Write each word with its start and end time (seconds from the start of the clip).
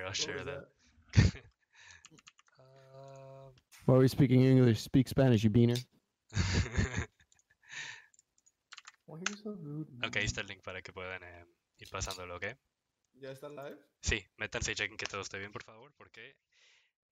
share, 0.00 0.06
I'll 0.06 0.12
share 0.12 0.44
that. 0.44 0.68
Uh, 2.58 3.50
Why 3.86 3.94
are 3.94 3.98
we 3.98 4.08
speaking 4.08 4.44
English? 4.44 4.80
Speak 4.80 5.08
Spanish, 5.08 5.42
you 5.44 5.50
beaner. 5.50 5.76
Why 9.06 9.16
are 9.16 9.22
you 9.28 9.36
so 9.42 9.50
rude, 9.50 9.88
ok, 10.04 10.16
ahí 10.16 10.24
está 10.24 10.40
el 10.42 10.46
link 10.46 10.62
para 10.62 10.82
que 10.82 10.92
puedan 10.92 11.22
eh, 11.22 11.44
ir 11.78 11.88
pasándolo, 11.90 12.36
¿ok? 12.36 12.46
¿Ya 13.14 13.32
está 13.32 13.48
live? 13.48 13.78
Sí, 14.00 14.24
métanse 14.36 14.72
y 14.72 14.74
chequen 14.76 14.96
que 14.96 15.06
todo 15.06 15.20
esté 15.22 15.38
bien, 15.38 15.50
por 15.50 15.64
favor, 15.64 15.92
porque 15.96 16.36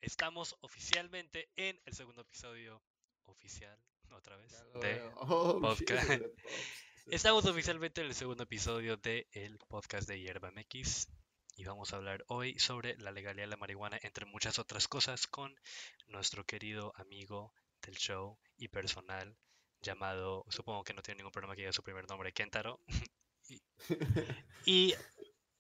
estamos 0.00 0.56
oficialmente 0.60 1.50
en 1.56 1.80
el 1.84 1.94
segundo 1.94 2.22
episodio 2.22 2.80
oficial, 3.24 3.76
otra 4.12 4.36
vez, 4.36 4.52
de. 4.80 5.02
Oh, 5.16 5.60
podcast. 5.60 6.08
shit, 6.08 6.20
de 6.20 6.28
de 6.28 7.16
Estamos 7.16 7.44
oficialmente 7.46 8.00
en 8.02 8.06
el 8.06 8.14
segundo 8.14 8.44
episodio 8.44 8.96
del 8.96 9.26
el 9.32 9.58
podcast 9.68 10.08
de 10.08 10.20
Hierba 10.20 10.52
MX 10.52 11.08
y 11.58 11.64
vamos 11.64 11.92
a 11.92 11.96
hablar 11.96 12.24
hoy 12.28 12.56
sobre 12.60 12.96
la 12.98 13.10
legalidad 13.10 13.42
de 13.42 13.50
la 13.50 13.56
marihuana, 13.56 13.98
entre 14.02 14.24
muchas 14.26 14.60
otras 14.60 14.86
cosas, 14.86 15.26
con 15.26 15.52
nuestro 16.06 16.44
querido 16.44 16.92
amigo 16.94 17.52
del 17.82 17.96
show 17.96 18.38
y 18.56 18.68
personal 18.68 19.36
llamado, 19.82 20.44
supongo 20.48 20.84
que 20.84 20.94
no 20.94 21.02
tiene 21.02 21.18
ningún 21.18 21.32
problema 21.32 21.56
que 21.56 21.62
diga 21.62 21.72
su 21.72 21.82
primer 21.82 22.08
nombre, 22.08 22.32
Kentaro. 22.32 22.80
y, 23.48 23.60
y 24.66 24.94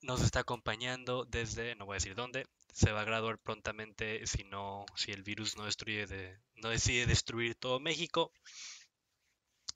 nos 0.00 0.22
está 0.22 0.40
acompañando 0.40 1.24
desde, 1.24 1.74
no 1.74 1.84
voy 1.84 1.94
a 1.94 1.96
decir 1.96 2.14
dónde, 2.14 2.46
se 2.72 2.92
va 2.92 3.00
a 3.00 3.04
graduar 3.04 3.40
prontamente 3.40 4.24
si 4.28 4.44
no, 4.44 4.86
si 4.94 5.10
el 5.10 5.24
virus 5.24 5.56
no 5.56 5.64
destruye 5.64 6.06
de, 6.06 6.38
no 6.54 6.68
decide 6.68 7.06
destruir 7.06 7.56
todo 7.56 7.80
México. 7.80 8.32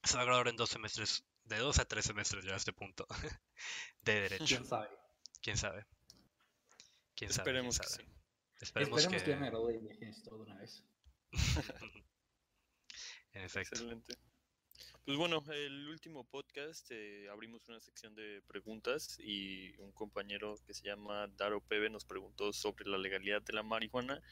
Se 0.04 0.14
va 0.16 0.22
a 0.22 0.26
graduar 0.26 0.46
en 0.46 0.56
dos 0.56 0.70
semestres, 0.70 1.24
de 1.42 1.58
dos 1.58 1.80
a 1.80 1.84
tres 1.84 2.04
semestres 2.04 2.44
ya 2.44 2.52
a 2.52 2.58
este 2.58 2.72
punto, 2.72 3.08
de 4.02 4.20
derecho. 4.20 4.44
¿Quién 4.46 4.66
sabe? 4.66 4.88
¿Quién 5.40 5.56
sabe? 5.56 5.84
¿Quién 7.14 7.32
sabe? 7.32 7.52
¿Quién 7.52 7.66
Esperemos 7.66 7.78
que 7.78 7.86
sí. 7.86 8.02
Esperemos, 8.60 8.98
Esperemos 9.00 9.24
que, 9.24 9.30
que, 9.30 9.36
me 9.36 9.82
deje 9.82 10.08
esto 10.08 10.36
de 10.36 10.42
una 10.42 10.56
vez. 10.56 10.84
en 13.32 13.42
efecto. 13.42 13.74
Excelente. 13.74 14.14
Pues 15.04 15.18
bueno, 15.18 15.42
el 15.52 15.88
último 15.88 16.22
podcast 16.22 16.88
eh, 16.92 17.28
abrimos 17.28 17.68
una 17.68 17.80
sección 17.80 18.14
de 18.14 18.40
preguntas 18.46 19.18
y 19.18 19.76
un 19.78 19.90
compañero 19.90 20.54
que 20.64 20.74
se 20.74 20.84
llama 20.84 21.26
Daro 21.36 21.60
Pebe 21.60 21.90
nos 21.90 22.04
preguntó 22.04 22.52
sobre 22.52 22.88
la 22.88 22.98
legalidad 22.98 23.42
de 23.42 23.52
la 23.52 23.64
marihuana 23.64 24.22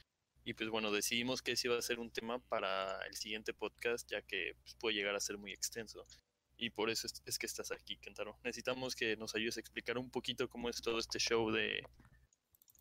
y 0.44 0.54
pues 0.54 0.70
bueno, 0.70 0.92
decidimos 0.92 1.42
que 1.42 1.52
ese 1.52 1.66
iba 1.66 1.76
a 1.76 1.82
ser 1.82 1.98
un 1.98 2.12
tema 2.12 2.38
para 2.38 3.04
el 3.06 3.16
siguiente 3.16 3.52
podcast 3.52 4.08
ya 4.08 4.22
que 4.22 4.54
pues, 4.62 4.76
puede 4.76 4.94
llegar 4.94 5.16
a 5.16 5.20
ser 5.20 5.38
muy 5.38 5.52
extenso 5.52 6.06
y 6.56 6.70
por 6.70 6.88
eso 6.88 7.08
es, 7.08 7.20
es 7.26 7.36
que 7.36 7.46
estás 7.46 7.72
aquí, 7.72 7.96
Kentaro. 7.96 8.38
Necesitamos 8.44 8.94
que 8.94 9.16
nos 9.16 9.34
ayudes 9.34 9.56
a 9.56 9.60
explicar 9.60 9.98
un 9.98 10.10
poquito 10.10 10.48
cómo 10.48 10.68
es 10.68 10.80
todo 10.80 11.00
este 11.00 11.18
show 11.18 11.50
de, 11.50 11.82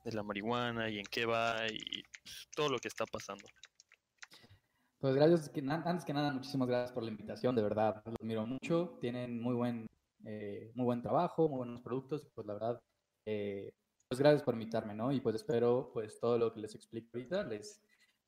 de 0.03 0.11
la 0.11 0.23
marihuana 0.23 0.89
y 0.89 0.99
en 0.99 1.05
qué 1.05 1.25
va 1.25 1.67
y 1.67 2.03
todo 2.55 2.69
lo 2.69 2.79
que 2.79 2.87
está 2.87 3.05
pasando. 3.05 3.45
Pues 4.99 5.15
gracias, 5.15 5.49
antes 5.85 6.03
que 6.03 6.13
nada, 6.13 6.33
muchísimas 6.33 6.67
gracias 6.67 6.91
por 6.91 7.03
la 7.03 7.09
invitación, 7.09 7.55
de 7.55 7.61
verdad, 7.61 8.01
los 8.05 8.15
admiro 8.19 8.45
mucho, 8.45 8.97
tienen 8.99 9.41
muy 9.41 9.55
buen, 9.55 9.87
eh, 10.25 10.73
muy 10.75 10.83
buen 10.83 11.01
trabajo, 11.01 11.47
muy 11.47 11.59
buenos 11.59 11.81
productos, 11.81 12.27
pues 12.35 12.45
la 12.45 12.53
verdad, 12.53 12.81
eh, 13.25 13.71
pues 14.09 14.19
gracias 14.19 14.43
por 14.43 14.55
invitarme, 14.55 14.93
¿no? 14.93 15.13
Y 15.13 15.21
pues 15.21 15.37
espero, 15.37 15.91
pues 15.93 16.19
todo 16.19 16.37
lo 16.37 16.53
que 16.53 16.59
les 16.59 16.75
explico 16.75 17.11
ahorita 17.13 17.43
les 17.43 17.81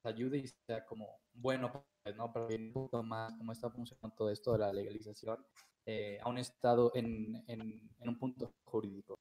ayude 0.03 0.37
y 0.37 0.47
sea 0.47 0.85
como 0.85 1.19
bueno, 1.33 1.85
pues, 2.03 2.15
¿no? 2.15 2.31
Para 2.31 2.45
ver 2.45 2.61
un 2.61 2.71
poco 2.71 3.03
más 3.03 3.33
cómo 3.37 3.51
está 3.51 3.69
funcionando 3.69 4.15
todo 4.15 4.29
esto 4.29 4.53
de 4.53 4.59
la 4.59 4.71
legalización 4.71 5.45
eh, 5.85 6.19
a 6.21 6.29
un 6.29 6.37
estado 6.37 6.93
en, 6.95 7.43
en 7.47 7.81
un 7.99 8.17
punto 8.17 8.53
jurídico. 8.63 9.19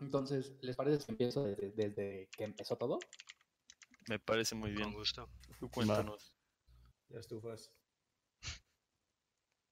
Entonces, 0.00 0.56
¿les 0.62 0.76
parece 0.76 1.04
si 1.04 1.10
empiezo 1.12 1.44
desde, 1.44 1.70
desde 1.72 2.28
que 2.36 2.44
empezó 2.44 2.76
todo? 2.76 2.98
Me 4.08 4.18
parece 4.18 4.54
muy 4.54 4.70
bien. 4.70 4.84
Con 4.84 4.94
gusto. 4.94 5.28
Tú 5.58 5.68
cuéntanos. 5.70 6.32
Ya 7.08 7.18
estufas. 7.20 7.72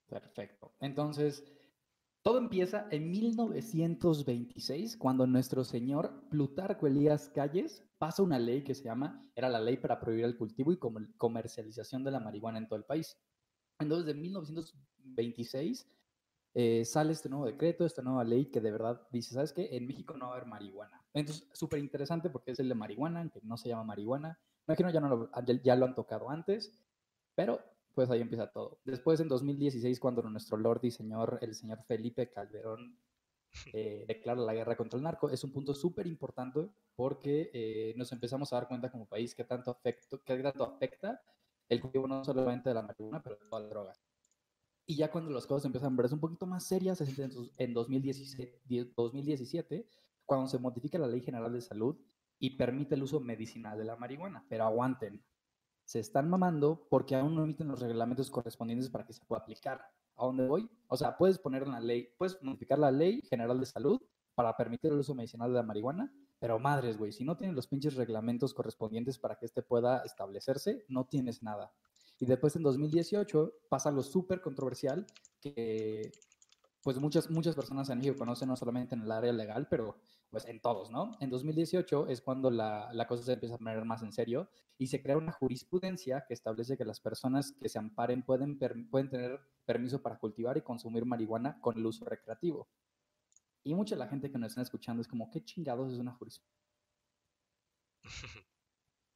Perfecto. 0.08 0.74
Entonces, 0.80 1.44
todo 2.22 2.38
empieza 2.38 2.86
en 2.90 3.10
1926, 3.10 4.96
cuando 4.96 5.26
nuestro 5.26 5.64
señor 5.64 6.28
Plutarco 6.28 6.86
Elías 6.86 7.28
Calles 7.34 7.84
pasa 7.98 8.22
una 8.22 8.38
ley 8.38 8.62
que 8.62 8.74
se 8.74 8.84
llama, 8.84 9.28
era 9.34 9.48
la 9.48 9.60
ley 9.60 9.76
para 9.76 9.98
prohibir 10.00 10.24
el 10.24 10.36
cultivo 10.36 10.72
y 10.72 10.78
comer- 10.78 11.08
comercialización 11.16 12.04
de 12.04 12.10
la 12.10 12.20
marihuana 12.20 12.58
en 12.58 12.66
todo 12.68 12.78
el 12.78 12.84
país. 12.84 13.16
Entonces, 13.78 14.06
de 14.06 14.14
1926 14.14 15.86
eh, 16.58 16.84
sale 16.86 17.12
este 17.12 17.28
nuevo 17.28 17.46
decreto, 17.46 17.84
esta 17.84 18.02
nueva 18.02 18.24
ley 18.24 18.46
que 18.50 18.60
de 18.62 18.70
verdad 18.72 19.06
dice, 19.12 19.34
¿sabes 19.34 19.52
qué? 19.52 19.68
En 19.76 19.86
México 19.86 20.16
no 20.16 20.28
va 20.28 20.34
a 20.34 20.36
haber 20.38 20.48
marihuana. 20.48 21.04
Entonces, 21.14 21.48
súper 21.52 21.80
interesante 21.80 22.30
porque 22.30 22.52
es 22.52 22.60
el 22.60 22.68
de 22.70 22.74
marihuana, 22.74 23.20
aunque 23.20 23.40
no 23.42 23.56
se 23.58 23.68
llama 23.68 23.84
marihuana. 23.84 24.40
Me 24.66 24.72
imagino 24.74 24.90
ya, 24.90 25.00
no 25.00 25.08
lo, 25.08 25.30
ya- 25.46 25.62
ya 25.62 25.76
lo 25.76 25.86
han 25.86 25.94
tocado 25.94 26.30
antes, 26.30 26.80
pero 27.34 27.60
pues 27.94 28.10
ahí 28.10 28.20
empieza 28.22 28.50
todo. 28.52 28.80
Después, 28.84 29.20
en 29.20 29.28
2016, 29.28 30.00
cuando 30.00 30.22
nuestro 30.22 30.56
Lord 30.58 30.80
y 30.84 30.90
Señor, 30.90 31.38
el 31.42 31.54
señor 31.54 31.84
Felipe 31.86 32.30
Calderón, 32.30 32.98
eh, 33.72 34.04
declara 34.08 34.40
la 34.40 34.54
guerra 34.54 34.76
contra 34.76 34.96
el 34.98 35.02
narco, 35.04 35.30
es 35.30 35.44
un 35.44 35.52
punto 35.52 35.74
súper 35.74 36.06
importante 36.06 36.68
porque 36.94 37.50
eh, 37.54 37.94
nos 37.96 38.12
empezamos 38.12 38.52
a 38.52 38.56
dar 38.56 38.68
cuenta 38.68 38.90
como 38.90 39.06
país 39.06 39.34
que 39.34 39.44
tanto, 39.44 39.70
afecto, 39.70 40.22
que 40.22 40.36
tanto 40.42 40.64
afecta 40.64 41.22
el 41.68 41.80
cultivo 41.80 42.06
no 42.06 42.24
solamente 42.24 42.68
de 42.70 42.74
la 42.74 42.82
marihuana, 42.82 43.22
pero 43.22 43.36
de 43.36 43.46
todas 43.48 43.62
las 43.64 43.70
drogas. 43.70 44.05
Y 44.86 44.96
ya 44.96 45.10
cuando 45.10 45.30
las 45.32 45.46
cosas 45.46 45.64
empiezan 45.66 45.92
a 45.92 45.96
verse 45.96 46.14
un 46.14 46.20
poquito 46.20 46.46
más 46.46 46.64
serias 46.64 47.00
es 47.00 47.18
en 47.18 47.32
sus- 47.32 47.52
en 47.58 47.74
2017, 47.74 48.60
die- 48.64 48.92
2017, 48.96 49.88
cuando 50.24 50.46
se 50.48 50.58
modifica 50.58 50.98
la 50.98 51.08
Ley 51.08 51.20
General 51.20 51.52
de 51.52 51.60
Salud 51.60 51.96
y 52.38 52.50
permite 52.56 52.94
el 52.94 53.02
uso 53.02 53.18
medicinal 53.20 53.76
de 53.78 53.84
la 53.84 53.96
marihuana. 53.96 54.44
Pero 54.48 54.64
aguanten, 54.64 55.24
se 55.84 56.00
están 56.00 56.28
mamando 56.28 56.86
porque 56.88 57.14
aún 57.16 57.34
no 57.34 57.44
emiten 57.44 57.68
los 57.68 57.80
reglamentos 57.80 58.30
correspondientes 58.30 58.88
para 58.90 59.04
que 59.06 59.12
se 59.12 59.24
pueda 59.24 59.42
aplicar. 59.42 59.80
¿A 60.16 60.24
dónde 60.24 60.46
voy? 60.46 60.70
O 60.88 60.96
sea, 60.96 61.16
puedes 61.16 61.38
poner 61.38 61.66
la 61.66 61.80
ley, 61.80 62.08
puedes 62.16 62.40
modificar 62.42 62.78
la 62.78 62.90
ley 62.90 63.22
general 63.22 63.58
de 63.60 63.66
salud 63.66 64.00
para 64.34 64.56
permitir 64.56 64.92
el 64.92 64.98
uso 64.98 65.14
medicinal 65.14 65.50
de 65.50 65.56
la 65.56 65.62
marihuana, 65.62 66.12
pero 66.38 66.58
madres, 66.58 66.96
güey, 66.98 67.12
si 67.12 67.24
no 67.24 67.36
tienes 67.36 67.56
los 67.56 67.66
pinches 67.66 67.94
reglamentos 67.94 68.52
correspondientes 68.54 69.18
para 69.18 69.36
que 69.36 69.46
este 69.46 69.62
pueda 69.62 70.02
establecerse, 70.04 70.84
no 70.88 71.06
tienes 71.06 71.42
nada. 71.42 71.72
Y 72.18 72.26
después 72.26 72.56
en 72.56 72.62
2018 72.62 73.52
pasa 73.68 73.88
algo 73.90 74.02
súper 74.02 74.40
controversial 74.40 75.06
que 75.40 76.12
pues 76.82 76.98
muchas, 76.98 77.28
muchas 77.30 77.54
personas 77.56 77.90
en 77.90 77.98
México 77.98 78.16
conocen 78.16 78.48
no 78.48 78.56
solamente 78.56 78.94
en 78.94 79.02
el 79.02 79.10
área 79.10 79.32
legal, 79.32 79.66
pero 79.68 79.96
pues 80.30 80.46
en 80.46 80.60
todos, 80.60 80.90
¿no? 80.90 81.16
En 81.20 81.30
2018 81.30 82.06
es 82.06 82.20
cuando 82.20 82.50
la, 82.50 82.92
la 82.92 83.06
cosa 83.08 83.24
se 83.24 83.32
empieza 83.32 83.56
a 83.56 83.58
poner 83.58 83.84
más 83.84 84.02
en 84.02 84.12
serio 84.12 84.48
y 84.78 84.86
se 84.86 85.02
crea 85.02 85.16
una 85.16 85.32
jurisprudencia 85.32 86.24
que 86.26 86.34
establece 86.34 86.76
que 86.76 86.84
las 86.84 87.00
personas 87.00 87.52
que 87.52 87.68
se 87.68 87.78
amparen 87.78 88.22
pueden, 88.22 88.58
per- 88.58 88.76
pueden 88.88 89.08
tener 89.10 89.40
permiso 89.64 90.00
para 90.00 90.18
cultivar 90.18 90.56
y 90.56 90.62
consumir 90.62 91.04
marihuana 91.04 91.60
con 91.60 91.76
el 91.76 91.86
uso 91.86 92.04
recreativo. 92.04 92.68
Y 93.64 93.74
mucha 93.74 93.96
de 93.96 93.98
la 93.98 94.08
gente 94.08 94.30
que 94.30 94.38
nos 94.38 94.50
está 94.52 94.62
escuchando 94.62 95.00
es 95.02 95.08
como, 95.08 95.28
¿qué 95.30 95.44
chingados 95.44 95.92
es 95.92 95.98
una 95.98 96.12
jurisprudencia? 96.12 96.56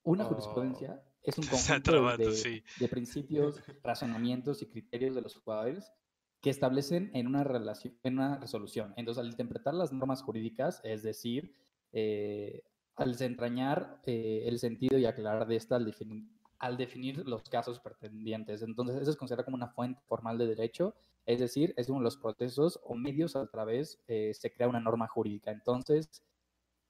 Una 0.02 0.24
Oh. 0.24 0.28
jurisprudencia 0.28 1.02
es 1.22 1.38
un 1.38 1.44
conjunto 1.46 1.74
de- 1.74 1.80
trabando, 1.80 2.30
de, 2.30 2.36
sí. 2.36 2.62
de 2.78 2.88
principios, 2.88 3.60
razonamientos 3.82 4.62
y 4.62 4.66
criterios 4.66 5.14
de 5.14 5.22
los 5.22 5.36
jugadores 5.36 5.92
que 6.40 6.50
establecen 6.50 7.10
en 7.14 7.26
una, 7.26 7.44
relación, 7.44 7.98
en 8.02 8.14
una 8.14 8.38
resolución. 8.38 8.94
Entonces, 8.96 9.20
al 9.22 9.30
interpretar 9.30 9.74
las 9.74 9.92
normas 9.92 10.22
jurídicas, 10.22 10.80
es 10.84 11.02
decir, 11.02 11.54
eh, 11.92 12.62
al 12.96 13.12
desentrañar 13.12 14.00
eh, 14.06 14.44
el 14.46 14.58
sentido 14.58 14.98
y 14.98 15.04
aclarar 15.04 15.46
de 15.46 15.56
esta 15.56 15.76
al 15.76 15.84
definir, 15.84 16.24
al 16.58 16.76
definir 16.76 17.26
los 17.26 17.42
casos 17.42 17.80
pretendientes. 17.80 18.62
Entonces, 18.62 18.96
eso 18.96 19.10
es 19.10 19.16
considerado 19.16 19.44
como 19.44 19.56
una 19.56 19.68
fuente 19.68 20.00
formal 20.06 20.38
de 20.38 20.46
derecho, 20.46 20.94
es 21.26 21.40
decir, 21.40 21.74
es 21.76 21.88
uno 21.88 21.98
de 22.00 22.04
los 22.04 22.16
procesos 22.16 22.80
o 22.84 22.94
medios 22.94 23.36
a 23.36 23.46
través 23.46 24.02
eh, 24.08 24.32
se 24.34 24.50
crea 24.52 24.68
una 24.68 24.80
norma 24.80 25.08
jurídica. 25.08 25.50
Entonces, 25.50 26.22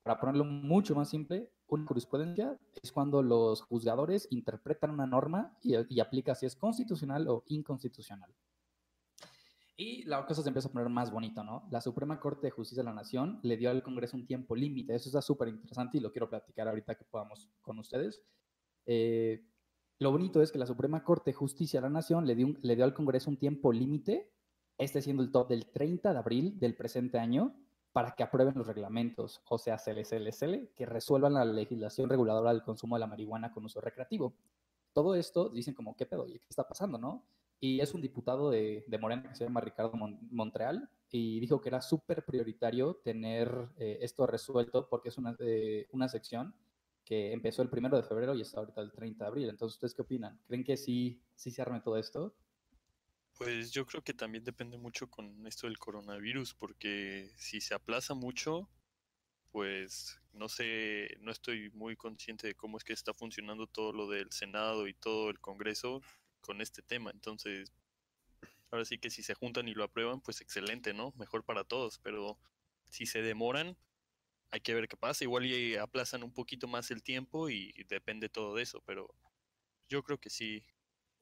para 0.02 0.18
ponerlo 0.18 0.44
mucho 0.44 0.94
más 0.94 1.10
simple, 1.10 1.50
una 1.70 1.86
jurisprudencia 1.86 2.58
es 2.82 2.92
cuando 2.92 3.22
los 3.22 3.62
juzgadores 3.62 4.28
interpretan 4.30 4.90
una 4.90 5.06
norma 5.06 5.56
y, 5.62 5.74
y 5.94 6.00
aplica 6.00 6.34
si 6.34 6.46
es 6.46 6.56
constitucional 6.56 7.28
o 7.28 7.44
inconstitucional. 7.46 8.34
Y 9.80 10.04
la 10.04 10.26
cosa 10.26 10.42
se 10.42 10.48
empieza 10.48 10.68
a 10.68 10.72
poner 10.72 10.90
más 10.90 11.10
bonito, 11.10 11.42
¿no? 11.42 11.66
La 11.70 11.80
Suprema 11.80 12.20
Corte 12.20 12.48
de 12.48 12.50
Justicia 12.50 12.82
de 12.82 12.90
la 12.90 12.94
Nación 12.94 13.40
le 13.42 13.56
dio 13.56 13.70
al 13.70 13.82
Congreso 13.82 14.14
un 14.14 14.26
tiempo 14.26 14.54
límite. 14.54 14.94
Eso 14.94 15.08
está 15.08 15.22
súper 15.22 15.48
interesante 15.48 15.96
y 15.96 16.00
lo 16.02 16.12
quiero 16.12 16.28
platicar 16.28 16.68
ahorita 16.68 16.96
que 16.96 17.06
podamos 17.06 17.48
con 17.62 17.78
ustedes. 17.78 18.22
Eh, 18.84 19.42
lo 19.98 20.12
bonito 20.12 20.42
es 20.42 20.52
que 20.52 20.58
la 20.58 20.66
Suprema 20.66 21.02
Corte 21.02 21.30
de 21.30 21.34
Justicia 21.34 21.80
de 21.80 21.86
la 21.86 21.90
Nación 21.90 22.26
le 22.26 22.34
dio, 22.34 22.54
le 22.60 22.76
dio 22.76 22.84
al 22.84 22.92
Congreso 22.92 23.30
un 23.30 23.38
tiempo 23.38 23.72
límite, 23.72 24.30
este 24.76 25.00
siendo 25.00 25.22
el 25.22 25.32
top 25.32 25.48
del 25.48 25.70
30 25.70 26.12
de 26.12 26.18
abril 26.18 26.58
del 26.58 26.76
presente 26.76 27.18
año, 27.18 27.54
para 27.92 28.12
que 28.14 28.22
aprueben 28.22 28.54
los 28.56 28.66
reglamentos, 28.66 29.42
o 29.48 29.58
sea, 29.58 29.78
CLCLCL, 29.78 30.68
que 30.74 30.86
resuelvan 30.86 31.34
la 31.34 31.44
legislación 31.44 32.08
reguladora 32.08 32.52
del 32.52 32.62
consumo 32.62 32.96
de 32.96 33.00
la 33.00 33.06
marihuana 33.06 33.50
con 33.52 33.64
uso 33.64 33.80
recreativo. 33.80 34.34
Todo 34.92 35.14
esto 35.14 35.48
dicen 35.48 35.74
como, 35.74 35.96
¿qué 35.96 36.06
pedo? 36.06 36.26
¿Y 36.26 36.38
qué 36.38 36.46
está 36.48 36.66
pasando, 36.66 36.98
no? 36.98 37.24
y 37.62 37.80
es 37.80 37.92
un 37.92 38.00
diputado 38.00 38.50
de, 38.50 38.84
de 38.86 38.98
Morena 38.98 39.28
que 39.28 39.34
se 39.34 39.44
llama 39.44 39.60
Ricardo 39.60 39.92
Mon- 39.92 40.18
Montreal 40.30 40.88
y 41.10 41.38
dijo 41.40 41.60
que 41.60 41.68
era 41.68 41.82
súper 41.82 42.24
prioritario 42.24 42.94
tener 43.04 43.68
eh, 43.76 43.98
esto 44.00 44.26
resuelto 44.26 44.88
porque 44.88 45.10
es 45.10 45.18
una, 45.18 45.36
eh, 45.40 45.86
una 45.92 46.08
sección 46.08 46.54
que 47.04 47.32
empezó 47.34 47.60
el 47.60 47.68
primero 47.68 47.98
de 47.98 48.02
febrero 48.02 48.34
y 48.34 48.40
está 48.40 48.60
ahorita 48.60 48.80
el 48.80 48.92
30 48.92 49.24
de 49.24 49.28
abril. 49.28 49.48
Entonces, 49.50 49.74
¿ustedes 49.76 49.92
qué 49.94 50.00
opinan? 50.00 50.40
¿Creen 50.46 50.64
que 50.64 50.78
sí, 50.78 51.20
sí 51.34 51.50
se 51.50 51.60
arme 51.60 51.80
todo 51.82 51.98
esto? 51.98 52.34
Pues 53.40 53.70
yo 53.70 53.86
creo 53.86 54.02
que 54.02 54.12
también 54.12 54.44
depende 54.44 54.76
mucho 54.76 55.08
con 55.08 55.46
esto 55.46 55.66
del 55.66 55.78
coronavirus, 55.78 56.52
porque 56.52 57.32
si 57.38 57.62
se 57.62 57.72
aplaza 57.72 58.12
mucho, 58.12 58.68
pues 59.50 60.20
no 60.34 60.50
sé, 60.50 61.16
no 61.20 61.32
estoy 61.32 61.70
muy 61.70 61.96
consciente 61.96 62.48
de 62.48 62.54
cómo 62.54 62.76
es 62.76 62.84
que 62.84 62.92
está 62.92 63.14
funcionando 63.14 63.66
todo 63.66 63.94
lo 63.94 64.10
del 64.10 64.30
Senado 64.30 64.88
y 64.88 64.92
todo 64.92 65.30
el 65.30 65.40
Congreso 65.40 66.02
con 66.42 66.60
este 66.60 66.82
tema. 66.82 67.12
Entonces, 67.12 67.72
ahora 68.70 68.84
sí 68.84 68.98
que 68.98 69.08
si 69.08 69.22
se 69.22 69.32
juntan 69.32 69.68
y 69.68 69.74
lo 69.74 69.84
aprueban, 69.84 70.20
pues 70.20 70.42
excelente, 70.42 70.92
¿no? 70.92 71.14
Mejor 71.16 71.42
para 71.42 71.64
todos, 71.64 71.98
pero 71.98 72.38
si 72.90 73.06
se 73.06 73.22
demoran, 73.22 73.74
hay 74.50 74.60
que 74.60 74.74
ver 74.74 74.86
qué 74.86 74.98
pasa. 74.98 75.24
Igual 75.24 75.46
y 75.46 75.76
aplazan 75.76 76.24
un 76.24 76.34
poquito 76.34 76.68
más 76.68 76.90
el 76.90 77.02
tiempo 77.02 77.48
y 77.48 77.72
depende 77.88 78.28
todo 78.28 78.54
de 78.54 78.64
eso, 78.64 78.82
pero 78.84 79.08
yo 79.88 80.02
creo 80.02 80.18
que 80.20 80.28
sí, 80.28 80.62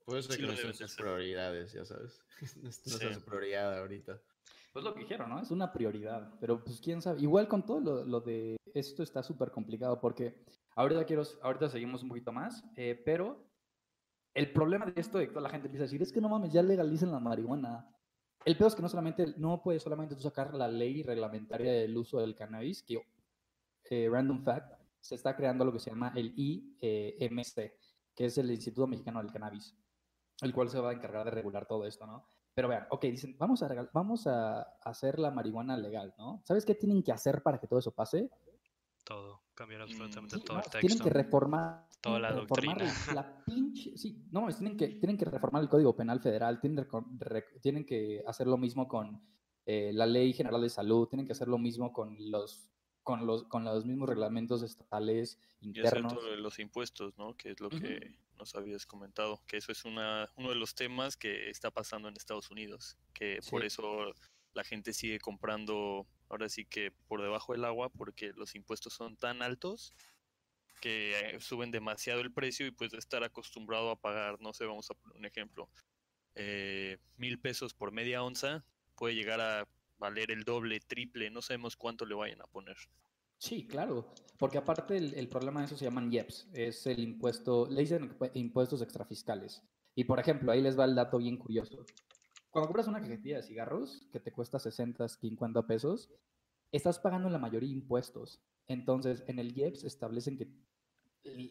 Puede 0.09 0.23
ser 0.23 0.33
Sí 0.33 0.41
que 0.41 0.47
no 0.47 0.53
de 0.55 0.73
sus 0.73 0.97
prioridades, 0.97 1.73
ya 1.75 1.85
sabes. 1.85 2.23
No 2.63 2.69
es 2.71 2.77
Sí. 2.77 3.15
su 3.15 3.21
prioridad 3.27 3.79
ahorita. 3.79 4.19
Pues 4.73 4.83
lo 4.83 4.95
que 4.95 5.01
dijeron, 5.01 5.29
¿no? 5.29 5.39
Es 5.39 5.51
una 5.51 5.71
prioridad, 5.71 6.33
pero 6.41 6.65
pues 6.65 6.81
quién 6.81 7.03
sabe. 7.03 7.21
Igual 7.21 7.47
con 7.47 7.67
todo 7.67 7.81
lo, 7.81 8.05
lo 8.07 8.21
de 8.23 8.57
esto 8.73 9.03
está 9.03 9.23
súper 9.23 9.51
complicado 9.51 10.01
porque 10.01 10.35
ahorita 10.77 11.05
quiero, 11.05 11.25
ahorita 11.43 11.69
seguimos 11.69 12.03
un 12.03 12.09
poquito 12.09 12.33
más, 12.33 12.65
eh, 12.77 12.99
pero 13.05 13.45
el 14.33 14.51
problema 14.51 14.87
de 14.87 14.99
esto 14.99 15.19
de 15.19 15.27
que 15.27 15.33
toda 15.33 15.43
la 15.43 15.51
gente 15.51 15.67
empieza 15.67 15.83
a 15.85 15.89
decir 15.89 16.01
es 16.01 16.11
que 16.11 16.23
no 16.23 16.31
mames, 16.31 16.53
ya 16.55 16.63
legalicen 16.63 17.13
la 17.13 17.21
marihuana. 17.21 17.87
El 18.47 18.57
peor 18.57 18.69
es 18.69 18.77
que 18.77 18.83
no 18.83 18.89
solamente, 18.89 19.35
no 19.37 19.61
puedes 19.63 19.83
solamente 19.83 20.15
tú 20.15 20.23
sacar 20.23 20.55
la 20.55 20.69
ley 20.69 21.03
reglamentaria 21.03 21.71
del 21.73 21.95
uso 21.95 22.19
del 22.21 22.35
cannabis, 22.35 22.83
que 22.83 23.03
eh, 23.91 24.09
random 24.11 24.43
fact, 24.43 24.73
se 25.01 25.17
está 25.17 25.37
creando 25.37 25.67
lo 25.67 25.73
que 25.73 25.81
se 25.81 25.91
llama 25.91 26.13
el 26.17 26.33
IMC, 26.35 27.73
que 28.15 28.25
es 28.25 28.39
el 28.39 28.51
Instituto 28.51 28.87
Mexicano 28.87 29.21
del 29.23 29.33
Cannabis, 29.33 29.75
el 30.43 30.53
cual 30.55 30.69
se 30.69 30.81
va 30.81 30.91
a 30.91 30.93
encargar 30.95 31.25
de 31.25 31.31
regular 31.31 31.67
todo 31.67 31.85
esto, 31.87 32.07
¿no? 32.07 32.25
Pero 32.55 32.69
vean, 32.69 32.87
ok, 32.91 33.03
dicen, 33.05 33.37
vamos 33.39 33.63
a, 33.63 33.69
regal- 33.69 33.91
vamos 33.93 34.27
a 34.27 34.63
hacer 34.83 35.19
la 35.19 35.31
marihuana 35.31 35.77
legal, 35.77 36.15
¿no? 36.19 36.43
¿Sabes 36.45 36.65
qué 36.65 36.75
tienen 36.75 37.03
que 37.03 37.13
hacer 37.13 37.43
para 37.43 37.59
que 37.59 37.67
todo 37.67 37.79
eso 37.79 37.93
pase? 37.93 38.31
Todo, 39.05 39.43
cambiar 39.55 39.81
Mm, 39.81 39.85
absolutamente 39.85 40.37
Sí, 40.37 40.43
todo 40.45 40.57
no, 40.59 40.63
el 40.63 40.71
tienen 40.71 40.89
texto. 40.89 41.05
que 41.05 41.11
reformar, 41.11 41.89
toda 42.01 42.19
la 42.21 42.29
tienen 42.29 42.47
que 42.47 42.55
reformar 42.55 42.79
doctrina. 42.79 43.15
la, 43.15 43.45
pinche, 43.47 43.97
sí, 43.97 44.29
no, 44.31 44.47
tienen 44.49 44.77
que, 44.77 44.89
tienen 44.89 45.17
que 45.17 45.25
reformar 45.25 45.63
el 45.63 45.69
Código 45.69 45.97
Penal 45.97 46.21
Federal, 46.21 46.61
tienen, 46.61 46.87
re- 47.19 47.45
tienen 47.63 47.87
que 47.87 48.23
hacer 48.27 48.47
lo 48.47 48.57
mismo 48.59 48.87
con 48.87 49.21
eh, 49.67 49.93
la 49.95 50.07
Ley 50.07 50.33
General 50.33 50.61
de 50.61 50.69
Salud, 50.69 51.09
tienen 51.09 51.27
que 51.27 51.33
hacer 51.33 51.49
lo 51.49 51.59
mismo 51.59 51.93
con 51.93 52.17
los, 52.31 52.71
con 53.09 53.27
los, 53.27 53.45
con 53.45 53.65
los 53.65 53.87
mismos 53.87 54.07
reglamentos 54.07 54.63
estatales 54.63 55.39
Y 55.63 55.69
internos. 55.69 56.23
de 56.23 56.37
los 56.37 56.59
impuestos, 56.59 57.17
¿no? 57.17 57.35
Que 57.39 57.53
es 57.53 57.61
lo 57.61 57.71
que 57.71 58.19
nos 58.37 58.55
habías 58.55 58.85
comentado, 58.85 59.43
que 59.47 59.57
eso 59.57 59.73
es 59.73 59.87
una, 59.87 60.31
uno 60.37 60.51
de 60.51 60.57
los 60.57 60.75
temas 60.75 61.17
que 61.17 61.49
está 61.49 61.71
pasando 61.71 62.09
en 62.09 62.17
Estados 62.19 62.51
Unidos, 62.51 62.99
que 63.15 63.39
por 63.49 63.65
eso 63.65 64.13
la 64.53 64.63
gente 64.63 64.93
sigue 64.93 65.21
comprando, 65.21 66.07
ahora 66.29 66.51
sí 66.51 66.67
que 66.67 66.93
por 67.07 67.23
debajo 67.23 67.55
del 67.55 67.65
agua, 67.65 67.89
porque 67.89 68.35
los 68.35 68.55
impuestos 68.55 68.93
son 68.93 69.17
tan 69.17 69.41
altos 69.41 69.95
que 70.83 71.19
eh, 71.19 71.41
suben 71.41 71.71
demasiado 71.71 72.21
el 72.21 72.31
precio 72.31 72.67
y 72.67 72.73
pues 72.73 72.91
de 72.91 72.99
estar 72.99 73.25
acostumbrado 73.25 73.91
a 73.91 73.99
pagar, 73.99 74.39
no 74.43 74.53
sé, 74.53 74.67
vamos 74.67 74.91
a 74.91 74.95
poner 74.95 75.17
un 75.17 75.25
ejemplo, 75.25 75.71
eh, 76.35 76.99
mil 77.17 77.41
pesos 77.41 77.73
por 77.73 77.91
media 77.91 78.23
onza, 78.23 78.67
puede 78.97 79.15
llegar 79.15 79.41
a 79.41 79.67
valer 79.99 80.31
el 80.31 80.45
doble, 80.45 80.81
triple, 80.81 81.31
no 81.31 81.43
sabemos 81.43 81.77
cuánto 81.77 82.07
le 82.07 82.15
vayan 82.15 82.41
a 82.41 82.47
poner. 82.47 82.77
Sí, 83.37 83.67
claro, 83.67 84.13
porque 84.39 84.59
aparte 84.59 84.97
el, 84.97 85.29
problema 85.29 85.61
de 85.61 85.67
eso 85.67 85.77
se 85.77 85.85
llaman 85.85 86.13
IEPS, 86.13 86.49
es 86.53 86.87
el 86.87 87.01
impuesto, 87.01 87.69
le 87.71 87.81
dicen 87.83 88.11
impu- 88.11 88.31
impuestos 88.35 88.83
extrafiscales. 88.83 89.63
Y 89.95 90.05
por 90.05 90.19
ejemplo, 90.19 90.51
ahí 90.53 90.63
les 90.63 90.79
va 90.79 90.85
el 90.85 90.95
dato 90.95 91.19
bien 91.19 91.37
curioso. 91.37 91.85
Cuando 92.51 92.69
compras 92.69 92.89
una 92.89 93.01
cajetilla 93.01 93.37
de 93.37 93.43
cigarros 93.43 94.09
que 94.11 94.21
te 94.21 94.33
cuesta 94.33 94.59
60, 94.59 95.09
50 95.09 95.67
pesos, 95.67 96.11
estás 96.73 96.99
pagando 96.99 97.29
la 97.31 97.39
mayoría 97.39 97.71
impuestos. 97.71 98.41
Entonces, 98.67 99.23
en 99.27 99.39
el 99.39 99.57
IEPS 99.57 99.85
establecen 99.85 100.37
que 100.37 100.49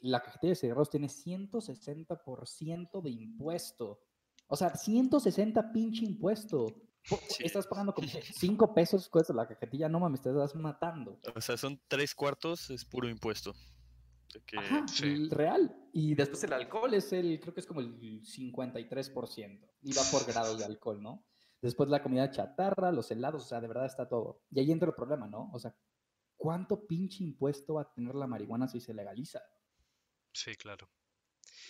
la 0.01 0.21
cajetilla 0.21 0.51
de 0.51 0.55
cigarros 0.55 0.89
tiene 0.89 1.07
160% 1.09 3.01
de 3.01 3.09
impuesto. 3.09 4.01
O 4.47 4.55
sea, 4.55 4.75
160 4.75 5.71
pinche 5.71 6.05
impuesto. 6.05 6.86
Sí. 7.29 7.43
Estás 7.45 7.67
pagando 7.67 7.93
como 7.93 8.07
5 8.33 8.73
pesos 8.73 9.07
cuesta 9.09 9.33
la 9.33 9.47
cajetilla, 9.47 9.87
no 9.89 9.99
mames, 9.99 10.21
te 10.21 10.29
estás 10.29 10.55
matando. 10.55 11.19
O 11.35 11.41
sea, 11.41 11.57
son 11.57 11.81
tres 11.87 12.13
cuartos, 12.13 12.69
es 12.69 12.83
puro 12.85 13.07
impuesto. 13.07 13.53
Que- 14.45 14.57
Ajá, 14.57 14.85
sí. 14.87 15.29
real. 15.29 15.73
Y 15.93 16.13
después 16.15 16.43
el 16.43 16.53
alcohol 16.53 16.93
es 16.93 17.13
el, 17.13 17.39
creo 17.39 17.53
que 17.53 17.61
es 17.61 17.65
como 17.65 17.79
el 17.79 17.97
53%. 18.21 19.69
Y 19.81 19.93
va 19.93 20.01
por 20.11 20.25
grados 20.27 20.59
de 20.59 20.65
alcohol, 20.65 21.01
¿no? 21.01 21.25
Después 21.61 21.89
la 21.89 22.03
comida 22.03 22.29
chatarra, 22.29 22.91
los 22.91 23.09
helados, 23.09 23.43
o 23.43 23.47
sea, 23.47 23.61
de 23.61 23.67
verdad 23.67 23.85
está 23.85 24.07
todo. 24.07 24.43
Y 24.51 24.59
ahí 24.59 24.71
entra 24.71 24.89
el 24.89 24.95
problema, 24.95 25.27
¿no? 25.27 25.49
O 25.53 25.59
sea, 25.59 25.75
¿cuánto 26.35 26.85
pinche 26.85 27.23
impuesto 27.23 27.75
va 27.75 27.83
a 27.83 27.93
tener 27.93 28.13
la 28.15 28.27
marihuana 28.27 28.67
si 28.67 28.79
se 28.79 28.93
legaliza? 28.93 29.41
Sí, 30.33 30.53
claro. 30.55 30.87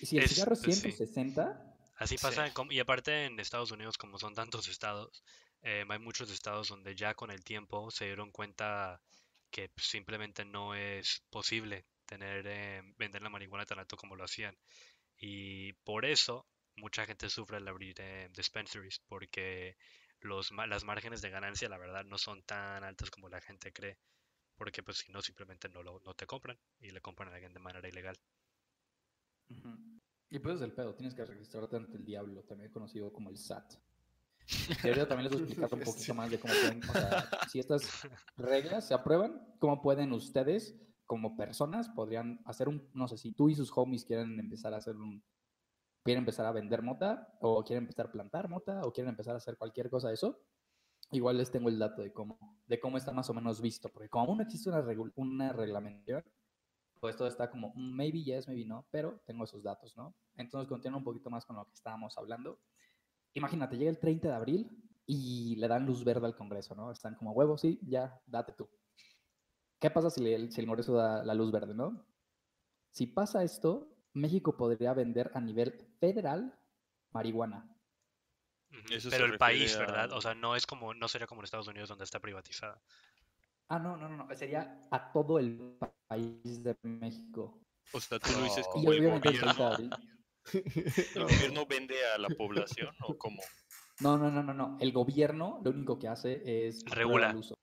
Y 0.01 0.05
si 0.07 0.17
el 0.17 0.23
Es- 0.25 0.31
cigarro 0.33 0.53
es 0.53 0.61
pues 0.63 0.75
sí. 0.75 0.81
160, 0.91 1.66
Así 1.97 2.17
Sí. 2.17 2.21
pasa, 2.23 2.45
en 2.47 2.53
com- 2.53 2.71
y 2.71 2.79
aparte 2.79 3.25
en 3.25 3.39
Estados 3.39 3.71
Unidos, 3.71 3.97
como 3.97 4.17
son 4.19 4.33
tantos 4.35 4.67
estados, 4.67 5.23
eh, 5.61 5.85
hay 5.89 5.99
muchos 5.99 6.29
estados 6.31 6.69
donde 6.69 6.95
ya 6.95 7.13
con 7.15 7.31
el 7.31 7.43
tiempo 7.43 7.91
se 7.91 8.05
dieron 8.05 8.31
cuenta 8.31 9.01
que 9.51 9.71
simplemente 9.77 10.45
no 10.45 10.75
es 10.75 11.23
posible 11.29 11.85
tener, 12.05 12.45
eh, 12.47 12.81
vender 12.97 13.21
la 13.21 13.29
marihuana 13.29 13.65
tan 13.65 13.79
alto 13.79 13.97
como 13.97 14.15
lo 14.15 14.23
hacían. 14.23 14.55
Y 15.17 15.73
por 15.85 16.05
eso 16.05 16.47
mucha 16.75 17.05
gente 17.05 17.29
sufre 17.29 17.57
al 17.57 17.67
abrir 17.67 17.95
eh, 17.99 18.29
dispensaries, 18.33 18.99
porque 19.07 19.77
los, 20.21 20.51
las 20.51 20.83
márgenes 20.85 21.21
de 21.21 21.29
ganancia, 21.31 21.69
la 21.69 21.77
verdad, 21.79 22.05
no 22.05 22.17
son 22.19 22.43
tan 22.43 22.83
altas 22.83 23.09
como 23.11 23.29
la 23.29 23.41
gente 23.41 23.71
cree. 23.73 23.99
Porque 24.57 24.83
pues 24.83 24.99
si 24.99 25.11
no, 25.13 25.21
simplemente 25.23 25.69
no, 25.69 25.83
lo, 25.83 26.01
no 26.05 26.13
te 26.15 26.27
compran 26.27 26.59
y 26.79 26.91
le 26.91 27.01
compran 27.01 27.29
a 27.31 27.35
alguien 27.35 27.53
de 27.53 27.59
manera 27.61 27.87
ilegal. 27.89 28.17
Ujú. 29.49 29.96
Y 30.29 30.39
pues 30.39 30.55
es 30.55 30.61
el 30.61 30.73
pedo, 30.73 30.93
tienes 30.93 31.15
que 31.15 31.23
registrarte 31.23 31.77
ante 31.77 31.97
el 31.97 32.05
diablo, 32.05 32.43
también 32.43 32.71
conocido 32.71 33.11
como 33.13 33.29
el 33.29 33.37
SAT. 33.37 33.75
Y 34.83 34.87
ahorita 34.87 35.07
también 35.07 35.25
les 35.25 35.33
voy 35.33 35.41
a 35.41 35.45
explicar 35.45 35.73
un 35.73 35.79
poquito 35.85 36.13
más 36.13 36.29
de 36.31 36.39
cómo 36.39 36.53
pueden, 36.53 36.83
o 36.83 36.93
sea, 36.93 37.29
si 37.49 37.59
estas 37.59 38.07
reglas 38.37 38.87
se 38.87 38.93
aprueban, 38.93 39.41
cómo 39.59 39.81
pueden 39.81 40.11
ustedes, 40.13 40.75
como 41.05 41.37
personas, 41.37 41.89
podrían 41.89 42.41
hacer 42.45 42.67
un, 42.67 42.89
no 42.93 43.07
sé, 43.07 43.17
si 43.17 43.31
tú 43.31 43.49
y 43.49 43.55
sus 43.55 43.71
homies 43.75 44.05
quieren 44.05 44.39
empezar 44.39 44.73
a 44.73 44.77
hacer 44.77 44.95
un, 44.95 45.23
quieren 46.03 46.21
empezar 46.21 46.45
a 46.45 46.51
vender 46.51 46.81
mota, 46.81 47.33
o 47.41 47.63
quieren 47.63 47.83
empezar 47.83 48.07
a 48.07 48.11
plantar 48.11 48.49
mota, 48.49 48.81
o 48.83 48.91
quieren 48.91 49.09
empezar 49.09 49.33
a 49.33 49.37
hacer 49.37 49.57
cualquier 49.57 49.89
cosa 49.89 50.09
de 50.09 50.15
eso, 50.15 50.41
igual 51.11 51.37
les 51.37 51.51
tengo 51.51 51.69
el 51.69 51.79
dato 51.79 52.01
de 52.01 52.11
cómo, 52.11 52.37
de 52.65 52.79
cómo 52.79 52.97
está 52.97 53.11
más 53.13 53.29
o 53.29 53.33
menos 53.33 53.61
visto, 53.61 53.89
porque 53.89 54.09
como 54.09 54.25
aún 54.25 54.37
no 54.37 54.43
existe 54.43 54.69
una, 54.69 54.85
una 55.15 55.53
reglamentación, 55.53 56.23
pues 56.99 57.15
todo 57.15 57.27
está 57.27 57.49
como 57.49 57.69
mm, 57.75 57.95
maybe 57.95 58.23
yes, 58.23 58.47
maybe 58.47 58.65
no, 58.65 58.87
pero 58.91 59.19
tengo 59.25 59.43
esos 59.43 59.63
datos, 59.63 59.95
¿no? 59.97 60.15
Entonces 60.35 60.67
continuando 60.67 60.99
un 60.99 61.03
poquito 61.03 61.29
más 61.29 61.45
con 61.45 61.55
lo 61.55 61.65
que 61.65 61.73
estábamos 61.73 62.17
hablando. 62.17 62.59
Imagínate, 63.33 63.77
llega 63.77 63.91
el 63.91 63.99
30 63.99 64.29
de 64.29 64.35
abril 64.35 64.83
y 65.05 65.55
le 65.57 65.67
dan 65.67 65.85
luz 65.85 66.03
verde 66.03 66.25
al 66.25 66.35
Congreso, 66.35 66.75
¿no? 66.75 66.91
Están 66.91 67.15
como 67.15 67.31
huevos, 67.31 67.61
sí, 67.61 67.79
ya, 67.83 68.21
date 68.25 68.53
tú. 68.53 68.69
¿Qué 69.79 69.89
pasa 69.91 70.09
si, 70.09 70.21
le- 70.21 70.51
si 70.51 70.61
el 70.61 70.67
Congreso 70.67 70.93
da 70.93 71.23
la 71.23 71.33
luz 71.33 71.51
verde, 71.51 71.73
no? 71.73 72.05
Si 72.91 73.05
pasa 73.05 73.43
esto, 73.43 73.95
México 74.13 74.57
podría 74.57 74.93
vender 74.93 75.31
a 75.35 75.39
nivel 75.39 75.71
federal 75.99 76.59
marihuana. 77.11 77.73
Eso 78.89 79.09
Pero 79.09 79.25
el 79.25 79.37
país, 79.37 79.77
¿verdad? 79.77 80.11
O 80.13 80.21
sea, 80.21 80.33
no 80.33 80.55
es 80.55 80.65
como, 80.65 80.93
no 80.93 81.07
sería 81.07 81.27
como 81.27 81.41
en 81.41 81.45
Estados 81.45 81.67
Unidos 81.67 81.89
donde 81.89 82.03
está 82.03 82.19
privatizada. 82.19 82.81
Ah, 83.69 83.79
no, 83.79 83.97
no, 83.97 84.07
no, 84.09 84.25
no, 84.25 84.35
sería 84.35 84.79
a 84.91 85.11
todo 85.11 85.39
el 85.39 85.77
país 86.07 86.63
de 86.63 86.75
México. 86.83 87.59
O 87.91 87.99
sea, 87.99 88.19
tú 88.19 88.33
lo 88.33 88.43
dices 88.43 88.67
como 88.67 88.91
el 88.93 88.99
obviamente 88.99 89.27
el 89.29 89.39
30 89.39 89.75
de 89.75 89.89
gobierno. 89.89 89.97
¿El 91.13 91.25
gobierno 91.25 91.65
vende 91.65 91.95
a 92.07 92.17
la 92.17 92.29
población 92.29 92.95
o 93.01 93.17
cómo? 93.17 93.43
No, 93.99 94.17
no, 94.17 94.31
no, 94.31 94.43
no, 94.43 94.53
no. 94.53 94.77
El 94.79 94.91
gobierno 94.91 95.59
lo 95.63 95.71
único 95.71 95.99
que 95.99 96.07
hace 96.07 96.67
es 96.67 96.83
Regula. 96.85 97.31
el 97.31 97.35
uso. 97.37 97.55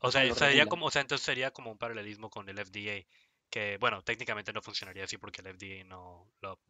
O 0.00 0.10
sea, 0.12 0.22
sería 0.34 0.66
regula. 0.66 0.70
como, 0.70 0.86
o 0.86 0.90
sea, 0.90 1.02
entonces 1.02 1.24
sería 1.24 1.50
como 1.52 1.72
un 1.72 1.78
paralelismo 1.78 2.30
con 2.30 2.48
el 2.48 2.58
FDA, 2.58 3.06
que 3.50 3.78
bueno, 3.78 4.02
técnicamente 4.02 4.52
no 4.52 4.62
funcionaría 4.62 5.04
así 5.04 5.16
porque 5.18 5.40
el 5.40 5.48
FDA 5.48 5.84
no 5.84 6.32
lo, 6.40 6.60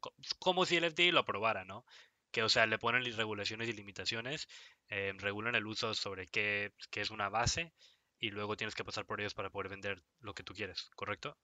co- 0.00 0.14
como 0.38 0.64
si 0.66 0.76
el 0.76 0.84
FDA 0.84 1.12
lo 1.12 1.20
aprobara, 1.20 1.64
¿no? 1.64 1.84
Que, 2.30 2.42
o 2.42 2.48
sea, 2.48 2.66
le 2.66 2.78
ponen 2.78 3.04
regulaciones 3.16 3.68
y 3.68 3.72
limitaciones, 3.72 4.48
eh, 4.88 5.12
regulan 5.18 5.54
el 5.56 5.66
uso 5.66 5.94
sobre 5.94 6.26
qué, 6.28 6.72
qué 6.90 7.00
es 7.02 7.10
una 7.10 7.28
base 7.30 7.72
y 8.18 8.30
luego 8.30 8.56
tienes 8.56 8.74
que 8.74 8.84
pasar 8.84 9.06
por 9.06 9.20
ellos 9.20 9.34
para 9.34 9.50
poder 9.50 9.68
vender 9.70 10.02
lo 10.20 10.34
que 10.34 10.42
tú 10.42 10.54
quieres, 10.54 10.90
¿correcto? 10.96 11.36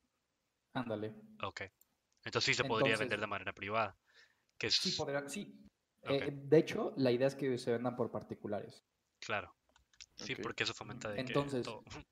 Ándale. 0.72 1.14
Ok. 1.42 1.62
Entonces 2.24 2.44
sí 2.44 2.54
se 2.54 2.64
podría 2.64 2.92
Entonces- 2.94 2.98
vender 3.00 3.20
de 3.20 3.26
manera 3.26 3.52
privada, 3.52 3.96
que 4.58 4.68
es... 4.68 4.74
Sí, 4.74 4.92
podría, 4.96 5.28
sí. 5.28 5.60
Eh, 6.02 6.30
de 6.32 6.58
hecho, 6.58 6.92
la 6.96 7.10
idea 7.12 7.28
es 7.28 7.34
que 7.34 7.56
se 7.58 7.72
vendan 7.72 7.96
por 7.96 8.10
particulares. 8.10 8.84
Claro. 9.20 9.54
Sí, 10.16 10.34
porque 10.36 10.64
eso 10.64 10.74
fomenta 10.74 11.10
de 11.10 11.20
Entonces, 11.20 11.60
que 11.66 11.72
todo- 11.72 11.82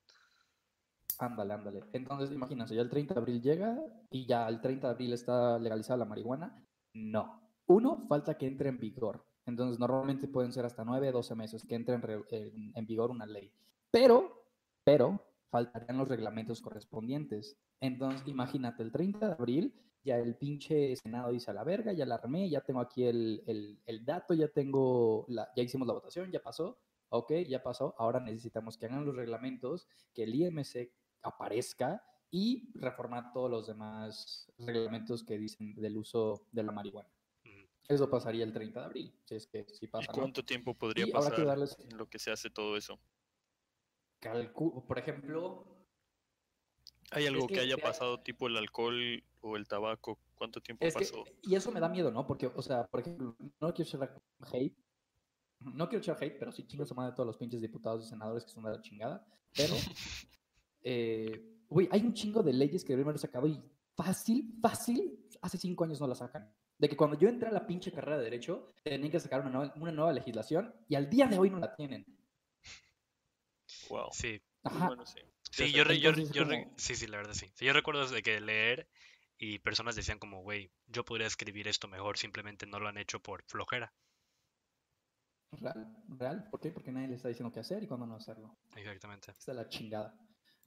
Ándale, 1.19 1.53
ándale. 1.53 1.83
Entonces, 1.93 2.31
imagínense, 2.31 2.75
ya 2.75 2.81
el 2.81 2.89
30 2.89 3.13
de 3.13 3.19
abril 3.19 3.41
llega 3.41 3.77
y 4.09 4.25
ya 4.25 4.47
el 4.47 4.59
30 4.61 4.87
de 4.87 4.93
abril 4.93 5.13
está 5.13 5.59
legalizada 5.59 5.97
la 5.97 6.05
marihuana. 6.05 6.65
No. 6.93 7.49
Uno, 7.67 8.05
falta 8.07 8.37
que 8.37 8.47
entre 8.47 8.69
en 8.69 8.79
vigor. 8.79 9.25
Entonces, 9.45 9.77
normalmente 9.79 10.27
pueden 10.27 10.51
ser 10.51 10.65
hasta 10.65 10.83
9, 10.83 11.11
12 11.11 11.35
meses 11.35 11.63
que 11.67 11.75
entre 11.75 11.95
en, 11.95 12.01
re- 12.01 12.23
en- 12.31 12.71
en 12.75 12.85
vigor 12.85 13.11
una 13.11 13.25
ley. 13.25 13.53
Pero, 13.91 14.42
pero, 14.83 15.25
faltarían 15.49 15.97
los 15.97 16.07
reglamentos 16.07 16.61
correspondientes. 16.61 17.57
Entonces, 17.79 18.27
imagínate, 18.27 18.81
el 18.83 18.91
30 18.91 19.27
de 19.27 19.33
abril 19.33 19.73
ya 20.03 20.17
el 20.17 20.35
pinche 20.35 20.95
Senado 20.95 21.31
dice 21.31 21.51
a 21.51 21.53
la 21.53 21.63
verga, 21.63 21.93
ya 21.93 22.05
la 22.05 22.15
armé, 22.15 22.49
ya 22.49 22.61
tengo 22.61 22.81
aquí 22.81 23.05
el, 23.05 23.43
el- 23.47 23.79
el 23.85 24.03
dato, 24.03 24.33
ya 24.33 24.47
tengo, 24.49 25.25
la, 25.29 25.47
ya 25.55 25.63
hicimos 25.63 25.87
la 25.87 25.93
votación, 25.93 26.31
ya 26.31 26.41
pasó. 26.41 26.79
Ok, 27.09 27.31
ya 27.47 27.61
pasó. 27.63 27.93
Ahora 27.97 28.19
necesitamos 28.19 28.77
que 28.77 28.87
hagan 28.87 29.05
los 29.05 29.15
reglamentos, 29.15 29.87
que 30.13 30.23
el 30.23 30.33
IMC 30.35 30.91
aparezca 31.21 32.03
y 32.31 32.71
reformar 32.73 33.31
todos 33.31 33.49
los 33.49 33.67
demás 33.67 34.51
reglamentos 34.57 35.23
que 35.23 35.37
dicen 35.37 35.75
del 35.75 35.97
uso 35.97 36.47
de 36.51 36.63
la 36.63 36.71
marihuana. 36.71 37.09
Eso 37.87 38.09
pasaría 38.09 38.43
el 38.43 38.53
30 38.53 38.79
de 38.79 38.85
abril, 38.87 39.19
si 39.25 39.35
es 39.35 39.45
que 39.47 39.65
si 39.69 39.85
¿Y 39.85 40.07
cuánto 40.07 40.43
tiempo 40.43 40.73
podría 40.73 41.05
Y 41.05 41.11
pasar 41.11 41.45
darles- 41.45 41.77
en 41.79 41.97
lo 41.97 42.09
que 42.09 42.17
se 42.17 42.31
hace 42.31 42.49
todo 42.49 42.75
eso? 42.75 42.99
Calcu- 44.23 44.85
por 44.85 44.97
ejemplo, 44.99 45.67
¿Hay 47.11 47.27
algo 47.27 47.47
que 47.47 47.55
que 47.55 47.59
haya 47.59 47.77
pasado 47.77 48.19
tipo 48.21 48.47
el 48.47 48.57
alcohol 48.57 49.23
o 49.41 49.55
el 49.55 49.67
tabaco? 49.67 50.19
¿Cuánto 50.35 50.61
tiempo 50.61 50.85
que, 50.85 50.91
pasó? 50.91 51.23
y 51.43 51.55
eso 51.55 51.71
me 51.71 51.79
da 51.79 51.89
miedo, 51.89 52.11
¿no? 52.11 52.25
Porque, 52.25 52.47
o 52.47 52.61
sea, 52.61 52.85
por 52.87 53.01
ejemplo, 53.01 53.35
no 53.59 53.73
quiero 53.73 53.87
echar 53.87 54.15
hate, 54.51 54.75
no 55.59 55.87
quiero 55.87 56.01
echar 56.01 56.17
hate, 56.21 56.37
pero 56.39 56.51
sí 56.51 56.65
chingo 56.65 56.85
su 56.85 56.95
madre 56.95 57.11
de 57.11 57.15
todos 57.15 57.27
los 57.27 57.37
pinches 57.37 57.61
diputados 57.61 58.05
y 58.05 58.09
senadores 58.09 58.43
que 58.43 58.51
son 58.51 58.63
de 58.63 58.71
la 58.71 58.81
chingada, 58.81 59.25
pero, 59.55 59.73
eh, 60.83 61.59
güey, 61.69 61.87
hay 61.91 62.01
un 62.01 62.13
chingo 62.13 62.41
de 62.41 62.53
leyes 62.53 62.83
que 62.83 62.93
deberían 62.93 63.09
haber 63.09 63.19
sacado 63.19 63.47
y 63.47 63.61
fácil, 63.95 64.55
fácil, 64.61 65.27
hace 65.41 65.57
cinco 65.57 65.83
años 65.83 66.01
no 66.01 66.07
las 66.07 66.17
sacan. 66.17 66.51
De 66.77 66.89
que 66.89 66.97
cuando 66.97 67.17
yo 67.17 67.29
entré 67.29 67.47
a 67.47 67.51
la 67.51 67.65
pinche 67.67 67.91
carrera 67.91 68.17
de 68.17 68.23
Derecho, 68.25 68.73
tenían 68.83 69.11
que 69.11 69.19
sacar 69.19 69.41
una 69.41 69.51
nueva, 69.51 69.73
una 69.77 69.91
nueva 69.91 70.11
legislación 70.11 70.73
y 70.89 70.95
al 70.95 71.09
día 71.09 71.27
de 71.27 71.37
hoy 71.37 71.49
no 71.49 71.59
la 71.59 71.75
tienen. 71.75 72.05
Wow. 73.89 74.09
Sí, 74.11 74.41
Ajá. 74.63 74.87
Bueno, 74.87 75.05
sí. 75.05 75.19
sí, 75.51 75.71
yo, 75.71 75.83
yo, 75.83 76.11
yo 76.11 76.45
como- 76.47 76.73
sí, 76.77 76.95
sí, 76.95 77.07
la 77.07 77.17
verdad 77.17 77.33
sí. 77.33 77.47
Sí, 77.53 77.65
yo 77.65 77.73
recuerdo 77.73 78.07
de 78.07 78.23
que 78.23 78.39
leer 78.39 78.87
y 79.37 79.59
personas 79.59 79.95
decían 79.95 80.19
como, 80.19 80.41
güey, 80.41 80.71
yo 80.87 81.03
podría 81.03 81.27
escribir 81.27 81.67
esto 81.67 81.87
mejor, 81.87 82.17
simplemente 82.17 82.65
no 82.65 82.79
lo 82.79 82.87
han 82.87 82.97
hecho 82.97 83.19
por 83.19 83.43
flojera. 83.43 83.93
Real, 85.51 85.87
real. 86.17 86.47
¿Por 86.49 86.59
qué? 86.59 86.71
Porque 86.71 86.91
nadie 86.91 87.07
le 87.09 87.15
está 87.15 87.27
diciendo 87.27 87.51
qué 87.53 87.59
hacer 87.59 87.83
y 87.83 87.87
cuándo 87.87 88.05
no 88.07 88.15
hacerlo. 88.15 88.57
Exactamente. 88.75 89.31
Está 89.31 89.53
la 89.53 89.67
chingada. 89.69 90.15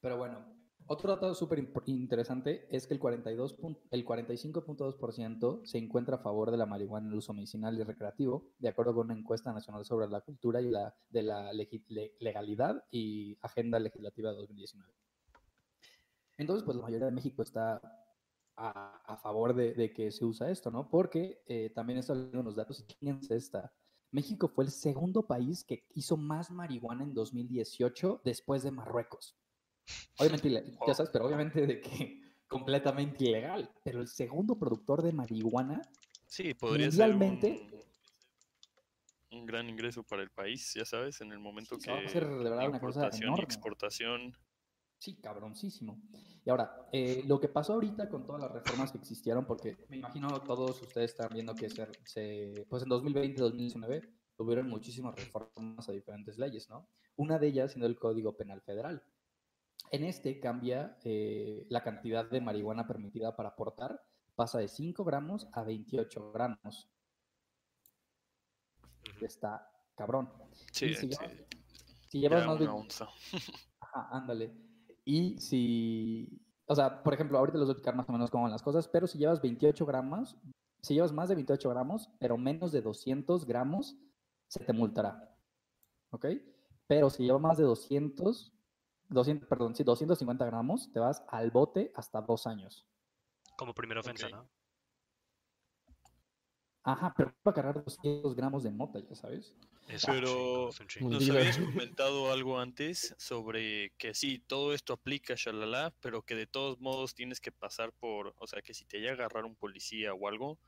Pero 0.00 0.16
bueno, 0.16 0.46
otro 0.88 1.10
dato 1.14 1.34
súper 1.34 1.58
interesante 1.86 2.66
es 2.70 2.86
que 2.86 2.94
el, 2.94 3.00
42 3.00 3.58
pun- 3.58 3.78
el 3.90 4.04
45.2% 4.04 5.64
se 5.64 5.78
encuentra 5.78 6.16
a 6.16 6.18
favor 6.18 6.50
de 6.50 6.56
la 6.56 6.66
marihuana 6.66 7.06
en 7.06 7.12
el 7.12 7.18
uso 7.18 7.32
medicinal 7.32 7.78
y 7.78 7.82
recreativo, 7.82 8.50
de 8.58 8.68
acuerdo 8.68 8.94
con 8.94 9.06
una 9.10 9.18
encuesta 9.18 9.52
nacional 9.52 9.84
sobre 9.84 10.08
la 10.08 10.20
cultura 10.20 10.60
y 10.60 10.70
la, 10.70 10.94
de 11.08 11.22
la 11.22 11.52
legalidad 11.52 12.84
y 12.90 13.36
agenda 13.42 13.78
legislativa 13.78 14.30
de 14.30 14.36
2019. 14.36 14.92
Entonces, 16.38 16.64
pues 16.64 16.76
la 16.76 16.82
mayoría 16.82 17.06
de 17.06 17.12
México 17.12 17.42
está 17.42 17.80
a, 18.56 19.02
a 19.06 19.16
favor 19.18 19.54
de, 19.54 19.74
de 19.74 19.92
que 19.92 20.10
se 20.10 20.24
usa 20.24 20.50
esto, 20.50 20.70
¿no? 20.70 20.88
Porque 20.88 21.42
eh, 21.46 21.70
también 21.74 21.98
está 21.98 22.12
viendo 22.14 22.40
unos 22.40 22.56
datos, 22.56 22.80
y 22.80 22.92
fíjense 22.94 23.36
esta. 23.36 23.72
México 24.12 24.48
fue 24.48 24.64
el 24.64 24.70
segundo 24.70 25.26
país 25.26 25.64
que 25.64 25.86
hizo 25.94 26.16
más 26.16 26.50
marihuana 26.50 27.04
en 27.04 27.12
2018 27.14 28.20
después 28.24 28.62
de 28.62 28.70
Marruecos. 28.70 29.36
Obviamente, 30.18 30.48
ya 30.86 30.94
sabes, 30.94 31.10
pero 31.12 31.26
obviamente 31.26 31.66
de 31.66 31.80
que 31.80 32.20
completamente 32.48 33.24
ilegal. 33.24 33.70
Pero 33.84 34.00
el 34.00 34.08
segundo 34.08 34.58
productor 34.58 35.02
de 35.02 35.12
marihuana, 35.12 35.82
Sí, 36.26 36.54
podría 36.54 36.90
ser 36.90 37.14
Mundialmente- 37.14 37.68
un, 39.30 39.38
un 39.40 39.46
gran 39.46 39.68
ingreso 39.68 40.02
para 40.02 40.22
el 40.22 40.30
país, 40.30 40.72
ya 40.74 40.84
sabes, 40.84 41.20
en 41.20 41.30
el 41.32 41.38
momento 41.38 41.76
Sí, 41.76 41.82
que 41.82 41.90
va 41.92 41.98
a 41.98 42.04
hacer 42.04 42.26
de 42.28 42.34
verdad 42.36 42.68
una 42.68 42.80
cosa 42.80 43.08
enorme. 43.12 43.44
exportación. 43.44 44.36
sí, 44.98 45.14
cabroncísimo. 45.20 46.00
Y 46.44 46.50
ahora, 46.50 46.88
eh, 46.92 47.22
lo 47.26 47.38
que 47.40 47.48
pasó 47.48 47.74
ahorita 47.74 48.08
con 48.08 48.24
todas 48.26 48.40
las 48.42 48.50
reformas 48.52 48.90
que 48.92 48.98
existieron, 48.98 49.44
porque 49.46 49.76
me 49.88 49.96
imagino 49.98 50.40
todos 50.42 50.80
ustedes 50.82 51.10
están 51.12 51.28
viendo 51.32 51.54
que 51.54 51.68
se, 51.70 51.86
se- 52.04 52.66
pues 52.68 52.82
en 52.84 52.88
2020 52.88 53.40
2019 53.40 54.00
tuvieron 54.36 54.68
muchísimas 54.68 55.14
reformas 55.16 55.88
a 55.88 55.92
diferentes 55.92 56.38
leyes, 56.38 56.68
¿no? 56.70 56.88
Una 57.16 57.38
de 57.38 57.48
ellas 57.48 57.72
siendo 57.72 57.86
el 57.86 57.98
Código 57.98 58.36
Penal 58.36 58.60
Federal. 58.62 59.02
En 59.90 60.04
este 60.04 60.40
cambia 60.40 60.98
eh, 61.04 61.66
la 61.70 61.82
cantidad 61.82 62.28
de 62.28 62.40
marihuana 62.40 62.86
permitida 62.86 63.36
para 63.36 63.54
portar, 63.54 64.02
pasa 64.34 64.58
de 64.58 64.68
5 64.68 65.04
gramos 65.04 65.48
a 65.52 65.62
28 65.62 66.32
gramos. 66.32 66.88
Está 69.20 69.70
cabrón. 69.94 70.30
Sí, 70.72 70.88
si 70.94 70.94
sí, 70.94 71.08
llevas- 71.08 71.32
Si 72.08 72.20
llevas 72.20 72.40
ya 72.42 72.46
más 72.48 72.58
de 72.58 72.68
onza. 72.68 73.08
Ajá, 73.80 74.08
ándale. 74.10 74.52
Y 75.04 75.38
si, 75.38 76.40
o 76.66 76.74
sea, 76.74 77.02
por 77.02 77.14
ejemplo, 77.14 77.38
ahorita 77.38 77.58
les 77.58 77.66
voy 77.66 77.70
a 77.70 77.74
explicar 77.74 77.94
más 77.94 78.08
o 78.08 78.12
menos 78.12 78.30
cómo 78.30 78.42
van 78.42 78.52
las 78.52 78.62
cosas, 78.62 78.88
pero 78.88 79.06
si 79.06 79.18
llevas 79.18 79.40
28 79.40 79.86
gramos, 79.86 80.36
si 80.82 80.94
llevas 80.94 81.12
más 81.12 81.28
de 81.28 81.36
28 81.36 81.70
gramos, 81.70 82.10
pero 82.18 82.36
menos 82.36 82.72
de 82.72 82.82
200 82.82 83.46
gramos, 83.46 83.96
se 84.48 84.64
te 84.64 84.72
multará. 84.72 85.32
¿Ok? 86.10 86.26
Pero 86.88 87.08
si 87.10 87.24
llevas 87.24 87.40
más 87.42 87.56
de 87.56 87.64
200, 87.64 88.52
200, 89.08 89.48
perdón, 89.48 89.74
sí, 89.74 89.84
250 89.84 90.44
gramos, 90.44 90.90
te 90.92 91.00
vas 91.00 91.24
al 91.28 91.50
bote 91.50 91.92
hasta 91.94 92.20
dos 92.20 92.46
años. 92.46 92.86
Como 93.56 93.74
primera 93.74 94.00
ofensa. 94.00 94.28
¿no? 94.28 94.48
Ajá, 96.82 97.12
pero 97.16 97.34
para 97.42 97.54
cargar 97.54 97.84
200 97.84 98.34
gramos 98.36 98.62
de 98.62 98.70
mota, 98.70 99.00
ya 99.00 99.14
sabes. 99.14 99.54
Es 99.88 100.04
un 100.04 100.14
Pero 100.14 100.28
chingo, 100.28 100.68
es 100.68 100.80
un 100.80 100.86
chingo. 100.86 101.06
Un 101.06 101.12
Nos 101.14 101.30
habías 101.30 101.58
comentado 101.96 102.32
algo 102.32 102.58
antes 102.58 103.14
sobre 103.18 103.92
que 103.98 104.14
sí, 104.14 104.38
todo 104.38 104.72
esto 104.72 104.92
aplica, 104.92 105.34
shalala, 105.36 105.94
pero 106.00 106.22
que 106.22 106.34
de 106.34 106.46
todos 106.46 106.80
modos 106.80 107.14
tienes 107.14 107.40
que 107.40 107.52
pasar 107.52 107.92
por, 107.92 108.34
o 108.38 108.46
sea, 108.46 108.62
que 108.62 108.74
si 108.74 108.84
te 108.84 108.98
llega 108.98 109.10
a 109.10 109.14
agarrar 109.14 109.44
un 109.44 109.56
policía 109.56 110.14
o 110.14 110.28
algo, 110.28 110.58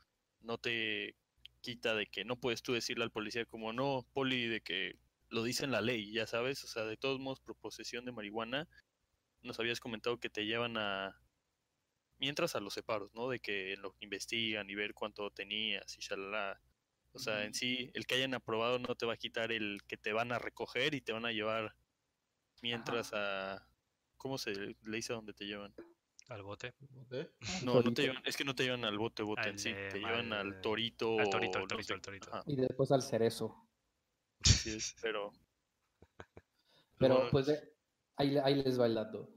no 0.41 0.57
te 0.57 1.15
quita 1.61 1.95
de 1.95 2.07
que 2.07 2.25
no 2.25 2.37
puedes 2.37 2.61
tú 2.61 2.73
decirle 2.73 3.03
al 3.03 3.11
policía 3.11 3.45
como 3.45 3.73
no, 3.73 4.05
poli, 4.13 4.47
de 4.47 4.61
que 4.61 4.97
lo 5.29 5.43
dice 5.43 5.63
en 5.65 5.71
la 5.71 5.81
ley, 5.81 6.11
ya 6.11 6.27
sabes, 6.27 6.63
o 6.63 6.67
sea, 6.67 6.85
de 6.85 6.97
todos 6.97 7.19
modos 7.19 7.39
por 7.39 7.55
posesión 7.55 8.05
de 8.05 8.11
marihuana, 8.11 8.67
nos 9.41 9.59
habías 9.59 9.79
comentado 9.79 10.19
que 10.19 10.29
te 10.29 10.45
llevan 10.45 10.77
a, 10.77 11.21
mientras 12.17 12.55
a 12.55 12.59
los 12.59 12.73
separos, 12.73 13.13
¿no? 13.13 13.29
De 13.29 13.39
que 13.39 13.75
lo 13.77 13.95
investigan 13.99 14.69
y 14.69 14.75
ver 14.75 14.93
cuánto 14.93 15.29
tenías 15.31 15.97
y 15.97 16.01
shalala. 16.01 16.61
O 17.11 17.19
sea, 17.19 17.43
en 17.45 17.53
sí, 17.53 17.89
el 17.95 18.05
que 18.05 18.15
hayan 18.15 18.35
aprobado 18.35 18.77
no 18.77 18.95
te 18.95 19.05
va 19.05 19.13
a 19.13 19.17
quitar 19.17 19.51
el 19.51 19.79
que 19.87 19.97
te 19.97 20.13
van 20.13 20.31
a 20.31 20.37
recoger 20.37 20.93
y 20.93 21.01
te 21.01 21.11
van 21.11 21.25
a 21.25 21.31
llevar 21.31 21.75
mientras 22.61 23.11
a... 23.13 23.65
¿Cómo 24.17 24.37
se 24.37 24.53
le 24.53 24.75
dice 24.83 25.13
a 25.13 25.15
donde 25.15 25.33
te 25.33 25.45
llevan? 25.45 25.73
Al 26.27 26.43
bote. 26.43 26.75
No, 27.63 27.81
no 27.81 27.93
te 27.93 28.03
llevan, 28.03 28.21
es 28.25 28.37
que 28.37 28.43
no 28.43 28.53
te 28.53 28.63
llevan 28.63 28.85
al 28.85 28.97
bote 28.99 29.23
bote 29.23 29.49
en 29.49 29.57
sí, 29.57 29.73
te 29.73 29.97
llevan 29.97 30.31
al, 30.33 30.53
al 30.53 30.61
torito 30.61 31.17
al 31.19 31.29
torito, 31.29 31.57
al 31.57 31.63
no 31.63 31.67
torito, 31.67 31.87
sé, 31.87 31.93
al 31.93 32.01
torito. 32.01 32.29
ajá, 32.31 32.43
Y 32.45 32.55
después 32.57 32.91
al 32.91 33.01
cerezo. 33.01 33.68
Así 34.43 34.71
es, 34.71 34.95
pero... 35.01 35.31
Pero 36.97 37.29
pues 37.31 37.45
de- 37.47 37.73
ahí, 38.17 38.37
ahí 38.37 38.55
les 38.61 38.79
va 38.79 38.85
el 38.85 38.95
dato. 38.95 39.29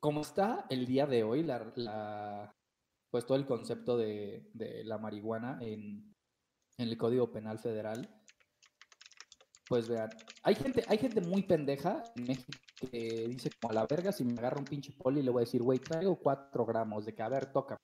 Como 0.00 0.22
está 0.22 0.66
el 0.70 0.86
día 0.86 1.06
de 1.06 1.22
hoy, 1.22 1.42
la, 1.42 1.70
la- 1.76 2.56
pues 3.10 3.26
todo 3.26 3.36
el 3.36 3.46
concepto 3.46 3.96
de, 3.98 4.48
de 4.54 4.82
la 4.84 4.96
marihuana 4.96 5.58
en, 5.60 6.14
en 6.78 6.88
el 6.88 6.96
Código 6.96 7.30
Penal 7.30 7.58
Federal, 7.58 8.08
pues 9.68 9.88
vean, 9.88 10.08
hay 10.42 10.54
gente, 10.54 10.84
hay 10.88 10.98
gente 10.98 11.20
muy 11.20 11.42
pendeja 11.42 12.02
en 12.16 12.24
México 12.24 12.58
que 12.76 13.26
dice 13.28 13.50
como 13.60 13.70
a 13.70 13.74
la 13.74 13.86
verga, 13.86 14.12
si 14.12 14.24
me 14.24 14.32
agarra 14.38 14.58
un 14.58 14.64
pinche 14.64 14.92
poli 14.92 15.22
le 15.22 15.30
voy 15.30 15.42
a 15.42 15.44
decir, 15.44 15.62
güey, 15.62 15.78
traigo 15.78 16.16
cuatro 16.18 16.64
gramos 16.64 17.04
de 17.04 17.14
que, 17.14 17.22
a 17.22 17.28
ver, 17.28 17.52
toca. 17.52 17.76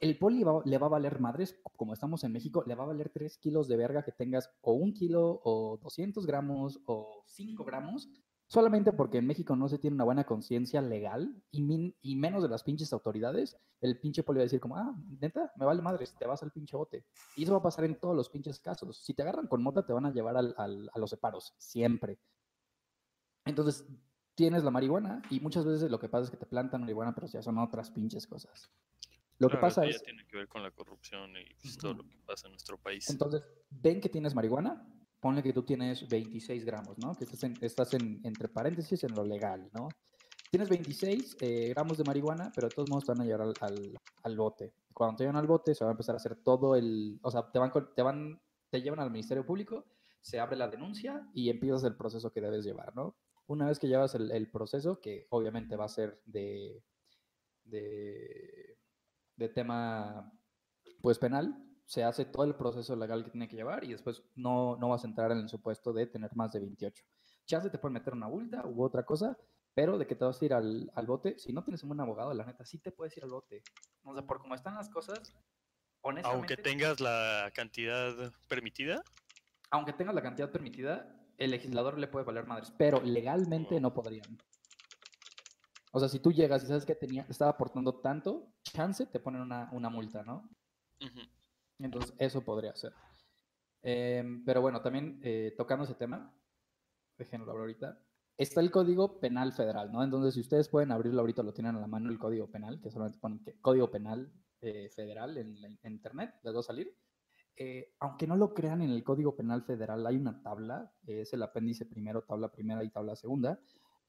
El 0.00 0.18
poli 0.18 0.44
le 0.64 0.78
va 0.78 0.86
a 0.86 0.90
valer 0.90 1.20
madres, 1.20 1.58
como 1.76 1.92
estamos 1.94 2.24
en 2.24 2.32
México, 2.32 2.62
le 2.66 2.74
va 2.74 2.84
a 2.84 2.88
valer 2.88 3.10
tres 3.10 3.38
kilos 3.38 3.68
de 3.68 3.76
verga 3.76 4.02
que 4.04 4.12
tengas 4.12 4.50
o 4.60 4.72
un 4.72 4.92
kilo 4.92 5.40
o 5.44 5.78
200 5.82 6.26
gramos 6.26 6.80
o 6.86 7.22
5 7.26 7.64
gramos, 7.64 8.10
solamente 8.46 8.92
porque 8.92 9.18
en 9.18 9.26
México 9.26 9.56
no 9.56 9.68
se 9.68 9.78
tiene 9.78 9.94
una 9.94 10.04
buena 10.04 10.24
conciencia 10.24 10.82
legal 10.82 11.42
y, 11.50 12.16
menos 12.16 12.42
de 12.42 12.48
las 12.48 12.62
pinches 12.64 12.92
autoridades, 12.92 13.56
el 13.80 13.98
pinche 13.98 14.22
poli 14.22 14.38
va 14.38 14.42
a 14.42 14.44
decir 14.44 14.60
como, 14.60 14.76
ah, 14.76 14.94
neta, 15.20 15.52
me 15.56 15.64
vale 15.64 15.80
madres, 15.80 16.14
te 16.18 16.26
vas 16.26 16.42
al 16.42 16.50
pinche 16.52 16.76
bote. 16.76 17.04
Y 17.36 17.44
eso 17.44 17.52
va 17.52 17.58
a 17.58 17.62
pasar 17.62 17.84
en 17.84 17.98
todos 17.98 18.14
los 18.16 18.28
pinches 18.28 18.60
casos. 18.60 18.98
Si 18.98 19.14
te 19.14 19.22
agarran 19.22 19.46
con 19.46 19.62
mota, 19.62 19.86
te 19.86 19.92
van 19.92 20.06
a 20.06 20.12
llevar 20.12 20.36
al- 20.36 20.54
a 20.56 20.98
los 20.98 21.10
separos, 21.10 21.54
siempre. 21.56 22.18
Entonces, 23.44 23.86
tienes 24.34 24.64
la 24.64 24.70
marihuana 24.70 25.22
y 25.30 25.40
muchas 25.40 25.64
veces 25.64 25.90
lo 25.90 25.98
que 25.98 26.08
pasa 26.08 26.24
es 26.24 26.30
que 26.30 26.36
te 26.36 26.46
plantan 26.46 26.80
marihuana, 26.80 27.14
pero 27.14 27.26
ya 27.26 27.42
son 27.42 27.58
otras 27.58 27.90
pinches 27.90 28.26
cosas. 28.26 28.70
Lo 29.38 29.48
que 29.48 29.56
pasa 29.58 29.84
es, 29.84 30.02
tiene 30.02 30.24
que 30.26 30.36
ver 30.36 30.48
con 30.48 30.62
la 30.62 30.70
corrupción 30.70 31.30
y 31.36 31.54
pues, 31.60 31.76
todo 31.76 31.94
lo 31.94 32.04
que 32.04 32.16
pasa 32.24 32.46
en 32.46 32.52
nuestro 32.52 32.78
país. 32.78 33.08
entonces, 33.10 33.42
ven 33.70 34.00
que 34.00 34.08
tienes 34.08 34.34
marihuana, 34.34 34.86
ponle 35.20 35.42
que 35.42 35.52
tú 35.52 35.62
tienes 35.64 36.08
26 36.08 36.64
gramos, 36.64 36.98
¿no? 36.98 37.14
Que 37.16 37.24
estás, 37.24 37.42
en- 37.44 37.58
estás 37.60 37.94
en- 37.94 38.20
entre 38.24 38.48
paréntesis 38.48 39.02
en 39.04 39.14
lo 39.14 39.24
legal, 39.24 39.68
¿no? 39.72 39.88
Tienes 40.50 40.68
26 40.68 41.36
eh, 41.40 41.70
gramos 41.70 41.98
de 41.98 42.04
marihuana, 42.04 42.52
pero 42.54 42.68
de 42.68 42.74
todos 42.74 42.88
modos 42.88 43.04
te 43.06 43.12
van 43.12 43.22
a 43.22 43.24
llevar 43.24 43.42
al, 43.42 43.54
al- 43.60 43.98
al 44.22 44.36
bote. 44.36 44.72
Cuando 44.92 45.16
te 45.16 45.24
llevan 45.24 45.36
al 45.36 45.48
bote, 45.48 45.74
se 45.74 45.82
va 45.84 45.90
a 45.90 45.94
empezar 45.94 46.14
a 46.14 46.18
hacer 46.18 46.36
todo 46.36 46.76
el... 46.76 47.18
O 47.22 47.30
sea, 47.30 47.50
te 47.50 47.58
van, 47.58 47.72
te 47.96 48.02
van, 48.02 48.40
te 48.70 48.80
llevan 48.80 49.00
al 49.00 49.10
Ministerio 49.10 49.44
Público, 49.44 49.84
se 50.20 50.38
abre 50.38 50.56
la 50.56 50.68
denuncia 50.68 51.28
y 51.34 51.50
empiezas 51.50 51.82
el 51.84 51.96
proceso 51.96 52.30
que 52.30 52.40
debes 52.40 52.64
llevar, 52.64 52.94
¿no? 52.94 53.16
Una 53.48 53.66
vez 53.66 53.78
que 53.80 53.88
llevas 53.88 54.14
el, 54.14 54.30
el 54.30 54.48
proceso, 54.50 55.00
que 55.00 55.26
obviamente 55.30 55.74
va 55.76 55.86
a 55.86 55.88
ser 55.88 56.22
de, 56.24 56.84
de, 57.64 58.73
de 59.36 59.48
tema 59.48 60.32
pues 61.00 61.18
penal, 61.18 61.54
se 61.84 62.02
hace 62.02 62.24
todo 62.24 62.44
el 62.44 62.54
proceso 62.54 62.96
legal 62.96 63.24
que 63.24 63.30
tiene 63.30 63.48
que 63.48 63.56
llevar 63.56 63.84
y 63.84 63.92
después 63.92 64.22
no, 64.34 64.76
no 64.76 64.88
vas 64.88 65.04
a 65.04 65.06
entrar 65.06 65.30
en 65.32 65.38
el 65.38 65.48
supuesto 65.48 65.92
de 65.92 66.06
tener 66.06 66.34
más 66.34 66.52
de 66.52 66.60
28. 66.60 67.04
Chance 67.44 67.70
te 67.70 67.78
pueden 67.78 67.94
meter 67.94 68.14
una 68.14 68.28
multa 68.28 68.66
u 68.66 68.82
otra 68.82 69.04
cosa, 69.04 69.36
pero 69.74 69.98
de 69.98 70.06
que 70.06 70.14
te 70.14 70.24
vas 70.24 70.40
a 70.40 70.44
ir 70.44 70.54
al, 70.54 70.90
al 70.94 71.06
bote, 71.06 71.38
si 71.38 71.52
no 71.52 71.62
tienes 71.62 71.82
un 71.82 71.90
buen 71.90 72.00
abogado, 72.00 72.32
la 72.32 72.46
neta, 72.46 72.64
sí 72.64 72.78
te 72.78 72.90
puedes 72.90 73.16
ir 73.16 73.24
al 73.24 73.30
bote. 73.30 73.62
O 74.02 74.14
sea, 74.14 74.26
por 74.26 74.40
cómo 74.40 74.54
están 74.54 74.76
las 74.76 74.88
cosas, 74.88 75.36
honestamente, 76.00 76.54
Aunque 76.54 76.56
tengas 76.56 77.00
la 77.00 77.50
cantidad 77.54 78.14
permitida, 78.48 79.02
aunque 79.70 79.92
tengas 79.92 80.14
la 80.14 80.22
cantidad 80.22 80.50
permitida, 80.50 81.20
el 81.36 81.50
legislador 81.50 81.98
le 81.98 82.08
puede 82.08 82.24
valer 82.24 82.46
madres, 82.46 82.72
pero 82.78 83.00
legalmente 83.02 83.80
no 83.80 83.92
podrían. 83.92 84.38
O 85.94 86.00
sea, 86.00 86.08
si 86.08 86.18
tú 86.20 86.32
llegas 86.32 86.64
y 86.64 86.66
sabes 86.66 86.84
que 86.84 86.94
tenía, 86.94 87.24
estaba 87.28 87.52
aportando 87.52 88.00
tanto, 88.00 88.52
chance 88.62 89.06
te 89.06 89.20
ponen 89.20 89.42
una, 89.42 89.70
una 89.72 89.88
multa, 89.90 90.22
¿no? 90.24 90.50
ujú, 91.00 91.20
Entonces, 91.78 92.14
eso 92.18 92.44
podría 92.44 92.74
ser. 92.74 92.92
Em, 93.82 94.44
pero 94.44 94.60
bueno, 94.62 94.80
también 94.82 95.20
eh, 95.22 95.54
tocando 95.56 95.84
ese 95.84 95.94
tema, 95.94 96.34
déjenlo 97.18 97.50
hablar 97.52 97.62
ahorita, 97.62 98.00
está 98.38 98.60
el 98.60 98.70
Código 98.70 99.20
Penal 99.20 99.52
Federal, 99.52 99.92
¿no? 99.92 100.02
Entonces, 100.04 100.34
si 100.34 100.40
ustedes 100.40 100.68
pueden 100.68 100.92
abrirlo 100.92 101.20
ahorita, 101.20 101.42
lo 101.42 101.52
tienen 101.54 101.76
a 101.76 101.80
la 101.80 101.86
mano 101.86 102.10
el 102.10 102.18
Código 102.18 102.50
Penal, 102.50 102.80
que 102.80 102.90
solamente 102.90 103.18
ponen 103.20 103.40
que 103.44 103.60
Código 103.60 103.90
Penal 103.90 104.32
eh, 104.62 104.90
Federal 104.90 105.36
en, 105.38 105.60
la- 105.60 105.68
en 105.82 105.92
Internet, 105.92 106.34
les 106.42 106.54
va 106.54 106.60
a 106.60 106.64
salir. 106.64 106.96
Eh, 107.56 107.94
aunque 108.00 108.26
no 108.26 108.36
lo 108.36 108.54
crean, 108.54 108.82
en 108.82 108.90
el 108.90 109.04
Código 109.04 109.36
Penal 109.36 109.62
Federal 109.64 110.06
hay 110.06 110.16
una 110.16 110.42
tabla, 110.42 110.92
eh, 111.06 111.20
es 111.22 111.32
el 111.34 111.42
apéndice 111.42 111.86
primero, 111.86 112.22
tabla 112.24 112.50
primera 112.50 112.82
y 112.84 112.90
tabla 112.90 113.16
segunda, 113.16 113.60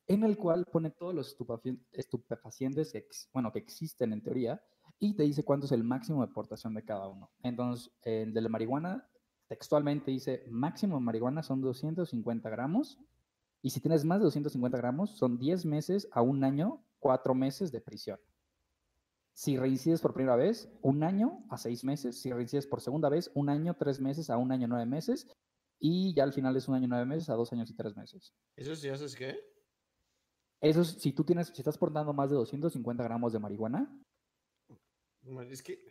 en 0.07 0.23
el 0.23 0.37
cual 0.37 0.65
pone 0.65 0.91
todos 0.91 1.13
los 1.13 1.35
estupefaci- 1.37 1.79
estupefacientes 1.91 2.91
que, 2.91 3.07
bueno, 3.33 3.51
que 3.51 3.59
existen 3.59 4.13
en 4.13 4.21
teoría 4.21 4.63
y 4.99 5.15
te 5.15 5.23
dice 5.23 5.43
cuánto 5.43 5.65
es 5.65 5.71
el 5.71 5.83
máximo 5.83 6.23
de 6.23 6.31
aportación 6.31 6.73
de 6.73 6.83
cada 6.85 7.07
uno. 7.07 7.31
Entonces, 7.43 7.91
el 8.03 8.33
de 8.33 8.41
la 8.41 8.49
marihuana, 8.49 9.09
textualmente 9.47 10.11
dice 10.11 10.45
máximo 10.49 10.95
de 10.95 11.01
marihuana 11.01 11.43
son 11.43 11.61
250 11.61 12.49
gramos 12.49 12.99
y 13.61 13.71
si 13.71 13.79
tienes 13.79 14.05
más 14.05 14.19
de 14.19 14.25
250 14.25 14.77
gramos 14.77 15.17
son 15.17 15.37
10 15.37 15.65
meses 15.65 16.07
a 16.11 16.21
un 16.21 16.43
año, 16.43 16.83
4 16.99 17.33
meses 17.33 17.71
de 17.71 17.81
prisión. 17.81 18.19
Si 19.33 19.57
reincides 19.57 19.99
por 20.01 20.13
primera 20.13 20.37
vez, 20.37 20.69
un 20.81 21.03
año 21.03 21.43
a 21.49 21.57
seis 21.57 21.83
meses. 21.83 22.21
Si 22.21 22.31
reincides 22.31 22.67
por 22.67 22.79
segunda 22.79 23.09
vez, 23.09 23.29
un 23.33 23.49
año, 23.49 23.75
tres 23.75 23.99
meses 23.99 24.29
a 24.29 24.37
un 24.37 24.51
año, 24.53 24.65
nueve 24.69 24.85
meses. 24.85 25.27
Y 25.77 26.13
ya 26.13 26.23
al 26.23 26.31
final 26.31 26.55
es 26.55 26.69
un 26.69 26.75
año, 26.75 26.87
nueve 26.87 27.05
meses 27.05 27.29
a 27.29 27.33
dos 27.33 27.51
años 27.51 27.69
y 27.69 27.75
tres 27.75 27.97
meses. 27.97 28.33
¿Eso 28.55 28.77
sí 28.77 28.87
haces 28.87 29.13
qué? 29.13 29.37
Eso 30.61 30.81
es, 30.81 30.89
si 31.01 31.11
tú 31.11 31.23
tienes, 31.23 31.47
si 31.47 31.61
estás 31.61 31.77
portando 31.77 32.13
más 32.13 32.29
de 32.29 32.35
250 32.35 33.03
gramos 33.03 33.33
de 33.33 33.39
marihuana, 33.39 34.01
Es 35.49 35.61
que, 35.63 35.83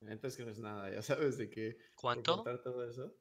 la 0.00 0.10
neta 0.10 0.28
es 0.28 0.36
que 0.36 0.44
no 0.44 0.50
es 0.50 0.58
nada, 0.58 0.90
ya 0.90 1.02
sabes 1.02 1.38
de 1.38 1.48
por 1.50 1.76
¿Cuánto? 1.94 2.42
todo 2.62 2.88
eso. 2.88 3.14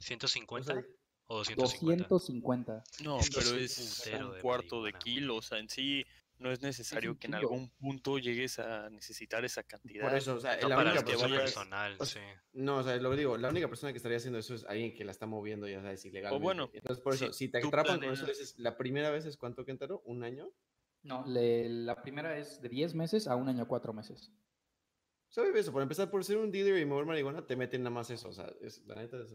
O 0.00 0.04
¿150 0.04 0.64
sea, 0.64 0.84
o 1.26 1.38
250? 1.38 2.08
250. 2.08 2.84
No, 3.04 3.18
pero 3.34 3.56
es 3.56 3.78
un 3.78 4.24
un 4.24 4.32
de 4.34 4.40
cuarto 4.40 4.82
de 4.82 4.92
güey. 4.92 5.02
kilo. 5.02 5.36
O 5.36 5.42
sea, 5.42 5.58
en 5.58 5.68
sí 5.68 6.04
no 6.38 6.50
es 6.52 6.60
necesario 6.62 7.18
que 7.18 7.26
en 7.26 7.34
algún 7.34 7.70
punto 7.70 8.18
llegues 8.18 8.58
a 8.58 8.88
necesitar 8.90 9.44
esa 9.44 9.62
cantidad. 9.62 10.08
por 10.08 10.16
eso, 10.16 10.34
o 10.36 10.40
sea, 10.40 10.56
No 10.60 10.68
la 10.68 10.76
para 10.76 10.90
única 10.90 11.04
que 11.04 11.10
persona. 11.12 11.28
vayas- 11.36 11.42
personal, 11.54 11.96
o 11.98 12.04
sí. 12.04 12.20
No, 12.52 12.76
o 12.78 12.82
sea, 12.82 12.96
lo 12.96 13.14
digo, 13.16 13.36
la 13.36 13.48
única 13.48 13.68
persona 13.68 13.92
que 13.92 13.96
estaría 13.98 14.18
haciendo 14.18 14.38
eso 14.38 14.54
es 14.54 14.64
alguien 14.64 14.94
que 14.94 15.04
la 15.04 15.10
está 15.12 15.26
moviendo, 15.26 15.68
ya 15.68 15.80
sabes, 15.82 16.04
ilegalmente. 16.04 16.42
bueno, 16.42 16.70
Entonces, 16.72 17.02
por 17.02 17.14
eso, 17.14 17.32
si 17.32 17.46
si 17.46 17.48
te 17.50 17.58
atrapan 17.58 18.00
con 18.00 18.12
eso, 18.12 18.24
planeas- 18.24 18.38
dices, 18.38 18.58
la 18.58 18.76
primera 18.76 19.10
vez 19.10 19.24
es 19.26 19.36
cuánto 19.36 19.64
que 19.64 19.70
entró, 19.72 20.00
un 20.04 20.22
año. 20.24 20.50
No, 21.02 21.24
le- 21.26 21.68
la 21.68 22.02
primera 22.02 22.36
es 22.38 22.60
de 22.60 22.68
10 22.68 22.94
meses 22.94 23.26
a 23.28 23.36
un 23.36 23.48
año, 23.48 23.66
cuatro 23.68 23.92
meses. 23.92 24.32
¿Sabes 25.30 25.54
eso? 25.56 25.72
Por 25.72 25.82
empezar, 25.82 26.10
por 26.10 26.24
ser 26.24 26.38
un 26.38 26.50
dealer 26.50 26.78
y 26.78 26.86
mover 26.86 27.04
marihuana, 27.04 27.46
te 27.46 27.54
meten 27.54 27.82
nada 27.82 27.94
más 27.94 28.10
eso. 28.10 28.28
O 28.30 28.32
sea, 28.32 28.50
es, 28.62 28.82
la 28.86 28.94
neta 28.94 29.18
es. 29.22 29.34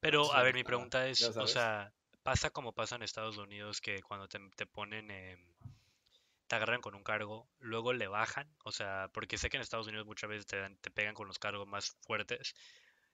Pero, 0.00 0.32
a 0.32 0.42
ver, 0.42 0.54
mi 0.54 0.64
pregunta 0.64 1.06
es, 1.06 1.22
o 1.22 1.46
sea, 1.46 1.92
¿pasa 2.22 2.48
como 2.50 2.72
pasa 2.72 2.96
en 2.96 3.02
Estados 3.02 3.36
Unidos 3.36 3.80
que 3.82 4.00
cuando 4.02 4.26
te, 4.26 4.38
te 4.56 4.64
ponen, 4.66 5.10
em, 5.10 5.53
te 6.46 6.56
agarran 6.56 6.80
con 6.80 6.94
un 6.94 7.02
cargo, 7.04 7.50
luego 7.58 7.92
le 7.92 8.08
bajan? 8.08 8.56
O 8.64 8.72
sea, 8.72 9.10
porque 9.12 9.38
sé 9.38 9.48
que 9.50 9.56
en 9.56 9.62
Estados 9.62 9.88
Unidos 9.88 10.06
muchas 10.06 10.28
veces 10.30 10.46
te, 10.46 10.58
dan- 10.58 10.78
te 10.78 10.90
pegan 10.90 11.14
con 11.14 11.26
los 11.28 11.38
cargos 11.38 11.66
más 11.68 11.96
fuertes 12.02 12.54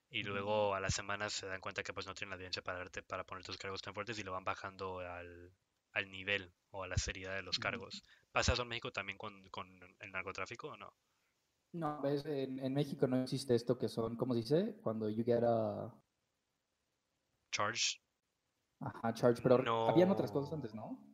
y 0.09 0.23
luego 0.23 0.75
a 0.75 0.79
las 0.81 0.93
semanas 0.93 1.33
se 1.33 1.47
dan 1.47 1.61
cuenta 1.61 1.83
que 1.83 1.93
pues 1.93 2.05
no 2.07 2.13
tienen 2.13 2.31
la 2.31 2.35
evidencia 2.35 2.61
para 2.61 2.79
darte, 2.79 3.03
para 3.03 3.25
poner 3.25 3.43
tus 3.45 3.57
cargos 3.57 3.81
tan 3.81 3.93
fuertes 3.93 4.19
y 4.19 4.23
lo 4.23 4.31
van 4.33 4.43
bajando 4.43 4.99
al, 4.99 5.55
al 5.91 6.11
nivel 6.11 6.53
o 6.69 6.83
a 6.83 6.87
la 6.87 6.97
seriedad 6.97 7.35
de 7.35 7.43
los 7.43 7.59
cargos. 7.59 8.03
¿Pasa 8.31 8.53
eso 8.53 8.63
en 8.63 8.67
México 8.69 8.91
también 8.91 9.17
con, 9.17 9.49
con 9.49 9.67
el 9.99 10.11
narcotráfico 10.11 10.69
o 10.69 10.77
no? 10.77 10.95
No, 11.73 12.01
ves, 12.01 12.25
en, 12.25 12.59
en 12.59 12.73
México 12.73 13.07
no 13.07 13.21
existe 13.21 13.55
esto 13.55 13.77
que 13.77 13.89
son, 13.89 14.15
¿cómo 14.15 14.33
se 14.33 14.39
dice? 14.39 14.79
Cuando 14.81 15.09
you 15.09 15.23
get 15.25 15.43
a, 15.43 15.93
Charge 17.51 18.01
ajá, 18.79 19.13
charge, 19.13 19.41
pero 19.41 19.71
habían 19.85 20.11
otras 20.11 20.31
cosas 20.31 20.51
No. 20.51 20.53
antes, 20.53 20.73
¿no? 20.75 21.10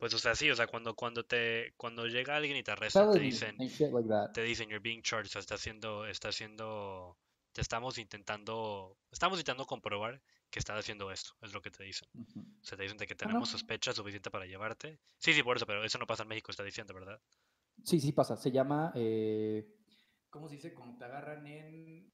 Pues, 0.00 0.14
o 0.14 0.18
sea, 0.18 0.34
sí, 0.34 0.50
o 0.50 0.56
sea, 0.56 0.66
cuando, 0.66 0.94
cuando 0.94 1.24
te, 1.24 1.74
cuando 1.76 2.06
llega 2.06 2.34
alguien 2.34 2.56
y 2.56 2.62
te 2.62 2.70
arrestan, 2.72 3.12
te 3.12 3.18
dicen, 3.20 3.54
like 3.58 4.32
te 4.32 4.42
dicen, 4.42 4.70
you're 4.70 4.80
being 4.82 5.02
charged, 5.02 5.26
o 5.26 5.30
sea, 5.30 5.40
está 5.40 5.56
haciendo, 5.56 6.06
está 6.06 6.30
haciendo, 6.30 7.18
te 7.52 7.60
estamos 7.60 7.98
intentando, 7.98 8.96
estamos 9.10 9.38
intentando 9.38 9.66
comprobar 9.66 10.22
que 10.48 10.58
estás 10.58 10.78
haciendo 10.78 11.10
esto, 11.12 11.32
es 11.42 11.52
lo 11.52 11.60
que 11.60 11.70
te 11.70 11.84
dicen. 11.84 12.08
O 12.16 12.64
sea, 12.64 12.78
te 12.78 12.84
dicen 12.84 12.96
de 12.96 13.06
que 13.06 13.12
Ah, 13.12 13.16
no. 13.20 13.28
tenemos 13.28 13.50
sospecha 13.50 13.92
suficiente 13.92 14.30
para 14.30 14.46
llevarte. 14.46 14.98
Sí, 15.18 15.34
sí, 15.34 15.42
por 15.42 15.58
eso, 15.58 15.66
pero 15.66 15.84
eso 15.84 15.98
no 15.98 16.06
pasa 16.06 16.22
en 16.22 16.30
México, 16.30 16.50
está 16.50 16.64
diciendo, 16.64 16.94
¿verdad? 16.94 17.20
Sí, 17.84 18.00
sí 18.00 18.12
pasa. 18.12 18.36
Se 18.38 18.50
llama, 18.50 18.92
eh, 18.94 19.68
¿cómo 20.30 20.48
se 20.48 20.54
dice? 20.54 20.72
Cuando 20.72 20.96
te 20.96 21.04
agarran 21.04 21.46
en... 21.46 22.10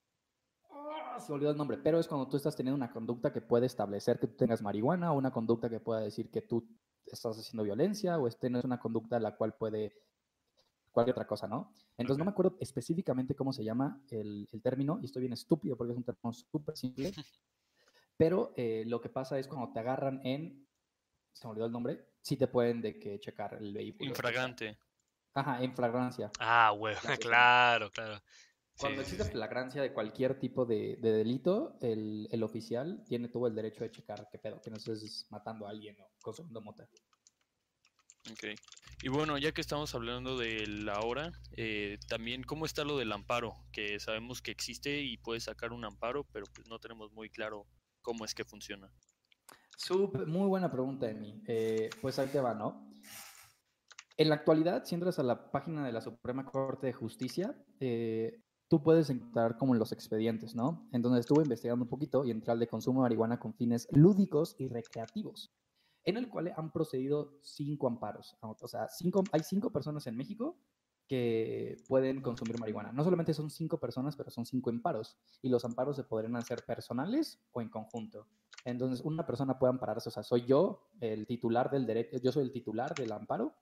Ah, 0.70 1.20
se 1.20 1.32
olvidó 1.32 1.52
el 1.52 1.56
nombre, 1.56 1.78
pero 1.78 2.00
es 2.00 2.08
cuando 2.08 2.28
tú 2.28 2.36
estás 2.36 2.56
teniendo 2.56 2.76
una 2.76 2.90
conducta 2.90 3.32
que 3.32 3.40
puede 3.40 3.66
establecer 3.66 4.18
que 4.18 4.26
tú 4.26 4.36
tengas 4.36 4.60
marihuana 4.60 5.12
o 5.12 5.16
una 5.16 5.30
conducta 5.30 5.70
que 5.70 5.78
pueda 5.80 6.00
decir 6.00 6.30
que 6.32 6.42
tú 6.42 6.68
estás 7.10 7.38
haciendo 7.38 7.62
violencia 7.64 8.18
o 8.18 8.26
este 8.28 8.50
no 8.50 8.58
es 8.58 8.64
una 8.64 8.78
conducta 8.80 9.18
la 9.20 9.36
cual 9.36 9.54
puede 9.54 9.92
cualquier 10.90 11.14
otra 11.14 11.26
cosa, 11.26 11.46
¿no? 11.46 11.72
Entonces 11.98 12.18
no 12.18 12.24
Ok. 12.24 12.28
me 12.28 12.30
acuerdo 12.32 12.56
específicamente 12.60 13.34
cómo 13.34 13.52
se 13.52 13.64
llama 13.64 14.02
el, 14.10 14.48
el 14.50 14.62
término 14.62 14.98
y 15.02 15.06
estoy 15.06 15.20
bien 15.22 15.34
estúpido 15.34 15.76
porque 15.76 15.92
es 15.92 15.96
un 15.98 16.04
término 16.04 16.32
súper 16.32 16.76
simple, 16.76 17.12
pero 18.16 18.52
eh, 18.56 18.84
lo 18.86 19.00
que 19.00 19.08
pasa 19.10 19.38
es 19.38 19.46
cuando 19.46 19.72
te 19.72 19.80
agarran 19.80 20.20
en, 20.24 20.66
se 21.32 21.46
me 21.46 21.50
olvidó 21.52 21.66
el 21.66 21.72
nombre, 21.72 22.06
sí 22.22 22.36
te 22.36 22.48
pueden 22.48 22.80
de 22.80 22.98
que 22.98 23.20
checar 23.20 23.54
el 23.54 23.74
vehículo. 23.74 24.10
Infragante. 24.10 24.78
Ajá, 25.34 25.62
en 25.62 25.74
flagrancia. 25.74 26.30
Ah, 26.40 26.72
huevo, 26.72 26.98
Claro, 27.20 27.90
claro, 27.90 28.22
Cuando 28.78 29.00
sí, 29.00 29.04
existe 29.04 29.24
sí. 29.24 29.30
flagrancia 29.30 29.80
de 29.80 29.92
cualquier 29.92 30.38
tipo 30.38 30.66
de, 30.66 30.96
de 30.96 31.12
delito, 31.12 31.78
el, 31.80 32.28
el 32.30 32.42
oficial 32.42 33.02
tiene 33.08 33.28
todo 33.28 33.46
el 33.46 33.54
derecho 33.54 33.84
de 33.84 33.90
checar 33.90 34.28
qué 34.30 34.38
pedo, 34.38 34.60
que 34.60 34.70
no 34.70 34.76
estés 34.76 35.26
matando 35.30 35.66
a 35.66 35.70
alguien 35.70 35.96
o 36.00 36.10
consumiendo 36.20 36.60
mota. 36.60 36.86
Ok. 38.30 38.44
Y 39.02 39.08
bueno, 39.08 39.38
ya 39.38 39.52
que 39.52 39.60
estamos 39.60 39.94
hablando 39.94 40.36
de 40.36 40.66
la 40.66 41.00
hora, 41.00 41.30
eh, 41.56 41.98
también 42.08 42.42
cómo 42.42 42.66
está 42.66 42.84
lo 42.84 42.98
del 42.98 43.12
amparo, 43.12 43.54
que 43.72 44.00
sabemos 44.00 44.42
que 44.42 44.50
existe 44.50 45.00
y 45.00 45.16
puedes 45.16 45.44
sacar 45.44 45.72
un 45.72 45.84
amparo, 45.84 46.24
pero 46.32 46.46
pues 46.54 46.66
no 46.68 46.78
tenemos 46.78 47.12
muy 47.12 47.30
claro 47.30 47.66
cómo 48.02 48.24
es 48.24 48.34
que 48.34 48.44
funciona. 48.44 48.90
Sup- 49.78 50.26
muy 50.26 50.48
buena 50.48 50.70
pregunta, 50.70 51.08
Emi. 51.08 51.42
Eh, 51.46 51.90
pues 52.00 52.18
ahí 52.18 52.28
te 52.28 52.40
va, 52.40 52.54
¿no? 52.54 52.90
En 54.16 54.30
la 54.30 54.36
actualidad, 54.36 54.84
si 54.84 54.94
entras 54.94 55.18
a 55.18 55.22
la 55.22 55.50
página 55.50 55.84
de 55.84 55.92
la 55.92 56.00
Suprema 56.00 56.46
Corte 56.46 56.86
de 56.86 56.94
Justicia, 56.94 57.54
eh, 57.80 58.42
tú 58.68 58.82
puedes 58.82 59.10
encontrar 59.10 59.56
como 59.56 59.74
los 59.74 59.92
expedientes, 59.92 60.54
¿no? 60.54 60.88
Entonces 60.92 61.20
estuve 61.20 61.42
investigando 61.44 61.84
un 61.84 61.88
poquito 61.88 62.24
y 62.24 62.30
entré 62.30 62.52
al 62.52 62.58
de 62.58 62.66
consumo 62.66 63.00
de 63.00 63.04
marihuana 63.04 63.38
con 63.38 63.54
fines 63.54 63.88
lúdicos 63.92 64.56
y 64.58 64.68
recreativos, 64.68 65.52
en 66.04 66.16
el 66.16 66.28
cual 66.28 66.52
han 66.56 66.72
procedido 66.72 67.38
cinco 67.42 67.86
amparos. 67.86 68.36
O 68.40 68.68
sea, 68.68 68.88
hay 69.32 69.42
cinco 69.42 69.70
personas 69.70 70.06
en 70.06 70.16
México 70.16 70.58
que 71.06 71.76
pueden 71.88 72.20
consumir 72.20 72.58
marihuana. 72.58 72.92
No 72.92 73.04
solamente 73.04 73.32
son 73.32 73.50
cinco 73.50 73.78
personas, 73.78 74.16
pero 74.16 74.30
son 74.30 74.44
cinco 74.44 74.70
amparos. 74.70 75.16
Y 75.40 75.48
los 75.48 75.64
amparos 75.64 75.96
se 75.96 76.02
podrían 76.02 76.34
hacer 76.34 76.64
personales 76.64 77.40
o 77.52 77.60
en 77.60 77.68
conjunto. 77.68 78.26
Entonces, 78.64 79.04
una 79.04 79.24
persona 79.24 79.58
puede 79.58 79.72
ampararse, 79.72 80.08
o 80.08 80.12
sea, 80.12 80.24
soy 80.24 80.44
yo 80.44 80.88
el 81.00 81.26
titular 81.26 81.70
del 81.70 81.86
derecho, 81.86 82.16
yo 82.18 82.32
soy 82.32 82.42
el 82.42 82.50
titular 82.50 82.92
del 82.96 83.12
amparo 83.12 83.54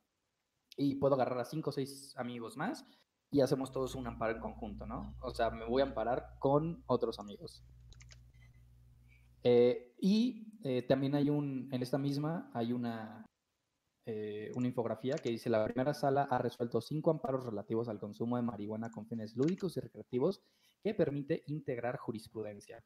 y 0.78 0.94
puedo 0.94 1.14
agarrar 1.14 1.38
a 1.40 1.44
cinco 1.44 1.68
o 1.68 1.72
seis 1.74 2.14
amigos 2.16 2.56
más 2.56 2.86
y 3.34 3.40
hacemos 3.40 3.72
todos 3.72 3.96
un 3.96 4.06
amparo 4.06 4.36
en 4.36 4.40
conjunto, 4.40 4.86
¿no? 4.86 5.16
O 5.20 5.34
sea, 5.34 5.50
me 5.50 5.64
voy 5.64 5.82
a 5.82 5.86
amparar 5.86 6.36
con 6.38 6.84
otros 6.86 7.18
amigos. 7.18 7.64
Eh, 9.42 9.92
y 10.00 10.56
eh, 10.62 10.82
también 10.82 11.16
hay 11.16 11.30
un, 11.30 11.68
en 11.72 11.82
esta 11.82 11.98
misma 11.98 12.48
hay 12.54 12.72
una, 12.72 13.26
eh, 14.06 14.52
una 14.54 14.68
infografía 14.68 15.16
que 15.16 15.30
dice, 15.30 15.50
la 15.50 15.64
primera 15.64 15.94
sala 15.94 16.28
ha 16.30 16.38
resuelto 16.38 16.80
cinco 16.80 17.10
amparos 17.10 17.44
relativos 17.44 17.88
al 17.88 17.98
consumo 17.98 18.36
de 18.36 18.42
marihuana 18.42 18.92
con 18.92 19.08
fines 19.08 19.34
lúdicos 19.34 19.76
y 19.76 19.80
recreativos 19.80 20.40
que 20.84 20.94
permite 20.94 21.42
integrar 21.48 21.96
jurisprudencia. 21.96 22.84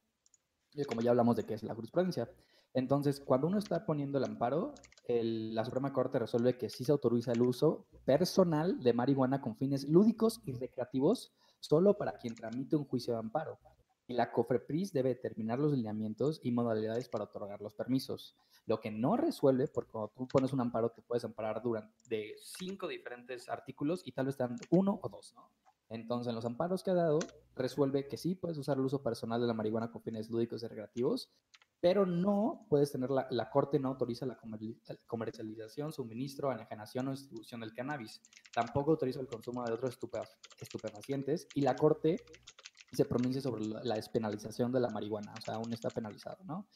Y 0.74 0.84
como 0.84 1.00
ya 1.00 1.10
hablamos 1.10 1.36
de 1.36 1.44
qué 1.44 1.54
es 1.54 1.62
la 1.62 1.74
jurisprudencia. 1.74 2.30
Entonces, 2.74 3.20
cuando 3.20 3.46
uno 3.46 3.58
está 3.58 3.84
poniendo 3.84 4.18
el 4.18 4.24
amparo, 4.24 4.74
la 5.08 5.64
Suprema 5.64 5.92
Corte 5.92 6.18
resuelve 6.18 6.58
que 6.58 6.68
sí 6.68 6.84
se 6.84 6.92
autoriza 6.92 7.32
el 7.32 7.42
uso 7.42 7.86
personal 8.04 8.80
de 8.82 8.92
marihuana 8.92 9.40
con 9.40 9.56
fines 9.56 9.88
lúdicos 9.88 10.40
y 10.44 10.52
recreativos 10.52 11.32
solo 11.60 11.96
para 11.96 12.18
quien 12.18 12.34
tramite 12.34 12.76
un 12.76 12.84
juicio 12.84 13.14
de 13.14 13.20
amparo. 13.20 13.58
Y 14.06 14.14
la 14.14 14.32
COFREPRIS 14.32 14.92
debe 14.92 15.10
determinar 15.10 15.58
los 15.58 15.72
lineamientos 15.72 16.40
y 16.42 16.50
modalidades 16.50 17.08
para 17.08 17.24
otorgar 17.24 17.60
los 17.60 17.74
permisos. 17.74 18.36
Lo 18.66 18.80
que 18.80 18.90
no 18.90 19.16
resuelve, 19.16 19.68
porque 19.68 19.90
cuando 19.90 20.12
tú 20.16 20.26
pones 20.28 20.52
un 20.52 20.60
amparo, 20.60 20.90
te 20.90 21.02
puedes 21.02 21.24
amparar 21.24 21.62
durante 21.62 21.92
de 22.08 22.34
cinco 22.40 22.86
diferentes 22.86 23.48
artículos 23.48 24.02
y 24.04 24.12
tal 24.12 24.26
vez 24.26 24.36
te 24.36 24.44
dan 24.44 24.56
uno 24.70 24.98
o 25.02 25.08
dos, 25.08 25.34
¿no? 25.34 25.50
Entonces, 25.90 26.28
en 26.28 26.34
los 26.34 26.44
amparos 26.44 26.82
que 26.82 26.90
ha 26.90 26.94
dado, 26.94 27.18
resuelve 27.54 28.06
que 28.06 28.16
sí 28.16 28.34
puedes 28.34 28.58
usar 28.58 28.76
el 28.76 28.84
uso 28.84 29.02
personal 29.02 29.40
de 29.40 29.46
la 29.46 29.54
marihuana 29.54 29.90
con 29.90 30.02
fines 30.02 30.28
lúdicos 30.28 30.62
y 30.62 30.66
recreativos, 30.66 31.30
pero 31.80 32.04
no 32.04 32.66
puedes 32.68 32.90
tener, 32.90 33.10
la, 33.10 33.50
Corte 33.50 33.78
no 33.78 33.88
autoriza 33.88 34.26
la 34.26 34.36
comerci- 34.38 34.78
comercialización, 35.06 35.92
suministro, 35.92 36.52
enajenación 36.52 37.08
o 37.08 37.10
distribución 37.12 37.60
del 37.60 37.72
cannabis. 37.72 38.20
Tampoco 38.52 38.92
autoriza 38.92 39.20
el 39.20 39.28
consumo 39.28 39.64
de 39.64 39.72
otros 39.72 39.98
estupe- 39.98 40.28
estupefacientes 40.60 41.46
y 41.54 41.60
la 41.60 41.76
Corte 41.76 42.16
se 42.92 43.04
pronuncia 43.04 43.40
sobre 43.40 43.64
la, 43.64 43.94
despenalización 43.94 44.72
de 44.72 44.80
la 44.80 44.88
marihuana, 44.88 45.34
o 45.38 45.40
sea, 45.40 45.54
aún 45.54 45.72
está 45.72 45.88
penalizado, 45.90 46.42
¿no? 46.44 46.66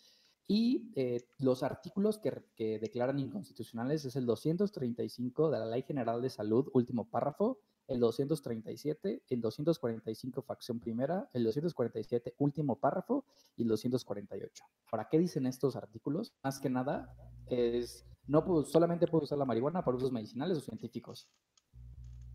Y 0.46 0.92
eh, 0.94 1.24
los 1.38 1.62
artículos 1.62 2.18
que, 2.18 2.44
que 2.54 2.78
declaran 2.78 3.18
inconstitucionales 3.18 4.04
es 4.04 4.16
el 4.16 4.26
235 4.26 5.50
de 5.50 5.58
la 5.58 5.66
Ley 5.66 5.82
General 5.82 6.20
de 6.20 6.28
Salud, 6.28 6.68
último 6.74 7.08
párrafo, 7.08 7.60
el 7.92 8.00
237, 8.00 9.22
el 9.28 9.40
245 9.40 10.42
facción 10.42 10.80
primera, 10.80 11.28
el 11.32 11.44
247 11.44 12.34
último 12.38 12.80
párrafo 12.80 13.24
y 13.56 13.62
el 13.62 13.68
248. 13.68 14.64
Ahora, 14.90 15.08
¿qué 15.10 15.18
dicen 15.18 15.46
estos 15.46 15.76
artículos? 15.76 16.32
Más 16.42 16.58
que 16.58 16.70
nada, 16.70 17.14
es 17.46 18.06
no 18.26 18.44
puedo, 18.44 18.64
solamente 18.64 19.06
puedo 19.06 19.24
usar 19.24 19.38
la 19.38 19.44
marihuana 19.44 19.84
para 19.84 19.96
usos 19.96 20.12
medicinales 20.12 20.56
o 20.58 20.60
científicos. 20.60 21.28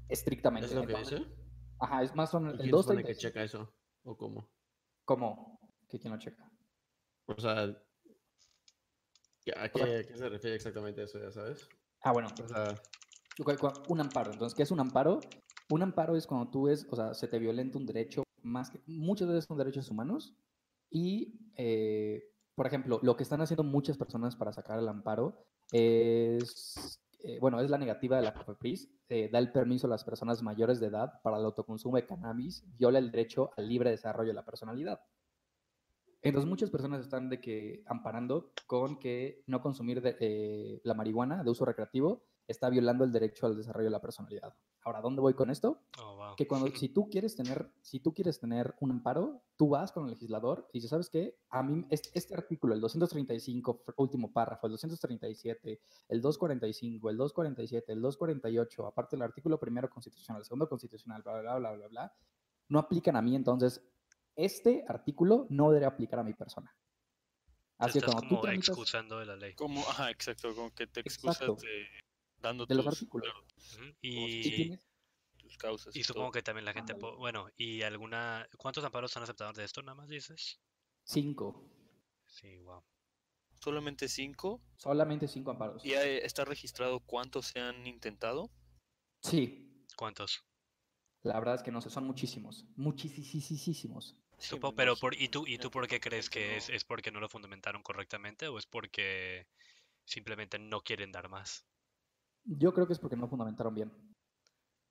Estrictamente. 0.09 0.67
¿Es 0.67 0.75
lo 0.75 0.85
que 0.85 0.93
Entonces, 0.93 1.19
dice? 1.19 1.31
Ajá, 1.79 2.03
es 2.03 2.15
más 2.15 2.33
o 2.33 2.39
¿Y 2.39 2.41
menos 2.41 2.53
el 2.53 2.59
quién 2.59 2.77
supone 2.77 3.03
que 3.03 3.13
235. 3.13 3.21
checa 3.21 3.43
eso? 3.43 3.73
¿O 4.03 4.17
cómo? 4.17 4.49
¿Cómo? 5.05 5.59
¿Que 5.87 5.99
quién 5.99 6.13
lo 6.13 6.19
checa? 6.19 6.51
O 7.25 7.39
sea, 7.39 7.63
¿a 9.55 9.69
qué, 9.69 9.81
a 9.81 10.03
qué 10.03 10.15
se 10.15 10.29
refiere 10.29 10.55
exactamente 10.55 11.03
eso, 11.03 11.19
ya 11.19 11.31
sabes? 11.31 11.67
Ah, 12.01 12.11
bueno, 12.11 12.27
O 12.43 12.47
sea, 12.47 12.75
un 13.89 13.99
amparo. 13.99 14.31
Entonces, 14.31 14.55
¿qué 14.55 14.63
es 14.63 14.71
un 14.71 14.79
amparo? 14.79 15.19
Un 15.69 15.83
amparo 15.83 16.15
es 16.15 16.25
cuando 16.27 16.49
tú 16.49 16.63
ves, 16.63 16.87
o 16.89 16.95
sea, 16.95 17.13
se 17.13 17.27
te 17.27 17.39
violenta 17.39 17.77
un 17.77 17.85
derecho, 17.85 18.23
más 18.41 18.69
que, 18.69 18.79
muchas 18.87 19.27
veces 19.27 19.45
son 19.45 19.57
derechos 19.57 19.89
humanos, 19.91 20.35
y, 20.89 21.51
eh, 21.55 22.23
por 22.55 22.67
ejemplo, 22.67 22.99
lo 23.03 23.17
que 23.17 23.23
están 23.23 23.41
haciendo 23.41 23.63
muchas 23.63 23.97
personas 23.97 24.35
para 24.35 24.53
sacar 24.53 24.79
el 24.79 24.87
amparo 24.87 25.45
es, 25.71 27.01
eh, 27.19 27.39
bueno, 27.41 27.59
es 27.59 27.69
la 27.69 27.77
negativa 27.77 28.15
de 28.15 28.23
la 28.23 28.33
COFEPRIS, 28.33 28.89
eh, 29.09 29.29
da 29.31 29.39
el 29.39 29.51
permiso 29.51 29.87
a 29.87 29.89
las 29.89 30.05
personas 30.05 30.41
mayores 30.41 30.79
de 30.79 30.87
edad 30.87 31.21
para 31.21 31.37
el 31.37 31.45
autoconsumo 31.45 31.97
de 31.97 32.05
cannabis, 32.05 32.63
viola 32.77 32.99
el 32.99 33.11
derecho 33.11 33.51
al 33.57 33.67
libre 33.67 33.89
desarrollo 33.89 34.29
de 34.29 34.35
la 34.35 34.45
personalidad. 34.45 35.01
Entonces 36.21 36.49
muchas 36.49 36.69
personas 36.69 37.01
están 37.01 37.29
de 37.29 37.39
que 37.39 37.83
amparando 37.85 38.51
con 38.65 38.97
que 38.99 39.43
no 39.47 39.61
consumir 39.61 40.01
de- 40.01 40.81
la 40.83 40.93
marihuana 40.93 41.43
de 41.43 41.49
uso 41.51 41.63
recreativo 41.63 42.26
está 42.47 42.69
violando 42.69 43.03
el 43.03 43.11
derecho 43.11 43.45
al 43.45 43.57
desarrollo 43.57 43.85
de 43.85 43.91
la 43.91 44.01
personalidad. 44.01 44.53
Ahora, 44.83 45.01
¿dónde 45.01 45.21
voy 45.21 45.33
con 45.33 45.49
esto? 45.49 45.83
Oh, 45.99 46.15
wow. 46.15 46.35
Que 46.37 46.47
cuando 46.47 46.67
si 46.87 46.89
tú 46.89 47.09
quieres 47.09 47.35
tener 47.35 47.69
si 47.81 47.99
tú 47.99 48.13
quieres 48.13 48.39
tener 48.39 48.73
un 48.79 48.91
amparo, 48.91 49.43
tú 49.57 49.69
vas 49.69 49.91
con 49.91 50.05
el 50.05 50.11
legislador 50.11 50.69
y 50.71 50.77
dices, 50.77 50.89
¿sabes 50.91 51.09
qué? 51.09 51.37
A 51.49 51.61
mí 51.63 51.85
es- 51.89 52.09
este, 52.13 52.35
artículo, 52.35 52.73
el 52.73 52.79
235, 52.81 53.83
fr- 53.85 53.93
último 53.97 54.31
párrafo, 54.31 54.67
el 54.67 54.71
237, 54.71 55.81
el 56.09 56.21
245, 56.21 57.09
el 57.09 57.17
247, 57.17 57.91
el 57.91 58.01
248, 58.01 58.85
aparte 58.87 59.15
del 59.15 59.23
artículo 59.23 59.59
primero 59.59 59.89
constitucional, 59.89 60.41
el 60.41 60.45
segundo 60.45 60.69
constitucional, 60.69 61.21
bla 61.23 61.41
bla 61.41 61.57
bla 61.57 61.71
bla 61.73 61.87
bla, 61.87 62.13
no 62.69 62.79
aplican 62.79 63.15
a 63.17 63.21
mí, 63.21 63.35
entonces 63.35 63.81
este 64.35 64.85
artículo 64.87 65.47
no 65.49 65.67
debería 65.69 65.87
aplicar 65.89 66.19
a 66.19 66.23
mi 66.23 66.33
persona. 66.33 66.73
Así 67.79 67.99
estás 67.99 68.13
cuando 68.15 68.21
tú 68.21 68.35
como 68.35 68.41
tramitas 68.41 68.69
excusando 68.69 69.19
de 69.19 69.25
la 69.25 69.35
ley. 69.35 69.53
Como, 69.53 69.81
ajá, 69.81 70.09
exacto, 70.11 70.53
como 70.55 70.73
que 70.73 70.87
te 70.87 71.01
excusas 71.01 71.41
Exacto. 71.41 71.61
de 71.61 71.85
dando 72.37 72.67
de 72.67 72.75
los 72.75 72.85
tus, 72.85 72.87
artículos, 72.87 73.27
claro, 73.27 73.47
Ujú, 73.73 73.95
y 74.41 74.51
Y, 74.51 74.51
tienes 74.53 74.87
tus 75.37 75.57
causas. 75.57 75.95
y 75.95 75.99
y 75.99 76.03
supongo 76.03 76.31
todo. 76.31 76.31
que 76.31 76.41
también 76.43 76.63
la 76.65 76.71
gente, 76.73 76.93
bueno, 76.93 77.49
y 77.57 77.81
alguna, 77.81 78.47
¿cuántos 78.57 78.83
amparos 78.85 79.15
han 79.17 79.23
aceptado 79.23 79.51
de 79.53 79.65
esto 79.65 79.81
nada 79.81 79.95
más 79.95 80.07
dices? 80.07 80.61
cinco, 81.05 81.47
Sí, 82.25 82.59
wow. 82.59 82.83
Solamente 83.61 84.07
cinco. 84.09 84.61
solamente 84.77 85.27
cinco 85.27 85.51
amparos. 85.51 85.83
¿Y 85.83 85.93
está 85.93 86.45
registrado 86.45 86.99
cuántos 86.99 87.47
se 87.47 87.59
han 87.59 87.87
intentado? 87.87 88.51
Sí, 89.21 89.85
¿Cuántos? 89.97 90.45
la 91.23 91.37
verdad 91.39 91.55
es 91.55 91.63
que 91.63 91.71
no 91.71 91.81
sé, 91.81 91.89
son 91.91 92.05
muchísimos, 92.05 92.65
muchísimos. 92.75 94.15
Sí, 94.39 94.55
Supo- 94.55 94.73
pero 94.75 94.95
por, 94.97 95.13
¿y 95.15 95.29
tú, 95.29 95.45
y 95.47 95.57
tú 95.59 95.69
por 95.71 95.87
qué 95.87 95.99
crees 95.99 96.29
que 96.29 96.57
es, 96.57 96.69
no. 96.69 96.69
es 96.69 96.83
porque 96.85 97.11
no 97.11 97.19
lo 97.19 97.29
fundamentaron 97.29 97.83
correctamente 97.83 98.47
o 98.47 98.57
es 98.57 98.65
porque 98.65 99.47
simplemente 100.05 100.59
no 100.59 100.81
quieren 100.81 101.11
dar 101.11 101.29
más? 101.29 101.65
Yo 102.47 102.73
creo 102.73 102.87
que 102.87 102.93
es 102.93 102.99
porque 102.99 103.15
no 103.17 103.27
fundamentaron 103.27 103.75
bien. 103.75 103.91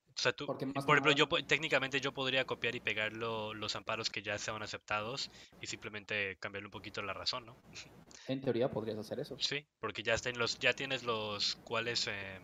O 0.08 0.18
sea, 0.18 0.32
tú, 0.32 0.46
por 0.46 0.56
ejemplo, 0.56 0.82
nada- 0.82 1.12
yo 1.14 1.28
técnicamente 1.46 2.00
yo 2.00 2.12
podría 2.12 2.46
copiar 2.46 2.74
y 2.74 2.80
pegar 2.80 3.12
lo- 3.12 3.52
los 3.52 3.76
amparos 3.76 4.08
que 4.08 4.22
ya 4.22 4.38
sean 4.38 4.62
aceptados 4.62 5.30
y 5.60 5.66
simplemente 5.66 6.36
cambiarle 6.38 6.68
un 6.68 6.70
poquito 6.72 7.02
la 7.02 7.12
razón, 7.12 7.44
¿no? 7.44 7.56
En 8.28 8.40
teoría 8.40 8.70
podrías 8.70 8.96
hacer 8.98 9.20
eso. 9.20 9.36
Sí, 9.38 9.66
porque 9.78 10.02
ya 10.02 10.14
estén 10.14 10.38
los, 10.38 10.58
ya 10.58 10.72
tienes 10.72 11.02
los 11.04 11.56
cuáles, 11.64 12.06
em, 12.06 12.42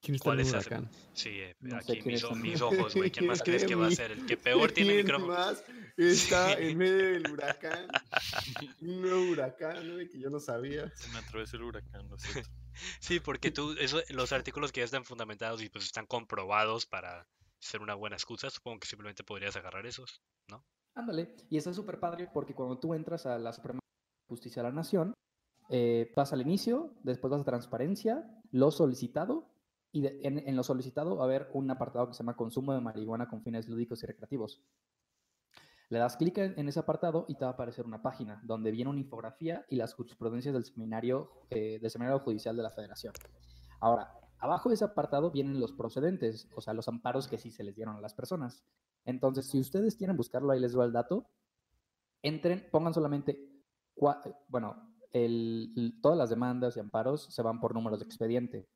¿Quién 0.00 0.16
está 0.16 0.30
en 0.30 0.34
¿Cuál 0.34 0.36
un 0.38 0.40
es 0.40 0.48
ese? 0.48 0.56
huracán? 0.58 0.90
sí, 1.14 1.28
eh, 1.30 1.54
No 1.60 1.76
aquí 1.76 2.02
mis, 2.04 2.24
o- 2.24 2.34
mis 2.34 2.60
ojos, 2.60 2.94
güey. 2.96 3.10
¿Quién 3.12 3.26
más 3.28 3.40
crees 3.44 3.64
que 3.64 3.76
va 3.76 3.86
a 3.86 3.90
ser 3.92 4.10
el 4.10 4.26
que 4.26 4.36
peor 4.36 4.72
tiene 4.72 4.94
¿Quién 4.94 5.04
micrófono? 5.06 5.32
más 5.34 5.64
está 5.96 6.56
Sí. 6.56 6.62
en 6.64 6.78
medio 6.78 6.96
del 6.96 7.30
huracán? 7.30 7.86
Un 8.80 9.00
nuevo 9.02 9.30
huracán, 9.30 9.92
güey, 9.92 10.08
que 10.08 10.18
yo 10.18 10.28
no 10.28 10.40
sabía. 10.40 10.90
Se 10.96 11.08
me 11.12 11.18
atravesó 11.18 11.56
el 11.56 11.62
huracán, 11.62 12.08
lo 12.08 12.18
siento. 12.18 12.50
Sí, 13.00 13.20
porque 13.20 13.50
tú, 13.50 13.72
eso, 13.78 14.00
los 14.10 14.32
artículos 14.32 14.72
que 14.72 14.80
ya 14.80 14.84
están 14.84 15.04
fundamentados 15.04 15.62
y 15.62 15.68
pues 15.68 15.84
están 15.84 16.06
comprobados 16.06 16.86
para 16.86 17.26
ser 17.58 17.80
una 17.80 17.94
buena 17.94 18.16
excusa, 18.16 18.50
supongo 18.50 18.80
que 18.80 18.88
simplemente 18.88 19.24
podrías 19.24 19.56
agarrar 19.56 19.86
esos. 19.86 20.22
Ándale. 20.94 21.34
Y 21.48 21.56
está 21.56 21.72
súper 21.72 21.98
padre 22.00 22.28
porque 22.32 22.54
cuando 22.54 22.78
tú 22.78 22.94
entras 22.94 23.24
a 23.26 23.38
la 23.38 23.52
Suprema 23.52 23.80
Justicia 24.28 24.62
de 24.62 24.68
la 24.68 24.74
Nación, 24.74 25.14
eh, 25.70 26.12
vas 26.14 26.32
al 26.32 26.42
inicio, 26.42 26.94
después 27.02 27.30
vas 27.30 27.40
a 27.40 27.44
transparencia, 27.44 28.28
lo 28.50 28.70
solicitado, 28.70 29.48
y 29.90 30.06
en, 30.06 30.38
en 30.38 30.56
lo 30.56 30.62
solicitado 30.62 31.16
va 31.16 31.22
a 31.22 31.26
haber 31.26 31.50
un 31.52 31.70
apartado 31.70 32.08
que 32.08 32.14
se 32.14 32.22
llama 32.22 32.36
consumo 32.36 32.74
de 32.74 32.80
marihuana 32.80 33.28
con 33.28 33.42
fines 33.42 33.68
lúdicos 33.68 34.02
y 34.02 34.06
recreativos. 34.06 34.62
Le 35.92 35.98
das 35.98 36.16
clic 36.16 36.38
en 36.38 36.68
ese 36.70 36.80
apartado 36.80 37.26
y 37.28 37.34
te 37.34 37.44
va 37.44 37.50
a 37.50 37.52
aparecer 37.52 37.84
una 37.84 38.00
página 38.00 38.40
donde 38.44 38.70
viene 38.70 38.88
una 38.88 38.98
infografía 38.98 39.66
y 39.68 39.76
las 39.76 39.92
jurisprudencias 39.92 40.54
del 40.54 40.64
seminario, 40.64 41.30
eh, 41.50 41.78
del 41.82 41.90
seminario 41.90 42.18
judicial 42.20 42.56
de 42.56 42.62
la 42.62 42.70
Federación. 42.70 43.12
Ahora, 43.78 44.10
abajo 44.38 44.70
de 44.70 44.76
ese 44.76 44.86
apartado 44.86 45.30
vienen 45.30 45.60
los 45.60 45.72
procedentes, 45.72 46.48
o 46.56 46.62
sea, 46.62 46.72
los 46.72 46.88
amparos 46.88 47.28
que 47.28 47.36
sí 47.36 47.50
se 47.50 47.62
les 47.62 47.76
dieron 47.76 47.94
a 47.94 48.00
las 48.00 48.14
personas. 48.14 48.64
Entonces, 49.04 49.50
si 49.50 49.60
ustedes 49.60 49.94
quieren 49.94 50.16
buscarlo, 50.16 50.50
ahí 50.52 50.60
les 50.60 50.72
doy 50.72 50.86
el 50.86 50.94
dato. 50.94 51.26
Entren, 52.22 52.66
pongan 52.72 52.94
solamente, 52.94 53.38
bueno, 54.48 54.94
todas 56.00 56.16
las 56.16 56.30
demandas 56.30 56.74
y 56.74 56.80
amparos 56.80 57.26
se 57.28 57.42
van 57.42 57.60
por 57.60 57.74
números 57.74 57.98
de 57.98 58.06
expediente. 58.06 58.66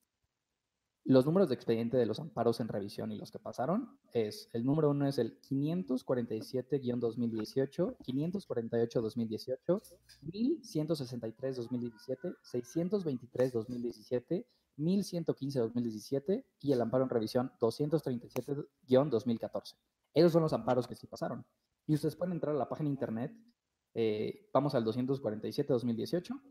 Los 1.09 1.25
números 1.25 1.49
de 1.49 1.55
expediente 1.55 1.97
de 1.97 2.05
los 2.05 2.19
amparos 2.19 2.59
en 2.59 2.67
revisión 2.67 3.13
y 3.13 3.17
los 3.17 3.31
que 3.31 3.39
pasaron 3.39 3.97
es, 4.13 4.51
el 4.53 4.65
número 4.65 4.91
uno 4.91 5.07
es 5.07 5.19
el 5.19 5.41
547-2018, 5.41 7.99
548-2018, 7.99 9.83
1163-2017, 10.25 12.37
623-2017, 12.43 14.47
1115-2017 14.79 16.45
y 16.59 16.73
el 16.73 16.81
amparo 16.81 17.05
en 17.05 17.11
revisión 17.11 17.53
237-2014. 17.61 19.77
Esos 20.13 20.33
son 20.33 20.43
los 20.43 20.53
amparos 20.53 20.89
que 20.89 20.97
sí 20.97 21.07
pasaron. 21.07 21.47
Y 21.87 21.95
ustedes 21.95 22.17
pueden 22.17 22.33
entrar 22.33 22.53
a 22.53 22.59
la 22.59 22.69
página 22.69 22.89
internet, 22.89 23.33
eh, 23.95 24.51
vamos 24.53 24.75
al 24.75 24.85
247-2018, 24.85 26.43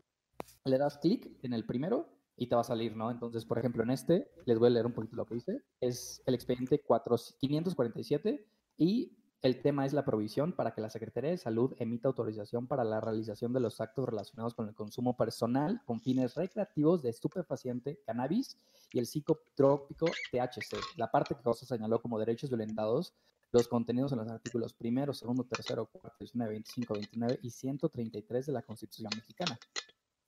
le 0.64 0.78
das 0.78 0.96
clic 0.96 1.30
en 1.42 1.52
el 1.52 1.66
primero 1.66 2.15
y 2.36 2.46
te 2.46 2.54
va 2.54 2.60
a 2.60 2.64
salir, 2.64 2.96
¿no? 2.96 3.10
Entonces, 3.10 3.44
por 3.44 3.58
ejemplo, 3.58 3.82
en 3.82 3.90
este, 3.90 4.30
les 4.44 4.58
voy 4.58 4.68
a 4.68 4.70
leer 4.70 4.86
un 4.86 4.92
poquito 4.92 5.16
lo 5.16 5.26
que 5.26 5.34
dice, 5.34 5.62
es 5.80 6.22
el 6.26 6.34
expediente 6.34 6.80
4 6.80 7.16
547 7.38 8.46
y 8.76 9.16
el 9.42 9.62
tema 9.62 9.86
es 9.86 9.92
la 9.92 10.04
provisión 10.04 10.52
para 10.52 10.74
que 10.74 10.80
la 10.80 10.90
Secretaría 10.90 11.30
de 11.30 11.38
Salud 11.38 11.74
emita 11.78 12.08
autorización 12.08 12.66
para 12.66 12.84
la 12.84 13.00
realización 13.00 13.52
de 13.52 13.60
los 13.60 13.80
actos 13.80 14.08
relacionados 14.08 14.54
con 14.54 14.68
el 14.68 14.74
consumo 14.74 15.16
personal 15.16 15.82
con 15.84 16.00
fines 16.00 16.34
recreativos 16.34 17.02
de 17.02 17.10
estupefaciente, 17.10 18.00
cannabis 18.04 18.58
y 18.92 18.98
el 18.98 19.06
psicotrópico 19.06 20.06
THC. 20.32 20.78
La 20.96 21.10
parte 21.10 21.34
que 21.34 21.42
Cosa 21.42 21.64
señaló 21.64 22.00
como 22.00 22.18
derechos 22.18 22.50
violentados, 22.50 23.14
los 23.52 23.68
contenidos 23.68 24.12
en 24.12 24.18
los 24.18 24.28
artículos 24.28 24.74
primero, 24.74 25.14
segundo, 25.14 25.44
tercero, 25.44 25.86
cuarto, 25.86 26.16
19, 26.18 26.50
25, 26.50 26.94
29 26.94 27.38
y 27.42 27.50
133 27.50 28.46
de 28.46 28.52
la 28.52 28.62
Constitución 28.62 29.10
mexicana. 29.14 29.58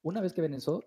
Una 0.03 0.21
vez 0.21 0.33
que 0.33 0.43
ven 0.43 0.55
eso, 0.55 0.85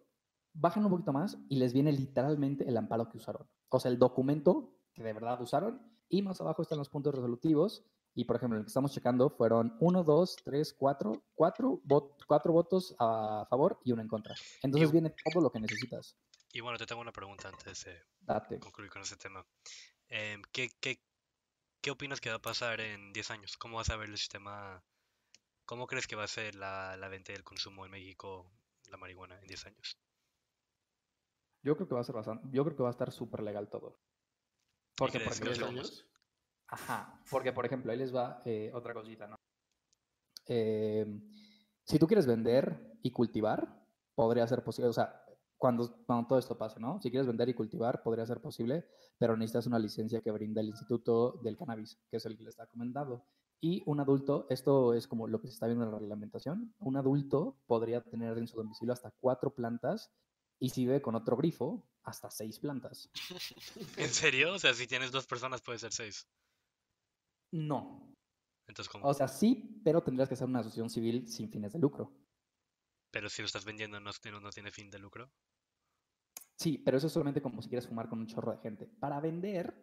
bajan 0.53 0.83
un 0.85 0.91
poquito 0.91 1.13
más 1.13 1.37
y 1.49 1.57
les 1.57 1.73
viene 1.73 1.91
literalmente 1.91 2.67
el 2.67 2.77
amparo 2.77 3.09
que 3.09 3.17
usaron. 3.17 3.47
O 3.69 3.79
sea, 3.79 3.91
el 3.91 3.99
documento 3.99 4.77
que 4.93 5.03
de 5.03 5.13
verdad 5.13 5.41
usaron 5.41 5.81
y 6.09 6.21
más 6.21 6.41
abajo 6.41 6.61
están 6.61 6.77
los 6.77 6.89
puntos 6.89 7.15
resolutivos 7.15 7.85
y 8.13 8.25
por 8.25 8.35
ejemplo, 8.35 8.57
el 8.59 8.65
que 8.65 8.67
estamos 8.67 8.91
checando 8.91 9.29
fueron 9.29 9.77
1, 9.79 10.03
2, 10.03 10.35
3, 10.43 10.73
4, 10.77 11.23
4, 11.33 11.81
cuatro 12.27 12.51
votos 12.53 12.93
a 12.99 13.45
favor 13.49 13.79
y 13.85 13.93
uno 13.93 14.01
en 14.01 14.09
contra. 14.09 14.35
Entonces 14.61 14.89
Y- 14.89 14.91
viene 14.91 15.13
todo 15.31 15.41
lo 15.41 15.49
que 15.51 15.61
necesitas. 15.61 16.17
Y 16.51 16.59
bueno, 16.59 16.77
te 16.77 16.85
tengo 16.85 16.99
una 17.01 17.13
pregunta 17.13 17.47
antes 17.47 17.85
de 17.85 17.97
Date. 18.19 18.59
concluir 18.59 18.91
con 18.91 19.01
ese 19.01 19.15
tema. 19.15 19.45
Em, 20.09 20.41
¿qué, 20.51 20.69
qué, 20.81 21.01
qué 21.79 21.91
opinas 21.91 22.19
que 22.19 22.29
va 22.29 22.35
a 22.35 22.41
pasar 22.41 22.81
en 22.81 23.13
10 23.13 23.31
años? 23.31 23.55
¿Cómo 23.55 23.77
vas 23.77 23.89
a 23.89 23.95
ver 23.95 24.09
el 24.09 24.17
sistema? 24.17 24.83
¿Cómo 25.65 25.87
crees 25.87 26.05
que 26.07 26.17
va 26.17 26.25
a 26.25 26.27
ser 26.27 26.55
la, 26.55 26.97
la 26.97 27.07
venta 27.07 27.31
y 27.31 27.35
el 27.35 27.45
consumo 27.45 27.85
en 27.85 27.91
México, 27.91 28.51
la 28.89 28.97
marihuana, 28.97 29.39
en 29.39 29.47
10 29.47 29.65
años? 29.65 29.97
Yo 31.63 31.76
creo 31.76 31.88
que 31.88 31.95
va 31.95 32.02
a 32.02 32.04
ser 32.04 32.15
bastante, 32.15 32.47
yo 32.52 32.63
creo 32.63 32.76
que 32.76 32.84
va 32.84 32.89
a 32.89 32.91
estar 32.91 33.12
súper 33.12 33.41
legal 33.43 33.69
todo. 33.69 34.00
Porque, 34.95 35.19
por 35.19 35.34
ejemplo. 35.34 35.82
Ajá, 36.67 37.21
porque 37.30 37.52
por 37.52 37.65
ejemplo, 37.65 37.91
ahí 37.91 37.97
les 37.97 38.15
va 38.15 38.41
eh, 38.45 38.71
otra 38.74 38.93
cosita, 38.93 39.28
¿no? 39.28 39.36
Eh, 40.47 41.06
si 41.84 42.00
tú 42.00 42.08
quieres 42.08 42.26
vender 42.26 42.97
y 43.04 43.12
cultivar, 43.12 43.86
podría 44.15 44.47
ser 44.47 44.63
posible, 44.63 44.89
o 44.89 44.93
sea, 44.93 45.21
cuando, 45.58 46.04
cuando 46.06 46.28
todo 46.28 46.39
esto 46.39 46.58
pase, 46.58 46.80
¿no? 46.80 47.00
Si 47.02 47.12
quieres 47.12 47.28
vender 47.28 47.50
y 47.50 47.54
cultivar, 47.54 48.02
podría 48.02 48.26
ser 48.26 48.41
posible, 48.41 48.88
pero 49.17 49.36
necesitas 49.36 49.67
una 49.67 49.80
licencia 49.80 50.21
que 50.21 50.32
brinda 50.32 50.62
el 50.62 50.69
Instituto 50.69 51.39
del 51.43 51.58
Cannabis, 51.58 52.00
que 52.10 52.17
es 52.17 52.26
el 52.26 52.38
que 52.38 52.43
le 52.43 52.50
está 52.50 52.65
comentando. 52.67 53.26
Y 53.60 53.84
un 53.86 54.00
adulto, 54.00 54.47
esto 54.50 54.93
es 54.95 55.08
como 55.08 55.28
lo 55.28 55.39
que 55.39 55.47
se 55.47 55.54
está 55.54 55.67
viendo 55.67 55.86
en 55.86 55.91
la 55.91 56.00
reglamentación, 56.00 56.74
un 56.80 56.97
adulto 56.97 57.58
podría 57.67 58.02
tener 58.02 58.38
en 58.38 58.47
su 58.47 58.58
domicilio 58.58 58.91
hasta 58.91 59.12
cuatro 59.19 59.54
plantas 59.54 60.12
y 60.62 60.69
si 60.69 60.86
vive 60.86 61.02
con 61.02 61.15
otro 61.15 61.36
grifo, 61.36 61.89
hasta 62.04 62.30
seis 62.30 62.60
plantas. 62.60 63.10
¿En 63.97 64.10
serio? 64.10 64.54
O 64.54 64.60
sea, 64.60 64.74
si 64.74 64.88
tienes 64.88 65.12
dos 65.12 65.26
personas 65.28 65.62
puede 65.62 65.80
ser 65.80 65.91
seis. 65.91 66.28
No, 67.52 68.13
Entonces, 68.67 68.89
¿cómo? 68.89 69.06
O 69.08 69.13
sea, 69.13 69.28
sí, 69.28 69.82
pero 69.84 70.02
tendrías 70.02 70.30
que 70.30 70.36
ser 70.38 70.47
una 70.47 70.60
asociación 70.60 70.89
civil 70.89 71.28
sin 71.28 71.50
fines 71.52 71.74
de 71.74 71.80
lucro. 71.80 72.13
Pero 73.12 73.28
si 73.28 73.41
lo 73.41 73.47
estás 73.47 73.65
vendiendo 73.65 74.00
no, 74.00 74.12
tiene- 74.13 74.39
no 74.39 74.50
tiene 74.52 74.71
fin 74.71 74.89
de 74.89 75.00
lucro. 75.00 75.30
Sí, 76.56 76.78
pero 76.78 76.97
eso 76.97 77.08
es 77.08 77.13
solamente 77.13 77.41
como 77.41 77.62
si 77.62 77.67
quieres 77.67 77.88
fumar 77.88 78.08
con 78.08 78.19
un 78.19 78.28
chorro 78.28 78.54
de 78.54 78.60
gente. 78.60 78.86
Para 78.86 79.19
vender, 79.19 79.74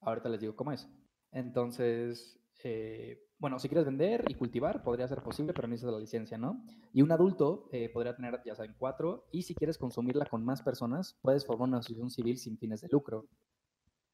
ahorita 0.00 0.28
les 0.30 0.40
digo 0.40 0.56
cómo 0.56 0.72
es. 0.72 0.88
Entonces, 1.30 2.40
eh, 2.64 3.28
bueno, 3.38 3.58
si 3.58 3.68
quieres 3.68 3.84
vender 3.84 4.24
y 4.28 4.34
cultivar, 4.34 4.84
podría 4.84 5.08
ser 5.08 5.20
posible, 5.22 5.52
pero 5.52 5.66
necesitas 5.66 5.94
la 5.94 6.00
licencia, 6.00 6.38
¿no? 6.38 6.64
Y 6.92 7.02
un 7.02 7.10
adulto 7.10 7.68
eh, 7.72 7.88
podría 7.88 8.14
tener, 8.14 8.40
ya 8.44 8.54
saben, 8.54 8.74
cuatro, 8.78 9.26
y 9.32 9.42
si 9.42 9.54
quieres 9.54 9.78
consumirla 9.78 10.26
con 10.26 10.44
más 10.44 10.62
personas, 10.62 11.18
puedes 11.22 11.44
formar 11.44 11.68
una 11.68 11.78
asociación 11.78 12.10
civil 12.10 12.38
sin 12.38 12.56
fines 12.56 12.80
de 12.80 12.88
lucro, 12.88 13.26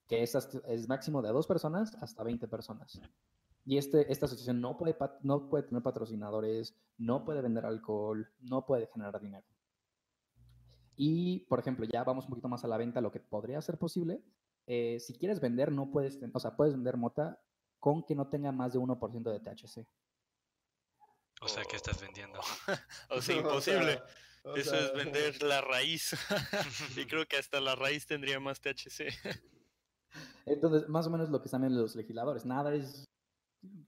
que 0.06 0.22
es, 0.22 0.34
es 0.34 0.88
máximo 0.88 1.20
de 1.20 1.28
dos 1.28 1.46
personas 1.46 1.94
hasta 2.00 2.22
20 2.22 2.48
personas. 2.48 3.00
Y 3.66 3.76
este, 3.76 4.10
esta 4.10 4.24
asociación 4.24 4.62
no 4.62 4.78
puede, 4.78 4.96
no 5.22 5.50
puede 5.50 5.64
tener 5.64 5.82
patrocinadores, 5.82 6.74
no 6.96 7.26
puede 7.26 7.42
vender 7.42 7.66
alcohol, 7.66 8.32
no 8.40 8.64
puede 8.64 8.86
generar 8.86 9.20
dinero. 9.20 9.46
Y, 10.96 11.40
por 11.50 11.60
ejemplo, 11.60 11.84
ya 11.84 12.02
vamos 12.02 12.24
un 12.24 12.30
poquito 12.30 12.48
más 12.48 12.64
a 12.64 12.68
la 12.68 12.78
venta, 12.78 13.02
lo 13.02 13.12
que 13.12 13.20
podría 13.20 13.60
ser 13.60 13.76
posible. 13.78 14.22
eh, 14.66 14.98
si 15.00 15.14
quieres 15.14 15.40
vender, 15.40 15.70
no 15.70 15.90
puedes, 15.90 16.18
o 16.32 16.40
sea, 16.40 16.56
puedes 16.56 16.74
vender 16.74 16.96
mota 16.96 17.40
con 17.78 18.04
que 18.04 18.14
no 18.14 18.28
tenga 18.28 18.52
más 18.52 18.72
de 18.72 18.78
1% 18.78 19.30
de 19.30 19.40
THC. 19.40 19.86
O 21.40 21.48
sea, 21.48 21.64
¿qué 21.64 21.76
estás 21.76 22.00
vendiendo? 22.00 22.40
O 23.10 23.22
sea, 23.22 23.36
O 23.36 23.40
imposible. 23.40 23.92
sea, 23.94 24.04
o 24.44 24.56
Eso 24.56 24.70
sea, 24.70 24.80
es 24.80 24.92
vender 24.94 25.42
la 25.42 25.60
raíz. 25.60 26.12
y 26.96 27.06
creo 27.06 27.26
que 27.26 27.36
hasta 27.36 27.60
la 27.60 27.74
raíz 27.74 28.06
tendría 28.06 28.40
más 28.40 28.60
THC. 28.60 29.12
Entonces, 30.46 30.88
más 30.88 31.06
o 31.06 31.10
menos 31.10 31.28
lo 31.28 31.40
que 31.40 31.46
están 31.46 31.60
viendo 31.62 31.80
los 31.80 31.94
legisladores. 31.94 32.44
Nada 32.44 32.74
es 32.74 33.04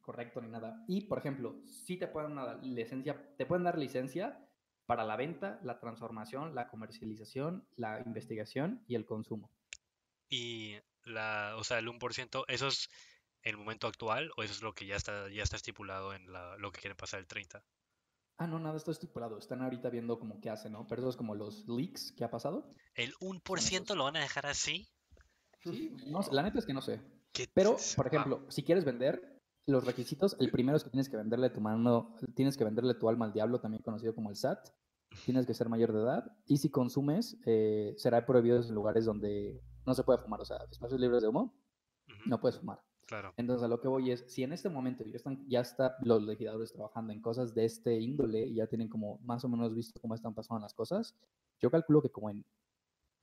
correcto 0.01 0.41
ni 0.41 0.49
nada. 0.49 0.85
Y, 0.89 1.03
por 1.03 1.19
ejemplo, 1.19 1.61
si 1.67 1.97
te 1.97 2.09
pueden 2.09 2.35
dar 2.37 2.63
licencia, 2.65 3.35
te 3.37 3.47
pueden 3.47 3.65
dar 3.65 3.79
licencia 3.79 4.47
para 4.87 5.05
la 5.05 5.17
venta, 5.17 5.61
la 5.63 5.79
transformación, 5.79 6.55
la 6.55 6.69
comercialización, 6.69 7.67
la 7.77 8.01
investigación 8.05 8.83
y 8.89 8.97
el 8.97 9.07
consumo. 9.07 9.51
Y 10.29 10.77
la, 11.05 11.55
o 11.57 11.65
sea, 11.65 11.79
el 11.79 11.89
1%, 11.89 12.45
¿eso 12.49 12.69
es 12.69 12.91
el 13.43 13.57
momento 13.57 13.87
actual 13.87 14.31
o 14.37 14.43
eso 14.43 14.53
es 14.53 14.63
lo 14.63 14.75
que 14.75 14.87
ya 14.87 14.97
está, 14.97 15.29
ya 15.31 15.43
está 15.43 15.57
estipulado 15.57 16.15
en 16.15 16.33
la, 16.33 16.57
lo 16.59 16.71
que 16.73 16.81
quieren 16.81 16.97
pasar 16.97 17.21
el 17.21 17.27
30? 17.27 17.63
Ah, 18.39 18.47
no, 18.47 18.59
nada, 18.59 18.77
está 18.77 18.91
estipulado. 18.91 19.39
Están 19.39 19.61
ahorita 19.61 19.91
viendo 19.91 20.19
como 20.19 20.41
qué 20.41 20.49
hacen, 20.49 20.73
¿no? 20.73 20.87
Pero 20.87 21.03
eso 21.03 21.11
es 21.11 21.17
como 21.17 21.35
los 21.35 21.69
leaks 21.69 22.13
que 22.13 22.25
ha 22.25 22.31
pasado. 22.31 22.75
¿El 22.95 23.13
1% 23.21 23.95
lo 23.95 24.05
van 24.05 24.17
a 24.17 24.21
dejar 24.21 24.47
así? 24.47 24.89
Sí, 25.63 25.95
no 26.07 26.21
la 26.33 26.43
neta 26.43 26.59
es 26.59 26.65
que 26.65 26.73
no 26.73 26.81
sé. 26.81 27.03
¿Qué 27.33 27.49
Pero, 27.53 27.77
por 27.97 28.07
ejemplo, 28.07 28.47
si 28.49 28.63
quieres 28.63 28.87
vender, 28.87 29.43
los 29.67 29.85
requisitos, 29.85 30.37
el 30.41 30.51
primero 30.51 30.77
es 30.77 30.85
que 30.85 30.91
tienes 30.91 31.09
que 31.09 31.19
venderle 31.19 31.51
tu 31.51 31.61
mano, 31.61 32.17
tienes 32.35 32.57
que 32.57 32.65
venderle 32.65 32.95
tu 32.95 33.09
alma 33.09 33.27
al 33.27 33.33
diablo, 33.33 33.61
también 33.61 33.83
conocido 33.83 34.15
como 34.15 34.31
el 34.31 34.37
SAT. 34.37 34.69
Tienes 35.25 35.45
que 35.45 35.55
ser 35.55 35.69
mayor 35.69 35.93
de 35.93 36.01
edad. 36.01 36.25
Y 36.47 36.57
si 36.57 36.71
consumes, 36.71 37.37
eh, 37.45 37.95
será 37.99 38.25
prohibido 38.25 38.57
en 38.57 38.75
lugares 38.75 39.05
donde 39.05 39.61
no 39.85 39.93
se 39.93 40.03
puede 40.03 40.21
fumar. 40.21 40.41
O 40.41 40.45
sea, 40.45 40.59
espacios 40.71 40.99
libres 40.99 41.21
de 41.21 41.29
humo, 41.29 41.55
Ujú, 42.09 42.31
no 42.31 42.41
puedes 42.41 42.59
fumar. 42.59 42.81
Claro. 43.11 43.35
Entonces, 43.37 43.65
a 43.65 43.69
lo 43.69 43.81
que 43.81 43.89
voy 43.89 44.13
es, 44.13 44.25
si 44.29 44.45
en 44.45 44.53
este 44.53 44.69
momento 44.69 45.05
ya 45.05 45.17
están, 45.17 45.45
ya 45.49 45.63
está 45.63 45.97
los 46.01 46.23
legisladores 46.23 46.73
trabajando 46.73 47.13
en 47.13 47.21
cosas 47.21 47.53
de 47.57 47.65
este 47.65 47.99
índole 47.99 48.47
y 48.47 48.55
ya 48.55 48.69
tienen 48.69 48.89
como 48.89 49.19
más 49.25 49.45
o 49.45 49.49
menos 49.49 49.75
visto 49.75 50.01
cómo 50.01 50.15
están 50.15 50.33
pasando 50.33 50.61
las 50.61 50.75
cosas, 50.75 51.17
yo 51.59 51.73
calculo 51.73 52.03
que 52.03 52.11
como 52.11 52.31
en 52.31 52.45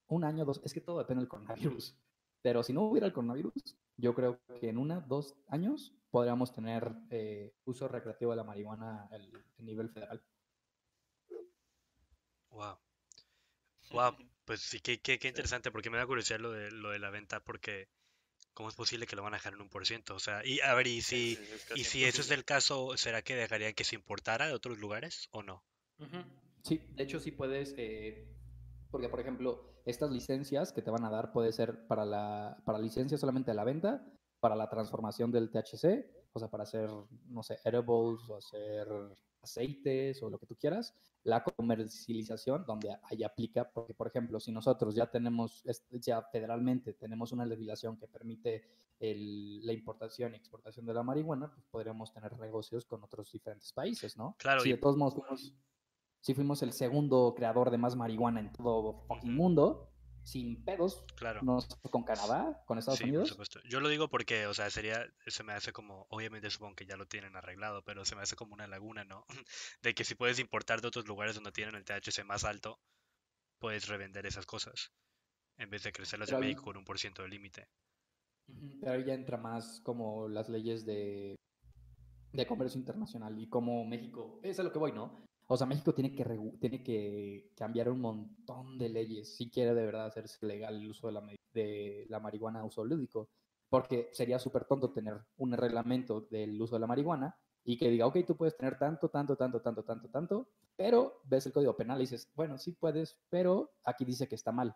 un 0.07 0.25
año, 0.25 0.43
dos, 0.43 0.59
es 0.65 0.73
que 0.73 0.81
todo 0.81 0.99
depende 0.99 1.21
del 1.21 1.29
coronavirus. 1.29 1.95
Pero 2.41 2.63
si 2.63 2.73
no 2.73 2.81
hubiera 2.81 3.07
el 3.07 3.13
coronavirus, 3.13 3.77
yo 3.95 4.13
creo 4.13 4.41
que 4.59 4.67
en 4.67 4.77
una, 4.77 4.99
dos 4.99 5.37
años 5.47 5.95
podríamos 6.11 6.53
tener 6.53 6.93
eh, 7.09 7.55
uso 7.63 7.87
recreativo 7.87 8.31
de 8.31 8.37
la 8.37 8.43
marihuana 8.43 9.07
a 9.09 9.63
nivel 9.63 9.89
federal. 9.89 10.21
Wow. 12.49 12.77
Wow, 13.91 14.17
pues 14.43 14.59
sí, 14.59 14.81
qué, 14.81 14.99
qué, 14.99 15.17
qué 15.17 15.29
interesante, 15.29 15.71
porque 15.71 15.89
me 15.89 15.97
da 15.97 16.05
curiosidad 16.05 16.41
lo 16.41 16.51
de, 16.51 16.71
lo 16.71 16.89
de 16.89 16.99
la 16.99 17.09
venta, 17.09 17.41
porque 17.41 17.87
¿cómo 18.57 18.69
es 18.69 18.75
posible 18.75 19.05
que 19.05 19.15
lo 19.15 19.21
van 19.21 19.35
a 19.35 19.37
dejar 19.37 19.53
en 19.53 19.61
un 19.61 19.69
por 19.69 19.85
ciento? 19.85 20.15
O 20.15 20.19
sea, 20.19 20.43
y 20.43 20.59
a 20.61 20.73
ver, 20.73 20.87
y 20.87 21.03
si, 21.03 21.35
Sí, 21.35 21.43
es 21.51 21.77
y 21.77 21.83
si 21.83 22.03
eso 22.05 22.21
es 22.21 22.31
el 22.31 22.43
caso, 22.43 22.97
¿será 22.97 23.21
que 23.21 23.35
dejarían 23.35 23.75
que 23.75 23.83
se 23.83 23.95
importara 23.95 24.47
de 24.47 24.53
otros 24.53 24.79
lugares 24.79 25.29
o 25.29 25.43
no? 25.43 25.63
Sí, 26.63 26.81
de 26.95 27.03
hecho 27.03 27.19
sí 27.19 27.29
puedes, 27.29 27.75
eh, 27.77 28.27
porque 28.89 29.09
por 29.09 29.19
ejemplo, 29.19 29.79
estas 29.85 30.09
licencias 30.09 30.73
que 30.73 30.81
te 30.81 30.89
van 30.89 31.05
a 31.05 31.11
dar 31.11 31.33
puede 31.33 31.51
ser 31.51 31.85
para 31.85 32.03
la 32.03 32.57
para 32.65 32.79
licencia 32.79 33.19
solamente 33.19 33.51
de 33.51 33.55
la 33.55 33.63
venta, 33.63 34.03
para 34.39 34.55
la 34.55 34.67
transformación 34.69 35.31
del 35.31 35.51
THC, 35.51 36.09
o 36.33 36.39
sea, 36.39 36.49
para 36.49 36.63
hacer, 36.63 36.89
no 37.27 37.43
sé, 37.43 37.59
edibles 37.63 38.27
o 38.27 38.37
hacer 38.37 38.87
aceites 39.41 40.21
o 40.23 40.29
lo 40.29 40.37
que 40.39 40.45
tú 40.45 40.55
quieras, 40.55 40.95
la 41.23 41.43
comercialización 41.43 42.65
donde 42.65 42.95
ahí 43.03 43.23
aplica, 43.23 43.69
porque 43.69 43.93
por 43.93 44.07
ejemplo, 44.07 44.39
si 44.39 44.51
nosotros 44.51 44.95
ya 44.95 45.09
tenemos, 45.09 45.63
ya 46.01 46.21
federalmente 46.23 46.93
tenemos 46.93 47.31
una 47.31 47.45
legislación 47.45 47.97
que 47.97 48.07
permite 48.07 48.63
el- 48.99 49.65
la 49.65 49.73
importación 49.73 50.33
y 50.33 50.37
exportación 50.37 50.85
de 50.85 50.93
la 50.93 51.03
marihuana, 51.03 51.51
pues 51.53 51.65
podríamos 51.67 52.11
tener 52.13 52.37
negocios 52.39 52.85
con 52.85 53.03
otros 53.03 53.31
diferentes 53.31 53.71
países, 53.73 54.17
¿no? 54.17 54.35
Claro, 54.39 54.61
Si 54.61 54.69
y- 54.69 54.71
de 54.73 54.77
todos 54.79 54.97
modos 54.97 55.13
fuimos, 55.15 55.53
si 56.21 56.33
fuimos 56.33 56.61
el 56.63 56.73
segundo 56.73 57.33
creador 57.35 57.69
de 57.71 57.77
más 57.77 57.95
marihuana 57.95 58.39
en 58.39 58.51
todo 58.53 59.05
Ujú. 59.09 59.27
mundo, 59.27 59.89
sin 60.27 60.61
pedos, 60.65 61.05
Claro. 61.15 61.41
no 61.41 61.59
con 61.89 62.03
Canadá, 62.03 62.61
con 62.65 62.77
Estados 62.77 62.97
Sí, 62.99 63.05
por 63.05 63.09
Unidos. 63.11 63.29
supuesto. 63.29 63.61
Yo 63.63 63.79
lo 63.79 63.87
digo 63.87 64.09
porque, 64.09 64.45
o 64.45 64.53
sea, 64.53 64.69
sería, 64.69 65.05
se 65.25 65.43
me 65.43 65.53
hace 65.53 65.71
como, 65.71 66.05
obviamente 66.09 66.49
supongo 66.49 66.75
que 66.75 66.85
ya 66.85 66.97
lo 66.97 67.07
tienen 67.07 67.37
arreglado, 67.37 67.81
pero 67.83 68.03
se 68.03 68.15
me 68.15 68.23
hace 68.23 68.35
como 68.35 68.53
una 68.53 68.67
laguna, 68.67 69.05
¿no? 69.05 69.25
De 69.81 69.95
que 69.95 70.03
si 70.03 70.15
puedes 70.15 70.39
importar 70.39 70.81
de 70.81 70.89
otros 70.89 71.07
lugares 71.07 71.35
donde 71.35 71.53
tienen 71.53 71.75
el 71.75 71.85
THC 71.85 72.25
más 72.25 72.43
alto, 72.43 72.77
puedes 73.59 73.87
revender 73.87 74.25
esas 74.25 74.45
cosas, 74.45 74.91
en 75.57 75.69
vez 75.69 75.83
de 75.83 75.93
crecerlas 75.93 76.29
en 76.31 76.41
México 76.41 76.63
con 76.63 76.75
un 76.75 76.83
por 76.83 76.99
ciento 76.99 77.21
de 77.21 77.29
límite. 77.29 77.69
Pero 78.81 78.91
ahí 78.91 79.05
ya 79.05 79.13
entra 79.13 79.37
más 79.37 79.79
como 79.81 80.27
las 80.27 80.49
leyes 80.49 80.85
de, 80.85 81.35
de 82.33 82.47
comercio 82.47 82.79
internacional 82.79 83.39
y 83.39 83.47
como 83.47 83.85
México, 83.85 84.41
es 84.43 84.59
a 84.59 84.63
lo 84.63 84.73
que 84.73 84.79
voy, 84.79 84.91
¿no? 84.91 85.26
O 85.47 85.55
sea, 85.55 85.65
México 85.65 85.93
tiene 85.93 86.13
que, 86.13 86.25
tiene 86.59 86.83
que 86.83 87.51
cambiar 87.55 87.89
un 87.89 88.01
montón 88.01 88.77
de 88.77 88.89
leyes 88.89 89.35
si 89.35 89.49
quiere 89.49 89.73
de 89.73 89.85
verdad 89.85 90.07
hacerse 90.07 90.45
legal 90.45 90.75
el 90.75 90.89
uso 90.89 91.07
de 91.07 91.13
la, 91.13 91.23
de 91.53 92.05
la 92.09 92.19
marihuana 92.19 92.59
a 92.59 92.65
uso 92.65 92.83
lúdico. 92.83 93.29
Porque 93.69 94.09
sería 94.13 94.39
súper 94.39 94.65
tonto 94.65 94.91
tener 94.91 95.19
un 95.37 95.53
reglamento 95.53 96.21
del 96.29 96.61
uso 96.61 96.75
de 96.75 96.81
la 96.81 96.87
marihuana 96.87 97.37
y 97.63 97.77
que 97.77 97.89
diga, 97.89 98.07
ok, 98.07 98.17
tú 98.25 98.37
puedes 98.37 98.55
tener 98.55 98.77
tanto, 98.77 99.09
tanto, 99.09 99.35
tanto, 99.35 99.61
tanto, 99.61 99.83
tanto, 99.83 100.09
tanto, 100.09 100.49
pero 100.75 101.21
ves 101.25 101.45
el 101.45 101.51
código 101.51 101.75
penal 101.75 101.97
y 101.97 102.03
dices, 102.03 102.31
bueno, 102.33 102.57
sí 102.57 102.71
puedes, 102.71 103.17
pero 103.29 103.73
aquí 103.83 104.05
dice 104.05 104.27
que 104.27 104.35
está 104.35 104.53
mal. 104.53 104.75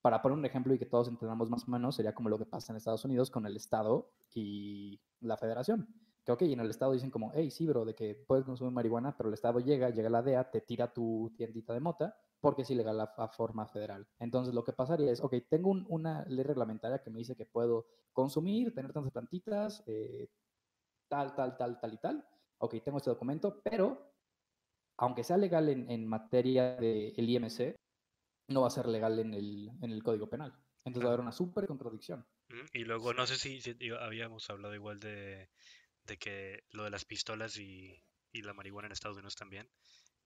Para 0.00 0.20
poner 0.20 0.38
un 0.38 0.44
ejemplo 0.44 0.74
y 0.74 0.78
que 0.78 0.86
todos 0.86 1.08
entendamos 1.08 1.48
más 1.48 1.66
o 1.68 1.70
menos, 1.70 1.94
sería 1.94 2.14
como 2.14 2.28
lo 2.28 2.38
que 2.38 2.44
pasa 2.44 2.72
en 2.72 2.76
Estados 2.76 3.04
Unidos 3.04 3.30
con 3.30 3.46
el 3.46 3.56
Estado 3.56 4.10
y 4.34 5.00
la 5.20 5.36
Federación. 5.36 5.88
Que, 6.24 6.32
ok, 6.32 6.42
en 6.42 6.60
el 6.60 6.70
Estado 6.70 6.92
dicen 6.92 7.10
como, 7.10 7.32
hey, 7.34 7.50
sí, 7.50 7.66
bro, 7.66 7.84
de 7.84 7.94
que 7.94 8.14
puedes 8.14 8.44
consumir 8.44 8.72
marihuana, 8.72 9.16
pero 9.16 9.28
el 9.28 9.34
Estado 9.34 9.60
llega, 9.60 9.90
llega 9.90 10.08
la 10.08 10.22
DEA, 10.22 10.50
te 10.50 10.60
tira 10.62 10.92
tu 10.92 11.34
tiendita 11.36 11.74
de 11.74 11.80
mota, 11.80 12.16
porque 12.40 12.62
es 12.62 12.70
ilegal 12.70 13.00
a, 13.00 13.04
a 13.16 13.28
forma 13.28 13.66
federal. 13.66 14.06
Entonces, 14.18 14.54
lo 14.54 14.64
que 14.64 14.72
pasaría 14.72 15.12
es, 15.12 15.20
ok, 15.20 15.34
tengo 15.48 15.70
un- 15.70 15.86
una 15.88 16.24
ley 16.26 16.42
reglamentaria 16.44 17.02
que 17.02 17.10
me 17.10 17.18
dice 17.18 17.36
que 17.36 17.44
puedo 17.46 17.86
consumir, 18.12 18.74
tener 18.74 18.92
tantas 18.92 19.12
plantitas, 19.12 19.82
eh, 19.86 20.28
tal, 21.08 21.34
tal, 21.34 21.56
tal, 21.56 21.78
tal 21.80 21.92
y 21.94 21.98
tal. 21.98 22.26
Ok, 22.58 22.76
tengo 22.82 22.98
este 22.98 23.10
documento, 23.10 23.60
pero 23.62 24.14
aunque 24.98 25.24
sea 25.24 25.36
legal 25.36 25.68
en, 25.68 25.90
en 25.90 26.06
materia 26.06 26.76
del 26.76 27.28
IMC, 27.28 27.76
no 28.48 28.62
va 28.62 28.68
a 28.68 28.70
ser 28.70 28.86
legal 28.86 29.18
en 29.18 29.34
el, 29.34 29.70
en 29.82 29.90
el 29.90 30.02
Código 30.02 30.28
Penal. 30.28 30.54
Entonces 30.84 31.04
va 31.06 31.10
a 31.10 31.12
haber 31.14 31.20
una 31.22 31.32
súper 31.32 31.66
contradicción. 31.66 32.26
Y 32.72 32.84
luego, 32.84 33.12
no 33.14 33.26
sé 33.26 33.36
si, 33.36 33.60
habíamos 34.00 34.48
hablado 34.50 34.74
igual 34.74 35.00
de, 35.00 35.48
de 36.04 36.18
que 36.18 36.64
lo 36.70 36.84
de 36.84 36.90
las 36.90 37.04
pistolas 37.04 37.56
y, 37.58 38.04
y 38.32 38.42
la 38.42 38.54
marihuana 38.54 38.86
en 38.86 38.92
Estados 38.92 39.16
Unidos 39.18 39.36
también, 39.36 39.70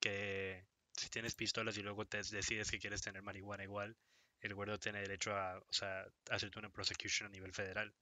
que 0.00 0.66
si 0.96 1.08
tienes 1.10 1.34
pistolas 1.36 1.78
y 1.78 1.82
luego 1.82 2.06
te 2.06 2.18
decides 2.22 2.70
que 2.70 2.78
quieres 2.80 3.02
tener 3.02 3.22
marihuana 3.22 3.64
igual, 3.64 3.98
el 4.40 4.54
gobierno 4.54 4.78
tiene 4.78 5.00
derecho 5.00 5.34
a, 5.36 5.58
o 5.58 5.72
sea, 5.72 6.02
a 6.30 6.34
hacerte 6.34 6.58
una 6.60 6.70
prosecution 6.70 7.28
a 7.28 7.30
nivel 7.32 7.52
federal. 7.54 7.94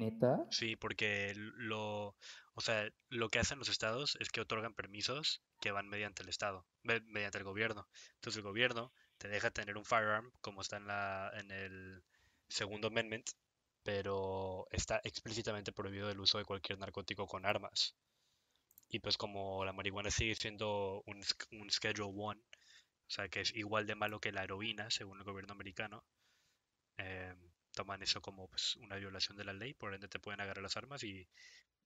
Neta, 0.00 0.32
Sí, 0.48 0.74
porque 0.76 1.32
lo, 1.36 2.16
o 2.54 2.60
sea, 2.60 2.88
lo 3.08 3.28
que 3.28 3.38
hacen 3.38 3.58
los 3.58 3.68
estados 3.68 4.16
es 4.20 4.30
que 4.30 4.40
otorgan 4.40 4.74
permisos 4.74 5.42
que 5.60 5.70
van 5.70 5.88
mediante 5.88 6.22
el 6.24 6.28
estado, 6.28 6.66
me- 6.82 7.00
mediante 7.02 7.38
el 7.38 7.44
gobierno. 7.44 7.88
Entonces 8.14 8.38
el 8.38 8.42
gobierno 8.42 8.92
te 9.18 9.28
deja 9.28 9.50
tener 9.52 9.76
un 9.76 9.84
firearm 9.84 10.32
como 10.40 10.60
está 10.62 10.76
en 10.78 10.86
la, 10.88 11.30
en 11.34 11.50
el 11.52 12.04
segundo 12.48 12.88
amendment, 12.88 13.30
pero 13.82 14.66
está 14.70 15.00
explícitamente 15.04 15.72
prohibido 15.72 16.10
el 16.10 16.20
uso 16.20 16.38
de 16.38 16.44
cualquier 16.44 16.78
narcótico 16.78 17.26
con 17.26 17.46
armas. 17.46 17.94
Y 18.88 18.98
pues 19.00 19.16
como 19.16 19.64
la 19.64 19.72
marihuana 19.72 20.10
sigue 20.10 20.34
siendo 20.34 21.02
un, 21.06 21.22
un 21.52 21.70
Schedule 21.70 22.12
One, 22.14 22.40
o 22.40 23.10
sea 23.10 23.28
que 23.28 23.40
es 23.42 23.54
igual 23.56 23.86
de 23.86 23.94
malo 23.94 24.20
que 24.20 24.32
la 24.32 24.44
heroína, 24.44 24.90
según 24.90 25.18
el 25.18 25.24
gobierno 25.24 25.52
americano, 25.52 26.04
eh, 26.98 27.34
toman 27.74 28.02
eso 28.02 28.20
como 28.20 28.48
pues, 28.48 28.76
una 28.76 28.96
violación 28.96 29.36
de 29.36 29.44
la 29.44 29.52
ley, 29.52 29.74
por 29.74 29.94
ende 29.94 30.08
te 30.08 30.18
pueden 30.18 30.40
agarrar 30.40 30.62
las 30.62 30.76
armas 30.76 31.02
y 31.04 31.26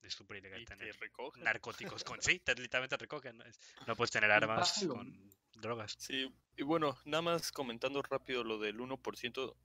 es 0.01 0.13
súper 0.13 0.37
ilegal 0.37 0.61
Y 0.61 0.65
te 0.65 0.75
tener 0.75 0.95
recogen. 0.99 1.43
narcóticos 1.43 2.03
con... 2.03 2.21
Sí, 2.21 2.39
te, 2.39 2.55
literalmente 2.55 2.97
te 2.97 3.01
recogen. 3.03 3.37
No, 3.37 3.45
Es- 3.45 3.59
no 3.87 3.95
puedes 3.95 4.11
tener 4.11 4.31
armas 4.31 4.85
con 4.87 5.29
drogas. 5.53 5.95
Sí, 5.99 6.31
y 6.57 6.63
bueno, 6.63 6.97
nada 7.05 7.21
más 7.21 7.51
comentando 7.51 8.01
rápido 8.01 8.43
lo 8.43 8.59
del 8.59 8.79
1%, 8.81 9.55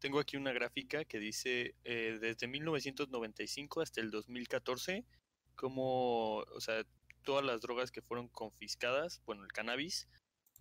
tengo 0.00 0.18
aquí 0.18 0.36
una 0.36 0.52
gráfica 0.52 1.04
que 1.04 1.18
dice 1.18 1.74
eh, 1.84 2.18
desde 2.20 2.48
1995 2.48 3.82
hasta 3.82 4.00
el 4.00 4.10
2014, 4.10 5.04
como, 5.54 6.38
o 6.38 6.60
sea, 6.60 6.84
todas 7.22 7.44
las 7.44 7.60
drogas 7.60 7.92
que 7.92 8.02
fueron 8.02 8.28
confiscadas, 8.28 9.22
bueno, 9.26 9.44
el 9.44 9.52
cannabis, 9.52 10.08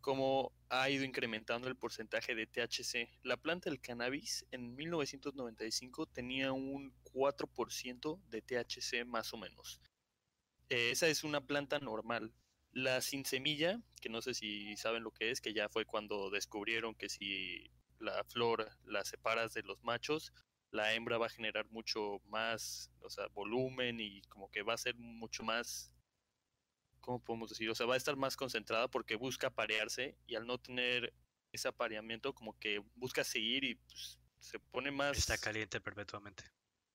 cómo 0.02 0.54
ha 0.70 0.90
ido 0.90 1.04
incrementando 1.04 1.68
el 1.68 1.76
porcentaje 1.76 2.36
de 2.36 2.48
THC. 2.48 3.10
La 3.24 3.38
planta 3.38 3.70
del 3.70 3.82
cannabis 3.82 4.46
en 4.52 4.76
1995 4.76 6.06
tenía 6.08 6.52
un 6.52 6.94
4% 7.14 8.22
de 8.30 8.42
THC 8.42 9.06
más 9.06 9.34
o 9.34 9.38
menos. 9.38 9.82
Eh, 10.70 10.92
esa 10.92 11.08
es 11.08 11.24
una 11.24 11.42
planta 11.42 11.80
normal. 11.80 12.34
La 12.72 13.02
sin 13.02 13.26
semilla, 13.26 13.82
que 14.00 14.10
no 14.10 14.22
sé 14.22 14.34
si 14.34 14.76
saben 14.78 15.04
lo 15.04 15.12
que 15.12 15.32
es, 15.32 15.42
que 15.42 15.54
ya 15.54 15.70
fue 15.70 15.86
cuando 15.86 16.30
descubrieron 16.30 16.94
que 16.94 17.10
si 17.10 17.72
la 18.00 18.24
flor 18.26 18.70
la 18.86 19.04
separas 19.06 19.54
de 19.54 19.64
los 19.64 19.84
machos, 19.84 20.34
la 20.72 20.94
hembra 20.94 21.18
va 21.18 21.28
a 21.28 21.30
generar 21.30 21.70
mucho 21.70 22.22
más, 22.26 22.92
o 23.02 23.10
sea, 23.10 23.28
volumen 23.28 24.00
y 24.00 24.22
como 24.24 24.50
que 24.52 24.62
va 24.62 24.74
a 24.74 24.78
ser 24.78 24.96
mucho 24.96 25.44
más, 25.44 25.92
¿cómo 27.02 27.24
podemos 27.24 27.50
decir? 27.50 27.70
O 27.70 27.76
sea, 27.76 27.86
va 27.86 27.96
a 27.96 27.98
estar 27.98 28.16
más 28.16 28.36
concentrada 28.36 28.88
porque 28.88 29.16
busca 29.16 29.50
parearse 29.50 30.18
y 30.28 30.36
al 30.36 30.46
no 30.46 30.58
tener 30.58 31.14
ese 31.52 31.68
apareamiento 31.68 32.34
como 32.34 32.58
que 32.60 32.84
busca 32.96 33.24
seguir 33.24 33.64
y 33.64 33.76
pues, 33.76 34.20
se 34.40 34.60
pone 34.60 34.92
más 34.92 35.18
Está 35.18 35.38
caliente 35.38 35.82
perpetuamente. 35.82 36.44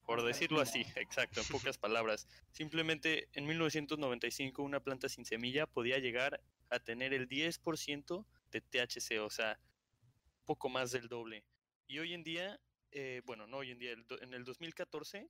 por 0.06 0.24
decirlo 0.24 0.60
así, 0.60 0.86
exacto, 0.96 1.40
en 1.40 1.46
pocas 1.48 1.78
palabras. 1.78 2.28
Simplemente 2.52 3.28
en 3.32 3.46
1995 3.46 4.62
una 4.62 4.80
planta 4.80 5.08
sin 5.08 5.24
semilla 5.24 5.66
podía 5.66 5.98
llegar 5.98 6.40
a 6.70 6.78
tener 6.78 7.12
el 7.12 7.28
10% 7.28 8.24
de 8.52 8.60
THC, 8.60 9.20
o 9.20 9.30
sea, 9.30 9.58
poco 10.44 10.68
más 10.68 10.92
del 10.92 11.08
doble. 11.08 11.44
Y 11.86 11.98
hoy 11.98 12.14
en 12.14 12.22
día, 12.24 12.60
eh, 12.90 13.22
bueno, 13.24 13.46
no 13.46 13.58
hoy 13.58 13.70
en 13.70 13.78
día, 13.78 13.92
el 13.92 14.06
do- 14.06 14.20
en 14.22 14.34
el 14.34 14.44
2014, 14.44 15.28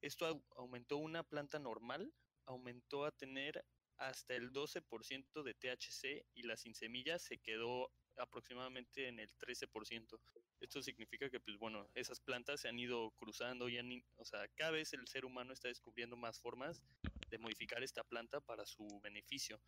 esto 0.00 0.26
au- 0.28 0.44
aumentó 0.56 0.96
una 0.98 1.22
planta 1.22 1.58
normal, 1.58 2.12
aumentó 2.46 3.04
a 3.04 3.12
tener 3.12 3.64
hasta 3.96 4.34
el 4.34 4.52
12% 4.52 5.42
de 5.42 5.54
THC 5.54 6.26
y 6.34 6.42
la 6.42 6.56
sin 6.56 6.74
semilla 6.74 7.18
se 7.18 7.38
quedó 7.38 7.92
aproximadamente 8.16 9.08
en 9.08 9.18
el 9.20 9.34
13%. 9.36 10.20
Esto 10.60 10.82
significa 10.82 11.30
que, 11.30 11.40
pues 11.40 11.58
bueno, 11.58 11.88
esas 11.94 12.20
plantas 12.20 12.60
se 12.60 12.68
han 12.68 12.78
ido 12.78 13.10
cruzando 13.12 13.68
y 13.68 13.78
han, 13.78 13.90
o 14.16 14.24
sea, 14.24 14.46
cada 14.56 14.72
vez 14.72 14.92
el 14.92 15.06
ser 15.06 15.24
humano 15.24 15.52
está 15.52 15.68
descubriendo 15.68 16.16
más 16.16 16.38
formas 16.40 16.82
de 17.30 17.38
modificar 17.38 17.82
esta 17.82 18.04
planta 18.04 18.40
para 18.40 18.66
su 18.66 18.86
beneficio. 19.02 19.60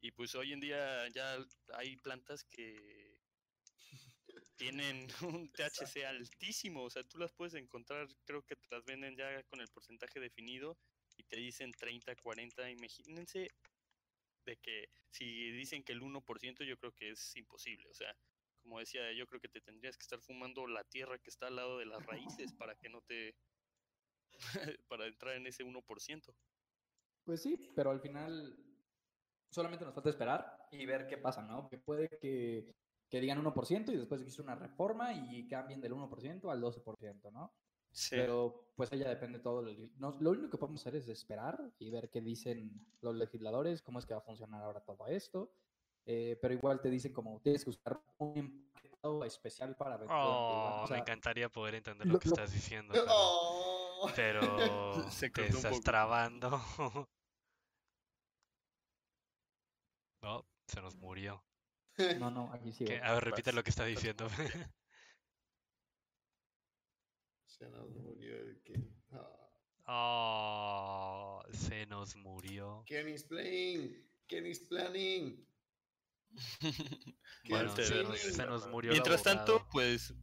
Y 0.00 0.12
pues 0.12 0.34
hoy 0.34 0.52
en 0.52 0.60
día 0.60 1.08
ya 1.08 1.36
hay 1.74 1.96
plantas 1.96 2.44
que 2.44 2.99
tienen 4.60 5.08
un 5.22 5.50
THC 5.50 6.04
altísimo, 6.04 6.84
o 6.84 6.90
sea, 6.90 7.02
tú 7.02 7.18
las 7.18 7.32
puedes 7.32 7.54
encontrar, 7.54 8.06
creo 8.24 8.44
que 8.44 8.56
te 8.56 8.68
las 8.70 8.84
venden 8.84 9.16
ya 9.16 9.42
con 9.44 9.60
el 9.60 9.68
porcentaje 9.68 10.20
definido 10.20 10.76
y 11.16 11.24
te 11.24 11.36
dicen 11.36 11.72
30, 11.72 12.14
40, 12.16 12.70
imagínense 12.70 13.50
de 14.44 14.56
que 14.58 14.90
si 15.10 15.50
dicen 15.52 15.82
que 15.82 15.92
el 15.92 16.02
1% 16.02 16.64
yo 16.64 16.76
creo 16.76 16.92
que 16.92 17.10
es 17.10 17.36
imposible, 17.36 17.88
o 17.88 17.94
sea, 17.94 18.14
como 18.62 18.78
decía, 18.78 19.10
yo 19.12 19.26
creo 19.26 19.40
que 19.40 19.48
te 19.48 19.62
tendrías 19.62 19.96
que 19.96 20.02
estar 20.02 20.20
fumando 20.20 20.66
la 20.66 20.84
tierra 20.84 21.18
que 21.18 21.30
está 21.30 21.46
al 21.46 21.56
lado 21.56 21.78
de 21.78 21.86
las 21.86 22.04
raíces 22.04 22.52
para 22.52 22.74
que 22.74 22.90
no 22.90 23.00
te 23.00 23.34
para 24.88 25.06
entrar 25.06 25.36
en 25.36 25.46
ese 25.46 25.64
1%. 25.64 26.34
Pues 27.24 27.42
sí, 27.42 27.72
pero 27.74 27.90
al 27.90 28.00
final 28.00 28.58
solamente 29.50 29.86
nos 29.86 29.94
falta 29.94 30.10
esperar 30.10 30.68
y 30.70 30.84
ver 30.84 31.06
qué 31.06 31.16
pasa, 31.16 31.40
¿no? 31.42 31.66
Que 31.70 31.78
puede 31.78 32.08
que, 32.20 32.74
que 33.10 33.20
digan 33.20 33.38
1% 33.44 33.92
y 33.92 33.96
después 33.96 34.20
existe 34.22 34.40
una 34.42 34.54
reforma 34.54 35.12
y 35.12 35.46
cambien 35.48 35.80
del 35.80 35.92
1% 35.92 36.50
al 36.50 36.60
12%, 36.62 37.30
¿no? 37.32 37.52
Sí. 37.92 38.10
Pero 38.16 38.72
pues 38.76 38.90
ella 38.92 39.08
depende 39.08 39.40
todo. 39.40 39.62
no- 39.96 40.16
lo 40.20 40.30
único 40.30 40.48
que 40.48 40.58
podemos 40.58 40.80
hacer 40.80 40.94
es 40.96 41.08
esperar 41.08 41.60
y 41.80 41.90
ver 41.90 42.08
qué 42.08 42.20
dicen 42.20 42.86
los 43.00 43.16
legisladores, 43.16 43.82
cómo 43.82 43.98
es 43.98 44.06
que 44.06 44.14
va 44.14 44.20
a 44.20 44.22
funcionar 44.24 44.62
ahora 44.62 44.80
todo 44.84 45.06
esto. 45.08 45.52
Eh, 46.06 46.38
pero 46.40 46.54
igual 46.54 46.80
te 46.80 46.88
dicen 46.88 47.12
como 47.12 47.40
tienes 47.40 47.64
que 47.64 47.70
usar 47.70 48.00
un 48.18 48.36
empaquetado 48.38 49.24
especial 49.24 49.76
para 49.76 49.96
vender. 49.98 50.08
la 50.16 50.22
marihuana", 50.22 50.80
Oh, 50.80 50.84
o 50.84 50.86
sea, 50.86 50.96
me 50.96 51.00
encantaría 51.02 51.48
poder 51.50 51.74
entender 51.74 52.06
lo- 52.06 52.12
lo 52.14 52.18
que 52.20 52.28
lo- 52.28 52.34
estás 52.36 52.52
diciendo, 52.52 52.92
pero, 53.04 53.10
Oh. 53.12 54.08
pero 54.14 54.40
Se 55.10 55.28
te 55.30 55.46
estás 55.48 55.72
poco. 55.72 55.82
trabando. 55.82 56.50
No, 60.22 60.44
se 60.66 60.80
nos 60.82 60.96
murió. 60.96 61.42
No, 62.18 62.30
no, 62.30 62.52
aquí 62.52 62.72
sigo. 62.72 62.90
A 63.02 63.14
ver, 63.14 63.24
repite 63.24 63.52
lo 63.52 63.62
que 63.62 63.70
está 63.70 63.84
diciendo. 63.84 64.28
Se 67.46 67.68
nos 67.68 67.90
murió 67.90 68.36
el 68.36 68.62
que. 68.62 68.80
Ah. 69.12 69.40
Oh, 69.92 71.42
se 71.52 71.84
nos 71.86 72.16
murió. 72.16 72.84
Kenny's 72.86 73.24
playing. 73.24 73.94
Kenny's 74.26 74.60
planning. 74.60 75.46
Bueno, 77.48 77.74
se 77.74 78.04
nos, 78.04 78.20
se 78.20 78.46
nos 78.46 78.68
murió 78.68 78.92
Mientras 78.92 79.22
tanto, 79.22 79.66
pues 79.72 80.14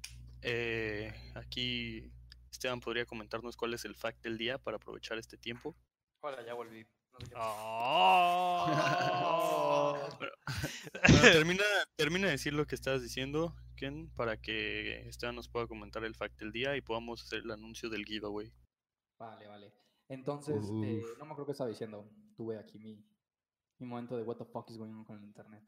eh, 0.42 1.14
aquí 1.36 2.12
Esteban 2.52 2.80
podría 2.80 3.06
comentarnos 3.06 3.58
cuál 3.58 3.74
es 3.74 3.84
el 3.86 3.96
fact 3.96 4.24
del 4.24 4.38
día 4.38 4.58
para 4.58 4.78
aprovechar 4.78 5.18
este 5.18 5.38
tiempo. 5.38 5.76
Hola, 6.22 6.46
ya 6.46 6.54
volví. 6.54 6.88
Oh. 7.36 8.68
Bueno, 10.18 10.34
termina, 11.22 11.64
termina 11.96 12.26
de 12.28 12.32
decir 12.32 12.54
lo 12.54 12.66
que 12.66 12.76
estabas 12.76 13.02
diciendo, 13.02 13.56
Ken, 13.76 14.10
para 14.16 14.38
que 14.38 15.08
Esteban 15.08 15.36
nos 15.36 15.50
pueda 15.50 15.68
comentar 15.68 16.04
el 16.04 16.16
fact 16.16 16.40
del 16.40 16.52
día 16.52 16.76
y 16.76 16.82
podamos 16.82 17.24
hacer 17.24 17.40
el 17.44 17.52
anuncio 17.52 17.90
del 17.90 18.06
giveaway. 18.06 18.52
Vale, 19.20 19.48
vale. 19.48 19.74
Entonces, 20.10 20.64
eh, 20.84 21.04
no 21.20 21.26
me 21.26 21.32
acuerdo 21.32 21.48
qué 21.48 21.52
estaba 21.52 21.70
diciendo. 21.70 22.10
Tuve 22.36 22.58
aquí 22.58 22.80
mi, 22.80 23.04
Mi 23.80 23.88
momento 23.88 24.18
de 24.18 24.24
what 24.24 24.38
the 24.38 24.46
fuck 24.46 24.70
is 24.70 24.78
going 24.78 24.94
on 24.94 25.04
con 25.04 25.18
el 25.18 25.26
internet. 25.26 25.64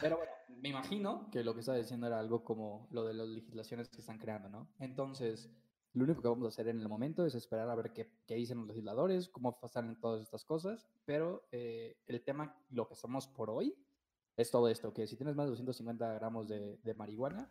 Pero 0.00 0.16
bueno, 0.16 0.32
me 0.48 0.68
imagino 0.68 1.30
que 1.30 1.44
lo 1.44 1.54
que 1.54 1.60
estaba 1.60 1.78
diciendo 1.78 2.06
era 2.06 2.18
algo 2.18 2.42
como 2.44 2.88
lo 2.90 3.04
de 3.04 3.14
las 3.14 3.28
legislaciones 3.28 3.88
que 3.88 4.00
están 4.00 4.18
creando, 4.18 4.48
¿no? 4.48 4.72
Entonces, 4.78 5.50
lo 5.92 6.04
único 6.04 6.22
que 6.22 6.28
vamos 6.28 6.44
a 6.44 6.48
hacer 6.48 6.68
en 6.68 6.80
el 6.80 6.88
momento 6.88 7.26
es 7.26 7.34
esperar 7.34 7.68
a 7.68 7.74
ver 7.74 7.92
qué, 7.92 8.10
qué 8.26 8.34
dicen 8.34 8.58
los 8.58 8.68
legisladores, 8.68 9.28
cómo 9.28 9.58
pasan 9.58 9.98
todas 10.00 10.22
estas 10.22 10.44
cosas, 10.44 10.88
pero 11.04 11.48
eh, 11.50 11.96
el 12.06 12.22
tema, 12.22 12.56
lo 12.70 12.86
que 12.86 12.94
estamos 12.94 13.26
por 13.26 13.50
hoy, 13.50 13.76
es 14.36 14.50
todo 14.50 14.68
esto, 14.68 14.94
que 14.94 15.06
si 15.06 15.16
tienes 15.16 15.34
más 15.34 15.46
de 15.46 15.50
250 15.50 16.14
gramos 16.14 16.48
de, 16.48 16.78
de 16.78 16.94
marihuana, 16.94 17.50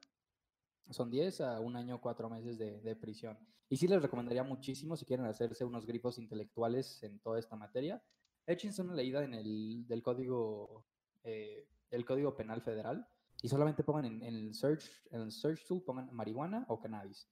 son 0.90 1.12
10 1.12 1.42
a 1.42 1.60
un 1.60 1.76
año, 1.76 2.02
4 2.02 2.30
meses 2.30 2.58
de, 2.58 2.80
de 2.82 2.96
prisión. 2.96 3.38
Y 3.68 3.78
sí 3.78 3.88
les 3.88 4.02
recomendaría 4.02 4.44
muchísimo, 4.44 4.96
si 4.96 5.06
quieren 5.06 5.26
hacerse 5.26 5.66
unos 5.66 5.86
grifos 5.86 6.18
intelectuales 6.18 7.04
en 7.04 7.20
toda 7.20 7.38
esta 7.38 7.56
materia, 7.56 8.02
échense 8.48 8.82
una 8.82 8.96
leída 8.96 9.24
en 9.24 9.36
el 9.36 9.86
del 9.88 10.02
código, 10.02 10.86
eh, 11.24 11.68
el 11.92 12.06
código 12.06 12.36
penal 12.36 12.62
federal 12.62 13.08
y 13.42 13.50
solamente 13.50 13.84
pongan 13.84 14.06
en, 14.06 14.24
en 14.24 14.36
el 14.36 14.54
search, 14.56 14.90
en 15.12 15.22
el 15.22 15.32
search 15.32 15.68
tool, 15.68 15.84
pongan 15.84 16.12
marihuana 16.12 16.66
o 16.70 16.80
cannabis. 16.80 17.30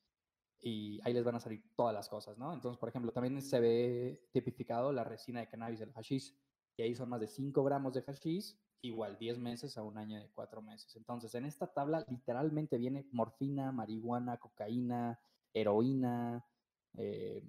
Y 0.59 0.99
ahí 1.03 1.13
les 1.13 1.23
van 1.23 1.35
a 1.35 1.39
salir 1.39 1.63
todas 1.75 1.93
las 1.93 2.09
cosas, 2.09 2.35
¿no? 2.37 2.53
Entonces, 2.53 2.79
por 2.79 2.89
ejemplo, 2.89 3.11
también 3.11 3.41
se 3.41 3.59
ve 3.59 4.27
tipificado 4.31 4.91
la 4.91 5.03
resina 5.03 5.39
de 5.39 5.47
cannabis 5.47 5.79
del 5.79 5.93
hashish, 5.93 6.35
y 6.75 6.83
ahí 6.83 6.95
son 6.95 7.09
más 7.09 7.19
de 7.19 7.27
5 7.27 7.63
gramos 7.63 7.93
de 7.93 8.01
hashish, 8.01 8.57
igual 8.81 9.17
10 9.17 9.39
meses 9.39 9.77
a 9.77 9.83
un 9.83 9.97
año 9.97 10.19
de 10.19 10.29
4 10.29 10.61
meses. 10.61 10.95
Entonces, 10.95 11.33
en 11.35 11.45
esta 11.45 11.73
tabla 11.73 12.05
literalmente 12.09 12.77
viene 12.77 13.07
morfina, 13.11 13.71
marihuana, 13.71 14.37
cocaína, 14.37 15.19
heroína, 15.53 16.45
eh, 16.97 17.43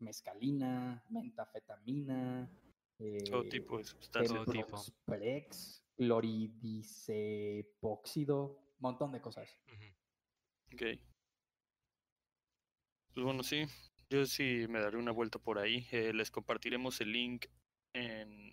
mescalina, 0.00 1.04
mentafetamina, 1.08 2.50
Todo 3.30 3.42
eh, 3.42 3.48
tipo 3.48 3.78
de 3.78 3.84
sustancias. 3.84 4.44
Temproxprex, 4.44 5.82
cloridicepóxido, 5.96 8.60
montón 8.78 9.12
de 9.12 9.20
cosas. 9.20 9.56
Ujú. 9.66 10.74
Ok. 10.74 10.82
Pues 13.14 13.24
bueno, 13.24 13.42
sí. 13.42 13.66
Yo 14.08 14.26
sí 14.26 14.66
me 14.68 14.80
daré 14.80 14.96
una 14.96 15.12
vuelta 15.12 15.38
por 15.38 15.58
ahí. 15.58 15.86
Eh, 15.90 16.12
les 16.12 16.30
compartiremos 16.30 17.00
el 17.00 17.12
link 17.12 17.46
en, 17.94 18.52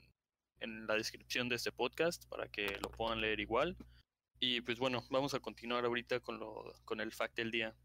en 0.60 0.88
la 0.88 0.95
descripción 0.95 1.49
de 1.49 1.55
este 1.55 1.72
podcast 1.72 2.28
para 2.30 2.47
que 2.49 2.78
lo 2.82 2.91
puedan 2.91 3.22
leer 3.22 3.39
igual. 3.39 3.78
Y 4.39 4.62
pues 4.62 4.80
bueno, 4.80 5.03
vamos 5.10 5.34
a 5.34 5.39
continuar 5.39 5.86
ahorita 5.86 6.22
con, 6.22 6.39
lo, 6.39 6.74
con 6.86 7.01
el 7.01 7.12
fact 7.12 7.36
del 7.36 7.51
día. 7.51 7.76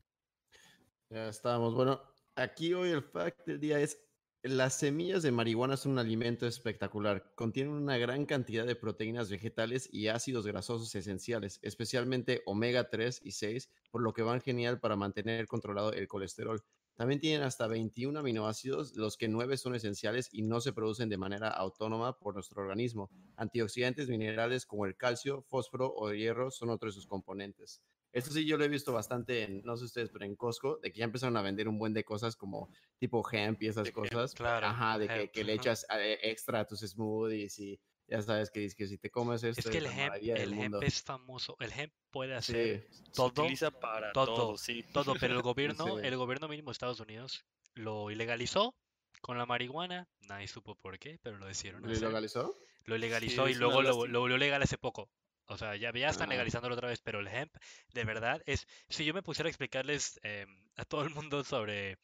Ya 1.10 1.28
estamos. 1.28 1.74
Bueno, 1.74 2.00
aquí 2.36 2.74
hoy 2.74 2.90
el 2.90 3.02
fact 3.02 3.46
del 3.46 3.60
día 3.60 3.80
es, 3.80 4.00
las 4.44 4.74
semillas 4.74 5.22
de 5.22 5.32
marihuana 5.32 5.78
son 5.78 5.92
un 5.92 5.98
alimento 5.98 6.46
espectacular. 6.46 7.32
Contienen 7.34 7.72
una 7.72 7.96
gran 7.96 8.26
cantidad 8.26 8.66
de 8.66 8.76
proteínas 8.76 9.30
vegetales 9.30 9.88
y 9.90 10.08
ácidos 10.08 10.46
grasosos 10.46 10.94
esenciales, 10.94 11.58
especialmente 11.62 12.42
omega 12.44 12.90
3 12.90 13.22
y 13.24 13.30
6, 13.30 13.70
por 13.90 14.02
lo 14.02 14.12
que 14.12 14.20
van 14.20 14.42
genial 14.42 14.80
para 14.80 14.96
mantener 14.96 15.46
controlado 15.46 15.94
el 15.94 16.08
colesterol. 16.08 16.62
También 16.94 17.20
tienen 17.20 17.40
hasta 17.40 17.68
21 17.68 18.18
aminoácidos, 18.18 18.94
los 18.96 19.16
que 19.16 19.28
9 19.28 19.56
son 19.56 19.76
esenciales 19.76 20.28
y 20.30 20.42
no 20.42 20.60
se 20.60 20.74
producen 20.74 21.08
de 21.08 21.16
manera 21.16 21.48
autónoma 21.48 22.18
por 22.18 22.34
nuestro 22.34 22.60
organismo. 22.60 23.10
Antioxidantes 23.36 24.10
minerales 24.10 24.66
como 24.66 24.84
el 24.84 24.94
calcio, 24.94 25.40
fósforo 25.40 25.90
o 25.96 26.12
hierro 26.12 26.50
son 26.50 26.68
otros 26.68 26.94
de 26.94 27.00
sus 27.00 27.06
componentes. 27.06 27.80
Esto 28.14 28.30
sí 28.30 28.46
yo 28.46 28.56
lo 28.56 28.64
he 28.64 28.68
visto 28.68 28.92
bastante 28.92 29.42
en, 29.42 29.62
no 29.64 29.76
sé 29.76 29.84
ustedes, 29.86 30.08
pero 30.10 30.24
en 30.24 30.36
Costco, 30.36 30.78
de 30.78 30.92
que 30.92 31.00
ya 31.00 31.04
empezaron 31.04 31.36
a 31.36 31.42
vender 31.42 31.66
un 31.68 31.78
buen 31.78 31.92
de 31.92 32.04
cosas 32.04 32.36
como 32.36 32.70
tipo 32.98 33.22
hemp 33.30 33.60
y 33.62 33.66
esas 33.66 33.82
De 33.84 33.88
hemp, 33.90 33.98
cosas. 33.98 34.34
claro, 34.34 34.68
Ajá, 34.68 34.98
de 34.98 35.28
que, 35.30 35.42
le 35.44 35.52
echas 35.52 35.84
eh, 35.90 36.18
extra 36.22 36.60
a 36.60 36.66
tus 36.66 36.80
smoothies 36.80 37.58
y 37.58 37.80
ya 38.06 38.22
sabes 38.22 38.50
que, 38.50 38.60
dices 38.60 38.76
que 38.76 38.86
si 38.86 38.98
te 38.98 39.10
comes 39.10 39.42
esto 39.42 39.60
Es 39.60 39.66
que 39.66 39.78
el 39.78 39.86
hemp, 39.86 40.14
el 40.22 40.52
hemp 40.54 40.82
es 40.82 41.02
famoso. 41.02 41.56
El 41.58 41.72
hemp 41.72 41.92
puede 42.12 42.36
hacer 42.36 42.86
Sí, 42.88 42.96
Se 43.06 43.12
todo, 43.14 43.26
utiliza 43.26 43.72
para 43.72 44.12
todo, 44.12 44.34
todo, 44.34 44.58
sí. 44.58 44.84
todo, 44.92 45.14
pero 45.18 45.34
el 45.34 45.42
gobierno, 45.42 45.98
Sí. 45.98 46.06
el 46.06 46.16
gobierno 46.16 46.46
mínimo 46.46 46.70
de 46.70 46.72
Estados 46.74 47.00
Unidos 47.00 47.44
lo 47.74 48.10
ilegalizó 48.12 48.76
con 49.22 49.38
la 49.38 49.46
marihuana. 49.46 50.06
Nadie 50.28 50.46
supo 50.46 50.76
por 50.76 50.98
qué, 51.00 51.18
pero 51.22 51.38
lo 51.38 51.46
decidieron 51.46 51.82
¿Lo 51.82 51.90
hacer. 51.90 52.06
legalizó? 52.06 52.54
Lo 52.84 52.96
legalizó 52.98 53.48
y 53.48 53.54
luego 53.54 53.82
lo, 53.82 54.06
lo 54.06 54.20
volvió 54.20 54.36
legal 54.36 54.62
hace 54.62 54.76
poco. 54.78 55.10
O 55.46 55.58
sea, 55.58 55.76
ya, 55.76 55.92
ya 55.92 56.08
están 56.08 56.30
legalizándolo 56.30 56.74
otra 56.74 56.88
vez, 56.88 57.00
pero 57.02 57.20
el 57.20 57.28
hemp, 57.28 57.54
de 57.92 58.04
verdad, 58.04 58.42
es... 58.46 58.66
Si 58.88 59.04
yo 59.04 59.12
me 59.12 59.22
pusiera 59.22 59.46
a 59.48 59.50
explicarles 59.50 60.18
em, 60.22 60.48
a 60.76 60.84
todo 60.84 61.02
el 61.02 61.10
mundo 61.10 61.44
sobre 61.44 61.98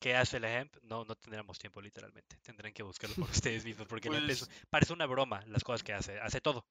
qué 0.00 0.14
hace 0.16 0.36
el 0.36 0.44
hemp, 0.44 0.76
no, 0.82 1.04
no 1.04 1.14
tendríamos 1.16 1.58
tiempo 1.58 1.80
literalmente. 1.80 2.36
Tendrán 2.42 2.72
que 2.74 2.82
buscarlo 2.82 3.16
por 3.16 3.28
ustedes 3.30 3.64
mismos, 3.64 3.86
porque 3.88 4.08
el 4.08 4.16
hemp 4.16 4.30
es- 4.30 4.46
Pues- 4.46 4.66
parece 4.68 4.92
una 4.92 5.06
broma 5.06 5.42
las 5.46 5.64
cosas 5.64 5.82
que 5.82 5.94
hace. 5.94 6.20
Hace 6.20 6.40
todo. 6.40 6.66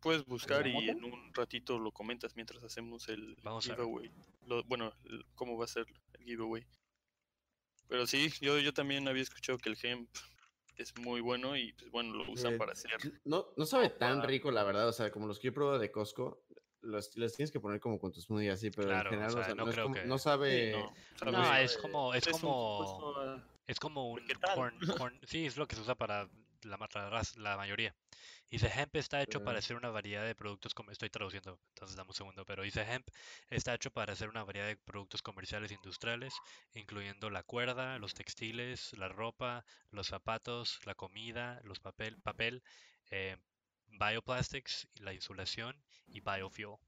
Puedes 0.00 0.26
buscar 0.26 0.66
y 0.66 0.90
en 0.90 1.02
un 1.02 1.32
ratito 1.32 1.78
lo 1.78 1.90
comentas 1.90 2.36
mientras 2.36 2.62
hacemos 2.62 3.08
el 3.08 3.36
Vamos 3.42 3.64
giveaway. 3.64 4.10
Lo- 4.46 4.62
bueno, 4.64 4.92
el- 5.04 5.24
cómo 5.34 5.56
va 5.56 5.64
a 5.64 5.68
ser 5.68 5.86
el 6.18 6.24
giveaway. 6.24 6.66
Pero 7.88 8.06
sí, 8.06 8.30
yo, 8.42 8.58
yo 8.58 8.74
también 8.74 9.08
había 9.08 9.22
escuchado 9.22 9.56
que 9.56 9.70
el 9.70 9.78
hemp 9.82 10.10
es 10.76 10.96
muy 10.98 11.20
bueno 11.20 11.56
y 11.56 11.72
pues 11.72 11.90
bueno, 11.90 12.14
lo 12.14 12.30
usan 12.30 12.54
Eh, 12.54 12.56
para 12.56 12.72
hacer. 12.72 12.90
No, 13.24 13.46
no 13.56 13.66
sabe 13.66 13.90
tan 13.90 14.22
rico, 14.22 14.50
la 14.50 14.64
verdad. 14.64 14.88
O 14.88 14.92
sea, 14.92 15.10
como 15.10 15.26
los 15.26 15.38
que 15.38 15.44
yo 15.44 15.50
he 15.50 15.54
probado 15.54 15.78
de 15.78 15.90
Costco, 15.90 16.44
los, 16.82 17.16
los 17.16 17.32
tienes 17.34 17.50
que 17.50 17.60
poner 17.60 17.80
como 17.80 17.98
con 17.98 18.12
tu 18.12 18.20
smoothie 18.20 18.50
así, 18.50 18.70
pero 18.70 18.88
Claro, 18.88 19.08
en 19.10 19.14
general 19.16 19.30
o 19.30 19.34
sea, 19.36 19.44
sea, 19.46 19.54
no 19.54 19.64
no, 19.64 19.70
es 19.70 19.74
creo 19.74 19.84
como- 19.86 19.94
que- 19.94 20.04
no 20.04 20.18
Sí, 20.18 20.24
sabe. 20.24 20.72
no, 20.72 20.94
no 21.24 21.32
No, 21.32 21.44
sabe- 21.44 21.64
es 21.64 21.76
como, 21.78 22.14
es 22.14 22.26
un 22.26 22.32
como, 22.32 23.40
es 23.66 23.80
como 23.80 24.10
un 24.10 24.16
vegetal. 24.26 24.54
corn, 24.54 24.78
corn- 25.12 25.20
sí, 25.26 25.46
es 25.46 25.56
lo 25.56 25.66
que 25.66 25.76
se 25.76 25.82
usa 25.82 25.94
para 25.94 26.28
la, 26.62 26.76
la, 26.78 27.22
la 27.36 27.56
mayoría. 27.56 27.94
Dice 28.50 28.68
hemp 28.74 28.94
está 28.96 29.20
hecho 29.22 29.42
para 29.42 29.58
hacer 29.58 29.76
una 29.76 29.90
variedad 29.90 30.24
de 30.24 30.34
productos, 30.34 30.72
como 30.74 30.90
estoy 30.90 31.10
traduciendo, 31.10 31.60
entonces 31.70 31.96
dame 31.96 32.08
un 32.10 32.14
segundo, 32.14 32.44
pero 32.46 32.62
dice 32.62 32.82
hemp 32.82 33.06
está 33.50 33.74
hecho 33.74 33.90
para 33.90 34.12
hacer 34.14 34.28
una 34.30 34.44
variedad 34.44 34.66
de 34.68 34.76
productos 34.76 35.20
comerciales 35.22 35.70
e 35.70 35.74
industriales, 35.74 36.42
incluyendo 36.72 37.28
la 37.30 37.42
cuerda, 37.42 37.98
los 37.98 38.14
textiles, 38.14 38.92
la 38.96 39.08
ropa, 39.08 39.64
los 39.90 40.06
zapatos, 40.06 40.80
la 40.86 40.94
comida, 40.94 41.60
los 41.64 41.80
papel, 41.80 42.18
papel, 42.22 42.62
eh, 43.10 43.36
bioplastics, 43.88 44.88
la 45.00 45.12
insulación 45.12 45.84
y 46.06 46.20
biofuel. 46.20 46.78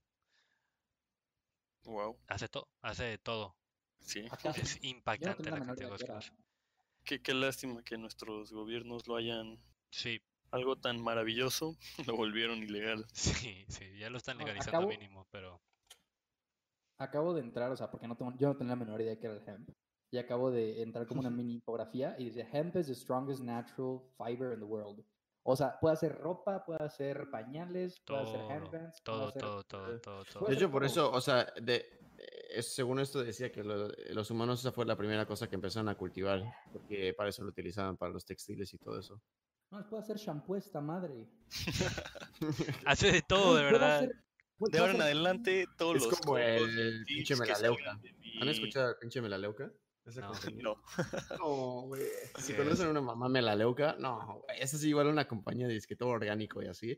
wow, 1.85 2.17
Hace 2.29 2.49
todo, 2.49 2.69
hace 2.83 3.03
de 3.03 3.19
todo. 3.19 3.57
sí. 4.01 4.33
Es 4.55 4.79
no 5.19 5.35
impactante 5.35 5.51
la 5.51 5.61
cantidad 5.61 5.89
de 5.91 5.99
cosas. 5.99 6.33
Qué, 7.05 7.23
qué 7.23 7.33
lástima 7.33 7.83
que 7.83 7.97
nuestros 7.97 8.53
gobiernos 8.53 9.07
lo 9.09 9.17
hayan 9.17 9.59
Sí, 9.91 10.21
algo 10.51 10.77
tan 10.77 11.01
maravilloso 11.03 11.77
lo 12.07 12.17
volvieron 12.17 12.59
ilegal. 12.59 13.05
Sí, 13.13 13.65
sí, 13.69 13.99
ya 13.99 14.11
lo 14.11 14.19
están 14.19 14.39
legalizando 14.39 14.79
acabo- 14.79 14.89
mínimo, 14.89 15.27
pero 15.31 15.61
Acabo 16.99 17.35
de 17.35 17.43
entrar, 17.43 17.71
o 17.71 17.77
sea, 17.77 17.91
porque 17.91 18.09
no 18.09 18.17
tengo, 18.17 18.33
yo 18.39 18.49
no 18.49 18.57
tenía 18.57 18.71
la 18.75 18.77
menor 18.85 19.01
idea 19.03 19.11
de 19.11 19.19
qué 19.19 19.27
era 19.27 19.37
el 19.37 19.47
hemp. 19.47 19.69
Y 20.11 20.19
acabo 20.19 20.51
de 20.51 20.81
entrar 20.83 21.07
como 21.07 21.21
una 21.21 21.29
mini 21.45 21.53
infografía 21.55 22.17
y 22.19 22.25
dice, 22.25 22.49
hemp 22.51 22.75
is 22.77 22.87
the 22.87 22.95
strongest 22.95 23.43
natural 23.43 24.01
fiber 24.17 24.55
in 24.55 24.61
the 24.61 24.65
world. 24.65 25.05
O 25.43 25.55
sea, 25.55 25.79
puede 25.79 25.93
hacer 25.95 26.17
ropa, 26.17 26.65
puede 26.65 26.83
hacer 26.83 27.29
pañales, 27.31 28.01
puede 28.01 28.23
hacer 28.23 28.41
todo, 28.41 28.51
handbands, 28.51 29.01
puede 29.05 29.19
todo, 29.19 29.29
hacer... 29.29 29.41
todo, 29.43 29.65
todo, 29.65 30.01
todo, 30.01 30.25
todo. 30.25 30.47
De 30.49 30.55
hecho, 30.55 30.71
por 30.71 30.83
todo. 30.83 30.91
eso, 30.91 31.13
o 31.13 31.21
sea, 31.21 31.45
de, 31.61 31.85
eh, 32.51 32.63
según 32.63 32.99
esto 32.99 33.23
decía 33.23 33.53
que 33.53 33.63
lo- 33.63 33.89
los 34.15 34.31
humanos 34.31 34.61
esa 34.61 34.73
fue 34.73 34.87
la 34.87 34.97
primera 34.97 35.27
cosa 35.27 35.49
que 35.49 35.55
empezaron 35.57 35.89
a 35.91 35.97
cultivar, 35.97 36.43
porque 36.73 37.13
para 37.15 37.29
eso 37.29 37.43
lo 37.45 37.51
utilizaban, 37.51 37.97
para 37.99 38.11
los 38.13 38.25
textiles 38.25 38.73
y 38.73 38.79
todo 38.79 38.99
eso. 38.99 39.21
No, 39.71 39.89
puede 39.89 40.03
hacer 40.03 40.17
shampoo 40.17 40.57
esta 40.57 40.81
madre. 40.81 41.29
Hace 42.87 43.12
de 43.12 43.23
todo, 43.23 43.57
de 43.57 43.64
verdad. 43.64 43.97
hacer- 43.99 44.23
De 44.71 44.79
ahora 44.79 44.95
en 44.95 45.03
adelante, 45.03 45.67
todos 45.77 45.97
Es 45.97 46.03
los 46.05 46.12
como 46.21 46.33
cocos 46.35 46.41
el 46.41 47.05
pinche 47.05 47.37
melaleuca. 47.37 48.01
¿Han 48.41 48.49
escuchado 48.49 48.91
el 48.91 48.97
pinche 49.01 49.21
melaleuca? 49.21 49.71
No. 50.17 50.33
No. 50.62 50.83
No, 51.41 51.81
güey. 51.89 52.03
Si 52.39 52.53
¿Qué 52.53 52.59
conocen 52.59 52.87
a 52.87 52.91
una 52.91 53.01
mamá 53.01 53.29
melaleuca, 53.29 53.97
no, 53.99 54.41
güey. 54.47 54.61
Esa 54.61 54.77
es 54.77 54.85
igual 54.85 55.09
una 55.09 55.27
compañía 55.27 55.67
de 55.67 55.75
disque 55.75 55.97
todo 55.97 56.11
orgánico 56.11 56.62
y 56.62 56.67
así. 56.69 56.97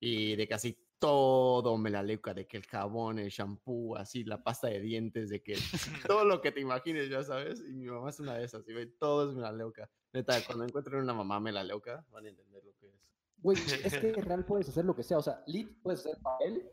Y 0.00 0.34
de 0.36 0.48
casi 0.48 0.76
todo 0.98 1.76
melaleuca, 1.78 2.34
de 2.34 2.46
que 2.46 2.56
el 2.56 2.66
jabón, 2.66 3.18
el 3.18 3.30
shampoo, 3.30 3.96
así, 3.96 4.24
la 4.24 4.42
pasta 4.42 4.68
de 4.68 4.80
dientes, 4.80 5.28
de 5.30 5.42
que 5.42 5.54
todo 6.06 6.24
lo 6.24 6.40
que 6.40 6.52
te 6.52 6.60
imagines, 6.60 7.08
ya 7.08 7.22
sabes. 7.22 7.60
Y 7.60 7.72
mi 7.74 7.86
mamá 7.86 8.10
es 8.10 8.20
una 8.20 8.34
de 8.34 8.44
esas, 8.44 8.68
y 8.68 8.72
güey, 8.72 8.86
todo 8.98 9.28
es 9.28 9.34
melaleuca. 9.34 9.90
Neta, 10.12 10.34
cuando 10.46 10.64
encuentren 10.64 11.02
una 11.02 11.14
mamá 11.14 11.38
melaleuca, 11.40 12.04
van 12.10 12.26
a 12.26 12.28
entender 12.28 12.64
lo 12.64 12.74
que 12.78 12.86
es. 12.88 13.12
Güey, 13.38 13.58
es 13.84 13.98
que 13.98 14.12
real 14.14 14.44
puedes 14.44 14.68
hacer 14.68 14.84
lo 14.84 14.96
que 14.96 15.02
sea. 15.02 15.18
O 15.18 15.22
sea, 15.22 15.42
lit 15.46 15.70
puedes 15.82 16.00
hacer 16.00 16.18
papel, 16.20 16.68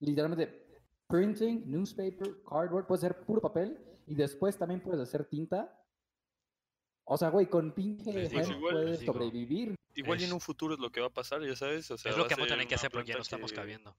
literalmente 0.00 0.66
printing, 1.08 1.64
newspaper, 1.66 2.42
cardboard, 2.48 2.86
puedes 2.86 3.04
hacer 3.04 3.20
puro 3.24 3.40
papel 3.40 3.78
y 4.06 4.14
después 4.14 4.56
también 4.56 4.80
puedes 4.80 5.00
hacer 5.00 5.24
tinta. 5.24 5.76
O 7.12 7.16
sea, 7.18 7.28
güey, 7.30 7.46
con 7.46 7.72
pinche 7.72 8.08
hemp 8.10 8.32
igual 8.52 8.74
puedes 8.74 9.00
digo. 9.00 9.12
sobrevivir. 9.12 9.74
Igual 9.96 10.20
y 10.20 10.24
en 10.24 10.32
un 10.32 10.40
futuro 10.40 10.74
es 10.74 10.80
lo 10.80 10.90
que 10.92 11.00
va 11.00 11.08
a 11.08 11.12
pasar, 11.12 11.42
ya 11.44 11.56
sabes. 11.56 11.90
O 11.90 11.98
sea, 11.98 12.12
Es 12.12 12.16
lo 12.16 12.28
que 12.28 12.34
a 12.34 12.36
vamos 12.36 12.50
a 12.52 12.54
tener 12.54 12.68
que 12.68 12.76
hacer 12.76 12.90
porque 12.92 13.08
ya 13.08 13.16
no 13.16 13.22
estamos 13.22 13.50
que- 13.50 13.56
cabiendo. 13.56 13.96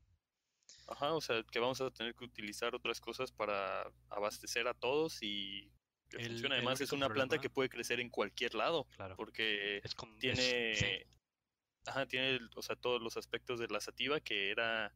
Ajá, 0.88 1.14
o 1.14 1.20
sea, 1.20 1.44
que 1.44 1.60
vamos 1.60 1.82
a 1.82 1.92
tener 1.92 2.16
que 2.16 2.24
utilizar 2.24 2.74
otras 2.74 3.02
cosas 3.02 3.32
para 3.34 3.92
abastecer 4.10 4.66
a 4.70 4.74
todos 4.74 5.18
y 5.22 5.70
que 6.10 6.18
El- 6.18 6.28
funciona. 6.28 6.56
el 6.56 6.62
Además, 6.62 6.80
es 6.80 6.94
una 6.94 7.10
planta 7.10 7.40
que 7.40 7.50
puede 7.50 7.68
crecer 7.68 8.00
en 8.00 8.10
cualquier 8.10 8.56
lado, 8.56 8.86
Claro. 8.96 9.16
porque 9.18 9.82
Es 9.84 9.94
como, 9.94 10.14
es- 10.14 10.20
tiene, 10.20 10.76
sí, 10.76 10.86
ajá, 11.86 12.06
tiene, 12.06 12.40
o 12.56 12.62
sea, 12.62 12.78
todos 12.78 13.02
los 13.02 13.18
aspectos 13.18 13.60
de 13.60 13.68
la 13.68 13.82
sativa, 13.82 14.22
que 14.22 14.52
era 14.52 14.94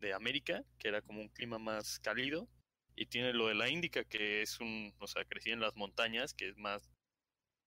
de 0.00 0.12
América, 0.12 0.64
que 0.78 0.88
era 0.88 1.02
como 1.02 1.20
un 1.20 1.28
clima 1.28 1.58
más 1.58 2.00
cálido, 2.00 2.48
y 2.96 3.06
tiene 3.06 3.32
lo 3.32 3.46
de 3.46 3.54
la 3.54 3.68
índica, 3.68 4.02
que 4.04 4.42
es 4.42 4.58
un, 4.60 4.92
o 4.98 5.06
sea, 5.06 5.24
crecía 5.24 5.52
en 5.54 5.60
las 5.60 5.76
montañas, 5.76 6.34
que 6.34 6.48
es 6.48 6.56
más 6.56 6.88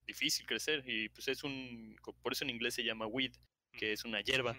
difícil 0.08 0.44
crecer, 0.46 0.82
y 0.88 1.08
pues 1.10 1.28
es 1.28 1.44
un, 1.44 1.96
por 2.22 2.32
eso 2.32 2.42
en 2.44 2.50
inglés 2.50 2.74
se 2.74 2.82
llama 2.84 3.06
weed, 3.06 3.34
que 3.72 3.92
es 3.92 4.04
una 4.04 4.20
hierba. 4.22 4.56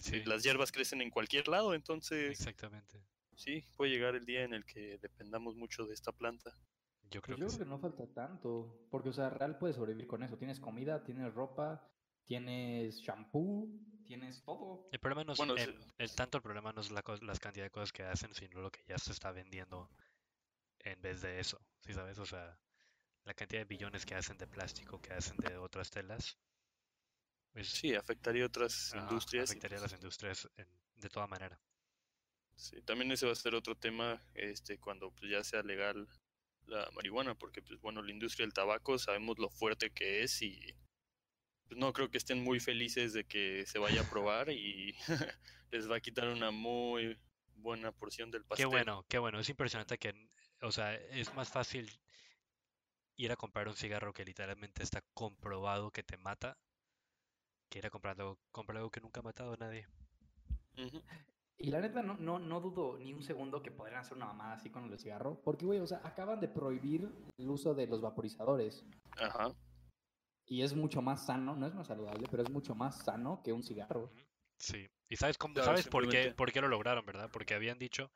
Sí, 0.00 0.24
Las 0.24 0.42
hierbas 0.42 0.72
crecen 0.72 1.02
en 1.02 1.10
cualquier 1.10 1.46
lado, 1.48 1.74
entonces 1.74 2.30
exactamente. 2.30 3.04
sí, 3.36 3.64
puede 3.76 3.92
llegar 3.92 4.14
el 4.16 4.24
día 4.24 4.42
en 4.44 4.54
el 4.54 4.64
que 4.64 4.98
dependamos 4.98 5.54
mucho 5.56 5.86
de 5.86 5.94
esta 5.94 6.12
planta. 6.12 6.50
Yo 7.10 7.20
creo 7.22 7.36
Pues 7.36 7.38
yo 7.38 7.46
que 7.46 7.54
creo 7.64 7.66
que 7.66 7.70
no 7.70 7.78
falta 7.78 8.06
tanto, 8.12 8.86
porque, 8.90 9.10
o 9.10 9.12
sea, 9.12 9.30
real 9.30 9.58
puedes 9.58 9.76
sobrevivir 9.76 10.06
con 10.06 10.22
eso. 10.22 10.36
Tienes 10.38 10.58
comida, 10.58 11.04
tienes 11.04 11.32
ropa, 11.34 11.86
tienes 12.24 13.00
shampoo, 13.02 13.68
tienes 14.06 14.42
todo. 14.42 14.88
El 14.90 14.98
problema 15.00 15.24
no 15.24 15.32
es, 15.34 15.38
Bueno, 15.38 15.54
el, 15.56 15.78
sí. 15.80 15.88
el 15.98 16.14
tanto 16.14 16.38
el 16.38 16.42
problema 16.42 16.72
no 16.72 16.80
es 16.80 16.90
la, 16.90 17.02
las 17.22 17.38
cantidad 17.40 17.66
de 17.66 17.70
cosas 17.70 17.92
que 17.92 18.02
hacen, 18.04 18.34
sino 18.34 18.60
lo 18.62 18.70
que 18.70 18.82
ya 18.88 18.98
se 18.98 19.12
está 19.12 19.30
vendiendo 19.32 19.90
en 20.80 21.00
vez 21.02 21.20
de 21.22 21.38
eso, 21.40 21.60
¿sí 21.80 21.92
sabes? 21.92 22.18
O 22.18 22.26
sea, 22.26 22.58
la 23.24 23.34
cantidad 23.34 23.60
de 23.62 23.64
billones 23.66 24.04
que 24.06 24.14
hacen 24.14 24.38
de 24.38 24.46
plástico, 24.46 25.00
que 25.00 25.12
hacen 25.12 25.36
de 25.38 25.56
otras 25.56 25.90
telas, 25.90 26.38
es, 27.54 27.68
Sí, 27.68 27.94
afectaría 27.94 28.46
otras 28.46 28.92
industrias. 28.94 29.50
afectaría 29.50 29.78
a 29.78 29.80
pues, 29.80 29.92
las 29.92 29.98
industrias 30.00 30.48
en- 30.56 30.68
de 30.96 31.08
toda 31.08 31.26
manera. 31.26 31.60
Sí, 32.56 32.80
también 32.82 33.10
ese 33.12 33.26
va 33.26 33.32
a 33.32 33.36
ser 33.36 33.54
otro 33.54 33.76
tema 33.76 34.22
este 34.34 34.78
cuando 34.78 35.10
pues, 35.12 35.30
ya 35.30 35.42
sea 35.42 35.62
legal 35.62 36.08
la 36.66 36.88
marihuana, 36.92 37.34
porque 37.34 37.62
pues 37.62 37.80
bueno, 37.80 38.02
la 38.02 38.10
industria 38.12 38.44
del 38.46 38.54
tabaco 38.54 38.98
sabemos 38.98 39.38
lo 39.38 39.50
fuerte 39.50 39.90
que 39.90 40.22
es 40.22 40.40
y 40.42 40.74
pues, 41.66 41.78
no 41.78 41.92
creo 41.92 42.10
que 42.10 42.18
estén 42.18 42.42
muy 42.42 42.60
felices 42.60 43.12
de 43.12 43.24
que 43.24 43.66
se 43.66 43.78
vaya 43.78 44.00
a 44.02 44.10
probar 44.10 44.50
y 44.50 44.94
les 45.70 45.90
va 45.90 45.96
a 45.96 46.00
quitar 46.00 46.28
una 46.28 46.50
muy 46.50 47.18
buena 47.56 47.92
porción 47.92 48.30
del 48.30 48.42
Qué 48.42 48.48
pastel. 48.48 48.70
bueno, 48.70 49.04
qué 49.08 49.18
bueno. 49.18 49.40
Es 49.40 49.48
impresionante 49.48 49.98
que, 49.98 50.14
o 50.60 50.70
sea, 50.72 50.94
es 50.94 51.34
más 51.34 51.50
fácil 51.50 51.90
ir 53.16 53.32
a 53.32 53.36
comprar 53.36 53.68
un 53.68 53.76
cigarro 53.76 54.12
que 54.12 54.24
literalmente 54.24 54.82
está 54.82 55.02
comprobado 55.14 55.90
que 55.90 56.02
te 56.02 56.16
mata 56.16 56.56
que 57.68 57.78
ir 57.78 57.86
a 57.86 57.90
comprar 57.90 58.20
algo, 58.20 58.38
comprar 58.52 58.78
algo 58.78 58.90
que 58.90 59.00
nunca 59.00 59.20
ha 59.20 59.24
matado 59.24 59.54
a 59.54 59.56
nadie. 59.56 59.86
Y 61.56 61.70
la 61.70 61.80
neta, 61.80 62.02
no, 62.02 62.16
no, 62.18 62.38
no 62.38 62.60
dudo 62.60 62.98
ni 62.98 63.12
un 63.12 63.22
segundo 63.22 63.62
que 63.62 63.70
podrían 63.70 64.00
hacer 64.00 64.16
una 64.16 64.26
mamada 64.26 64.54
así 64.54 64.70
con 64.70 64.84
el 64.84 64.98
cigarro. 64.98 65.40
Porque, 65.42 65.64
güey, 65.64 65.78
o 65.80 65.86
sea, 65.86 66.00
acaban 66.04 66.40
de 66.40 66.48
prohibir 66.48 67.10
el 67.38 67.48
uso 67.48 67.74
de 67.74 67.86
los 67.86 68.00
vaporizadores. 68.00 68.84
Ajá. 69.16 69.54
Y 70.46 70.62
es 70.62 70.74
mucho 70.74 71.00
más 71.00 71.24
sano, 71.26 71.56
no 71.56 71.66
es 71.66 71.74
más 71.74 71.86
saludable, 71.86 72.26
pero 72.30 72.42
es 72.42 72.50
mucho 72.50 72.74
más 72.74 73.02
sano 73.02 73.40
que 73.42 73.52
un 73.52 73.62
cigarro. 73.62 74.12
Sí. 74.58 74.88
¿Y 75.08 75.16
sabes 75.16 75.38
cómo, 75.38 75.54
Claro, 75.54 75.70
sabes 75.70 75.88
por 75.88 76.08
qué, 76.08 76.32
por 76.32 76.52
qué 76.52 76.60
lo 76.60 76.68
lograron, 76.68 77.06
verdad? 77.06 77.30
Porque 77.32 77.54
habían 77.54 77.78
dicho 77.78 78.10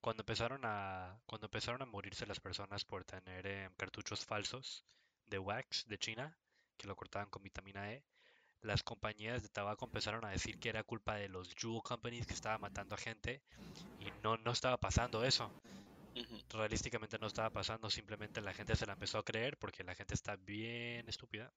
cuando 0.00 0.22
empezaron 0.22 0.62
a 0.64 1.20
cuando 1.26 1.46
empezaron 1.46 1.82
a 1.82 1.86
morirse 1.86 2.26
las 2.26 2.40
personas 2.40 2.84
por 2.84 3.04
tener 3.04 3.46
em, 3.46 3.72
cartuchos 3.74 4.24
falsos 4.24 4.84
de 5.26 5.38
wax 5.38 5.86
de 5.88 5.98
China 5.98 6.36
que 6.76 6.86
lo 6.86 6.96
cortaban 6.96 7.28
con 7.28 7.42
vitamina 7.42 7.92
E, 7.92 8.04
las 8.62 8.82
compañías 8.82 9.42
de 9.42 9.48
tabaco 9.48 9.84
empezaron 9.84 10.24
a 10.24 10.30
decir 10.30 10.58
que 10.58 10.70
era 10.70 10.82
culpa 10.82 11.16
de 11.16 11.28
los 11.28 11.54
jewel 11.54 11.82
companies 11.82 12.26
que 12.26 12.34
estaban 12.34 12.60
matando 12.60 12.94
a 12.94 12.98
gente 12.98 13.42
y 14.00 14.10
no 14.22 14.36
no 14.38 14.52
estaba 14.52 14.78
pasando 14.78 15.24
eso. 15.24 15.50
Realísticamente 16.50 17.18
no 17.18 17.28
estaba 17.28 17.50
pasando, 17.50 17.88
simplemente 17.88 18.40
la 18.40 18.52
gente 18.52 18.74
se 18.76 18.86
la 18.86 18.94
empezó 18.94 19.18
a 19.18 19.24
creer 19.24 19.56
porque 19.58 19.84
la 19.84 19.94
gente 19.94 20.14
está 20.14 20.36
bien 20.36 21.08
estúpida 21.08 21.52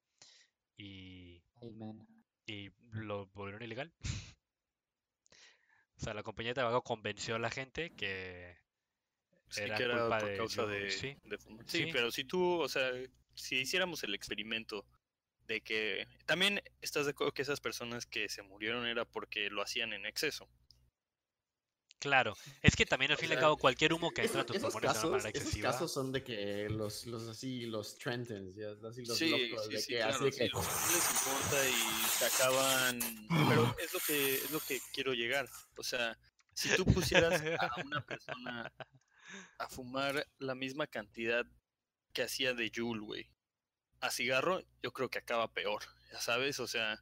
y, 0.77 1.41
Amen. 1.61 2.07
y 2.45 2.69
lo 2.91 3.25
volvieron 3.27 3.63
ilegal. 3.63 3.91
O 5.97 6.01
sea, 6.03 6.13
la 6.13 6.23
compañía 6.23 6.51
de 6.51 6.55
tabaco 6.55 6.81
convenció 6.83 7.35
a 7.35 7.39
la 7.39 7.49
gente 7.49 7.91
que 7.91 8.57
Sí, 9.53 9.61
era 9.61 9.77
que 9.77 9.83
era 9.83 9.99
culpa 9.99 10.17
por 10.17 10.29
de 10.29 10.37
causa 10.37 10.65
de, 10.65 10.89
sí, 10.89 11.15
de. 11.25 11.37
Sí, 11.37 11.55
sí. 11.67 11.89
pero 11.91 12.11
si 12.11 12.23
tú, 12.23 12.59
o 12.59 12.67
sea, 12.67 12.91
si 13.35 13.57
hiciéramos 13.57 14.03
el 14.03 14.15
experimento 14.15 14.83
de 15.45 15.61
que 15.61 16.07
también 16.25 16.61
estás 16.81 17.05
de 17.05 17.11
acuerdo 17.11 17.33
que 17.33 17.43
esas 17.43 17.61
personas 17.61 18.07
que 18.07 18.29
se 18.29 18.41
murieron 18.41 18.87
era 18.87 19.05
porque 19.05 19.51
lo 19.51 19.61
hacían 19.61 19.93
en 19.93 20.07
exceso. 20.07 20.49
Claro, 22.03 22.35
es 22.61 22.75
que 22.75 22.85
también 22.85 23.11
al 23.11 23.17
fin 23.17 23.29
y 23.29 23.33
al 23.33 23.39
cabo 23.39 23.55
cualquier 23.55 23.93
humo 23.93 24.11
que 24.11 24.23
entra 24.23 24.41
a 24.41 24.43
Esos, 24.43 24.47
tus 24.47 24.55
esos 24.57 24.73
pulmones 24.73 25.01
de 25.01 25.09
manera 25.09 25.29
esos 25.29 25.41
excesiva. 25.41 25.71
casos 25.71 25.93
son 25.93 26.11
de 26.11 26.21
que 26.21 26.67
los, 26.69 27.05
los 27.05 27.29
así, 27.29 27.65
los 27.65 27.97
Trentons, 27.97 28.53
ya, 28.57 28.71
así 28.85 29.05
los 29.05 29.17
sí, 29.17 29.29
locos, 29.29 29.65
sí, 29.67 29.71
de 29.71 29.79
sí, 29.79 29.87
que 29.87 29.95
claro, 29.99 30.15
así 30.15 30.25
de 30.25 30.31
sí, 30.33 30.37
que 30.39 30.49
no 30.49 30.59
les 30.61 31.11
importa 31.11 31.69
y 31.69 32.09
se 32.09 32.25
acaban. 32.25 32.99
Pero 33.47 33.75
es 33.79 33.93
lo 33.93 33.99
que 34.01 34.35
es 34.35 34.51
lo 34.51 34.59
que 34.59 34.81
quiero 34.93 35.13
llegar. 35.13 35.47
O 35.77 35.83
sea, 35.83 36.19
si 36.53 36.75
tú 36.75 36.83
pusieras 36.83 37.41
a 37.57 37.81
una 37.85 38.05
persona 38.05 38.73
a 39.59 39.69
fumar 39.69 40.27
la 40.39 40.55
misma 40.55 40.87
cantidad 40.87 41.45
que 42.11 42.23
hacía 42.23 42.53
de 42.53 42.69
Juul, 42.75 42.99
güey, 42.99 43.29
a 44.01 44.11
cigarro, 44.11 44.61
yo 44.81 44.91
creo 44.91 45.09
que 45.09 45.19
acaba 45.19 45.53
peor, 45.53 45.83
ya 46.11 46.19
sabes, 46.19 46.59
o 46.59 46.67
sea, 46.67 47.01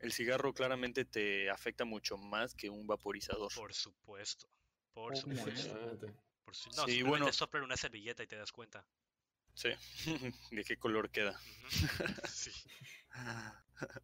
el 0.00 0.12
cigarro 0.12 0.52
claramente 0.52 1.04
te 1.04 1.50
afecta 1.50 1.84
mucho 1.84 2.16
más 2.16 2.54
que 2.54 2.68
un 2.70 2.86
vaporizador. 2.86 3.52
Por 3.54 3.74
supuesto, 3.74 4.48
por 4.92 5.12
Obviamente. 5.14 5.56
supuesto. 5.62 6.14
Por 6.44 6.54
su- 6.54 6.70
No, 6.76 6.86
Sí, 6.86 7.02
bueno. 7.02 7.32
soplar 7.32 7.62
una 7.62 7.76
servilleta 7.76 8.22
y 8.22 8.26
te 8.26 8.36
das 8.36 8.52
cuenta. 8.52 8.86
Sí, 9.54 9.70
de 10.52 10.64
qué 10.64 10.76
color 10.76 11.10
queda. 11.10 11.40
Sí. 12.28 12.50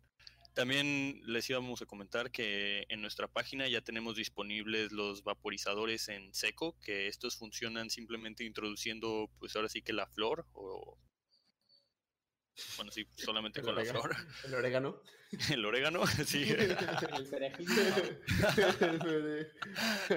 También 0.55 1.23
les 1.25 1.49
íbamos 1.49 1.81
a 1.81 1.87
comentar 1.87 2.31
que 2.31 2.85
en 2.91 3.01
nuestra 3.01 3.27
página 3.27 3.69
ya 3.69 3.81
tenemos 3.81 4.17
disponibles 4.17 4.93
los 4.93 5.23
vaporizadores 5.25 6.09
en 6.09 6.35
seco, 6.35 6.79
que 6.81 7.09
estos 7.09 7.37
funcionan 7.39 7.89
simplemente 7.89 8.45
introduciendo, 8.45 9.31
pues 9.39 9.57
ahora 9.57 9.71
sí 9.71 9.81
que 9.81 9.95
la 9.95 10.07
flor, 10.09 10.47
o 10.53 10.99
bueno, 12.77 12.91
sí, 12.93 13.07
solamente 13.17 13.61
El 13.61 13.67
con 13.67 13.77
la 13.77 13.85
flor, 13.85 14.17
El 14.45 14.55
orégano. 14.55 15.03
el 15.51 15.65
orégano, 15.65 16.07
sí, 16.27 16.45
El 16.51 17.27
perejil. 17.29 17.67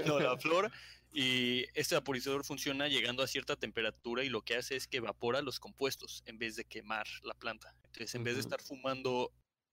no, 0.06 0.20
la 0.20 0.38
flor. 0.38 0.72
Y 1.18 1.66
este 1.74 1.96
vaporizador 1.96 2.44
funciona 2.44 2.90
llegando 2.90 3.24
a 3.24 3.28
cierta 3.28 3.56
temperatura 3.56 4.26
y 4.26 4.30
lo 4.30 4.42
que 4.42 4.58
hace 4.58 4.76
es 4.76 4.86
que 4.86 4.98
evapora 4.98 5.42
los 5.42 5.62
compuestos 5.62 6.24
en 6.26 6.38
vez 6.38 6.58
de 6.58 6.66
quemar 6.66 7.08
la 7.24 7.34
planta. 7.34 7.74
Entonces, 7.86 8.16
en 8.16 8.26
vez 8.26 8.34
de 8.34 8.42
estar 8.42 8.62
fumando 8.62 9.32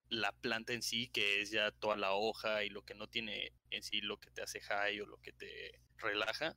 la 0.08 0.30
planta 0.30 0.72
en 0.72 0.82
sí, 0.82 1.08
que 1.08 1.40
es 1.40 1.50
ya 1.50 1.72
toda 1.72 1.96
la 1.96 2.12
hoja 2.12 2.62
y 2.62 2.68
lo 2.68 2.82
que 2.82 2.94
no 2.94 3.08
tiene 3.08 3.52
en 3.70 3.82
sí 3.82 4.00
lo 4.02 4.20
que 4.20 4.30
te 4.30 4.42
hace 4.42 4.60
high 4.60 5.00
o 5.00 5.06
lo 5.06 5.16
que 5.16 5.32
te 5.32 5.80
relaja, 5.96 6.56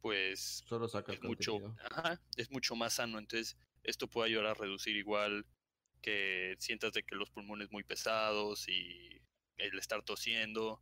pues 0.00 0.64
Solo 0.66 0.88
saca 0.88 1.12
es 1.12 1.22
mucho, 1.22 1.58
ajá, 1.90 2.20
es 2.36 2.50
mucho 2.50 2.74
más 2.74 2.94
sano. 2.94 3.18
Entonces, 3.18 3.56
esto 3.86 4.08
puede 4.08 4.28
ayudar 4.28 4.46
a 4.46 4.54
reducir 4.54 4.96
igual 4.96 5.46
que 6.02 6.54
sientas 6.58 6.92
de 6.92 7.02
que 7.02 7.14
los 7.16 7.30
pulmones 7.30 7.70
muy 7.72 7.82
pesados 7.84 8.68
y 8.68 9.22
el 9.56 9.78
estar 9.78 10.02
tosiendo. 10.02 10.80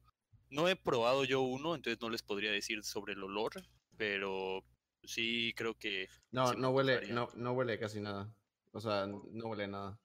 No 0.51 0.69
he 0.69 0.77
probado 0.77 1.25
yo 1.25 1.41
uno, 1.43 1.75
entonces 1.75 2.01
no 2.01 2.11
les 2.11 2.23
podría 2.23 2.51
decir 2.51 2.83
sobre 2.85 3.13
el 3.15 3.23
olor, 3.23 3.53
pero 3.97 4.65
sí 5.05 5.53
creo 5.57 5.75
que 5.75 6.09
No, 6.31 6.53
no 6.55 6.71
huele, 6.71 6.95
gustaría. 6.95 7.15
no, 7.15 7.29
no 7.35 7.53
huele 7.53 7.79
casi 7.79 8.01
nada. 8.01 8.35
O 8.73 8.81
sea, 8.81 9.07
no 9.07 9.47
huele 9.49 9.69
nada. 9.69 9.99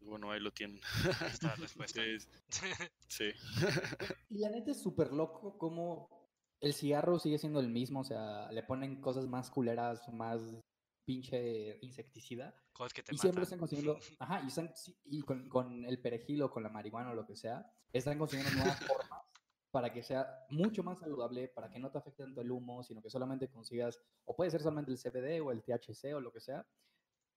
bueno, 0.00 0.30
ahí 0.30 0.40
lo 0.40 0.52
tienen. 0.52 0.80
La 1.42 1.54
respuesta. 1.56 2.02
Sí. 3.08 3.30
Y 4.30 4.38
la 4.38 4.50
neta 4.50 4.70
es 4.72 4.82
súper 4.82 5.12
loco 5.12 5.56
como 5.58 6.08
el 6.60 6.74
cigarro 6.74 7.18
sigue 7.18 7.38
siendo 7.38 7.60
el 7.60 7.68
mismo, 7.68 8.00
o 8.00 8.04
sea, 8.04 8.50
le 8.52 8.62
ponen 8.62 9.00
cosas 9.00 9.26
más 9.26 9.50
culeras, 9.50 10.08
más 10.12 10.40
pinche 11.04 11.78
insecticida. 11.82 12.54
Cosas 12.72 12.92
que 12.94 13.02
te 13.02 13.14
Y 13.14 13.18
siempre 13.18 13.42
matan. 13.42 13.42
están 13.44 13.58
consiguiendo, 13.60 13.98
ajá, 14.18 14.40
y, 14.44 14.48
están, 14.48 14.72
y 15.04 15.22
con, 15.22 15.48
con 15.48 15.84
el 15.84 16.00
perejil 16.00 16.42
o 16.42 16.50
con 16.50 16.62
la 16.62 16.68
marihuana 16.70 17.10
o 17.10 17.14
lo 17.14 17.26
que 17.26 17.36
sea, 17.36 17.70
están 17.92 18.18
consiguiendo 18.18 18.54
nuevas 18.56 18.78
formas 18.86 19.22
para 19.70 19.92
que 19.92 20.02
sea 20.04 20.46
mucho 20.50 20.84
más 20.84 21.00
saludable, 21.00 21.48
para 21.48 21.68
que 21.68 21.80
no 21.80 21.90
te 21.90 21.98
afecte 21.98 22.22
tanto 22.22 22.40
el 22.40 22.50
humo, 22.50 22.82
sino 22.84 23.02
que 23.02 23.10
solamente 23.10 23.48
consigas, 23.48 24.00
o 24.24 24.36
puede 24.36 24.50
ser 24.50 24.60
solamente 24.62 24.92
el 24.92 24.98
CBD 24.98 25.40
o 25.40 25.50
el 25.50 25.62
THC 25.64 26.14
o 26.14 26.20
lo 26.20 26.32
que 26.32 26.40
sea, 26.40 26.64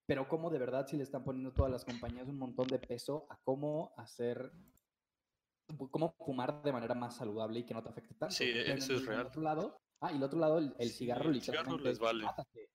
pero 0.06 0.28
cómo 0.30 0.50
de 0.52 0.60
verdad 0.60 0.86
si 0.88 0.98
le 0.98 1.04
están 1.04 1.24
poniendo 1.24 1.52
todas 1.52 1.72
las 1.72 1.84
compañías 1.84 2.28
un 2.28 2.38
montón 2.38 2.68
de 2.68 2.78
peso 2.80 3.26
a 3.30 3.38
cómo 3.44 3.94
hacer, 3.98 4.52
cómo 5.92 6.14
fumar 6.20 6.62
de 6.64 6.72
manera 6.72 6.94
más 6.94 7.16
saludable 7.18 7.60
y 7.60 7.66
que 7.66 7.74
no 7.74 7.82
te 7.84 7.90
afecte 7.90 8.14
tanto. 8.14 8.36
Sí, 8.36 8.46
eso 8.56 8.94
es 8.94 9.06
real. 9.06 9.26
otro 9.26 9.42
lado, 9.42 9.82
ah, 10.02 10.12
y 10.12 10.18
el 10.18 10.24
otro 10.24 10.40
lado, 10.40 10.60
el, 10.60 10.76
el 10.78 10.90
Sí, 10.90 11.00
cigarro 11.00 11.30
el 11.30 11.42
cigarro 11.42 11.72
literalmente 11.72 11.90
les 11.90 11.98
es, 11.98 12.00
vale. 12.00 12.24
"Mátate". 12.24 12.70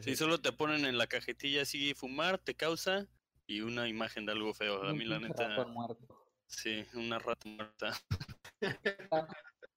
Si 0.00 0.16
solo 0.16 0.40
te 0.40 0.52
ponen 0.52 0.84
en 0.84 0.98
la 0.98 1.06
cajetilla 1.06 1.62
así 1.62 1.94
fumar, 1.94 2.38
te 2.38 2.54
causa 2.54 3.06
y 3.46 3.60
una 3.60 3.88
imagen 3.88 4.26
de 4.26 4.32
algo 4.32 4.54
feo. 4.54 4.82
A 4.84 4.92
mí 4.92 5.04
la 5.04 5.18
neta, 5.18 5.66
sí, 6.46 6.84
una 6.94 7.18
rata 7.18 7.48
muerta. 7.48 7.92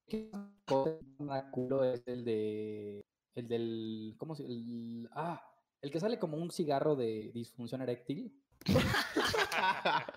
¿Qué 0.08 0.30
cosa 0.66 1.50
culo 1.52 1.84
es 1.84 2.04
el 2.08 2.24
de 2.24 3.02
El 3.36 3.48
del. 3.48 4.16
¿Cómo 4.18 4.36
se.? 4.36 4.46
El, 4.46 5.10
ah, 5.14 5.44
el 5.82 5.92
que 5.92 6.00
sale 6.00 6.20
como 6.20 6.38
un 6.38 6.52
cigarro 6.52 6.96
de 6.96 7.32
disfunción 7.34 7.82
eréctil. 7.82 8.34
Pero 8.66 8.80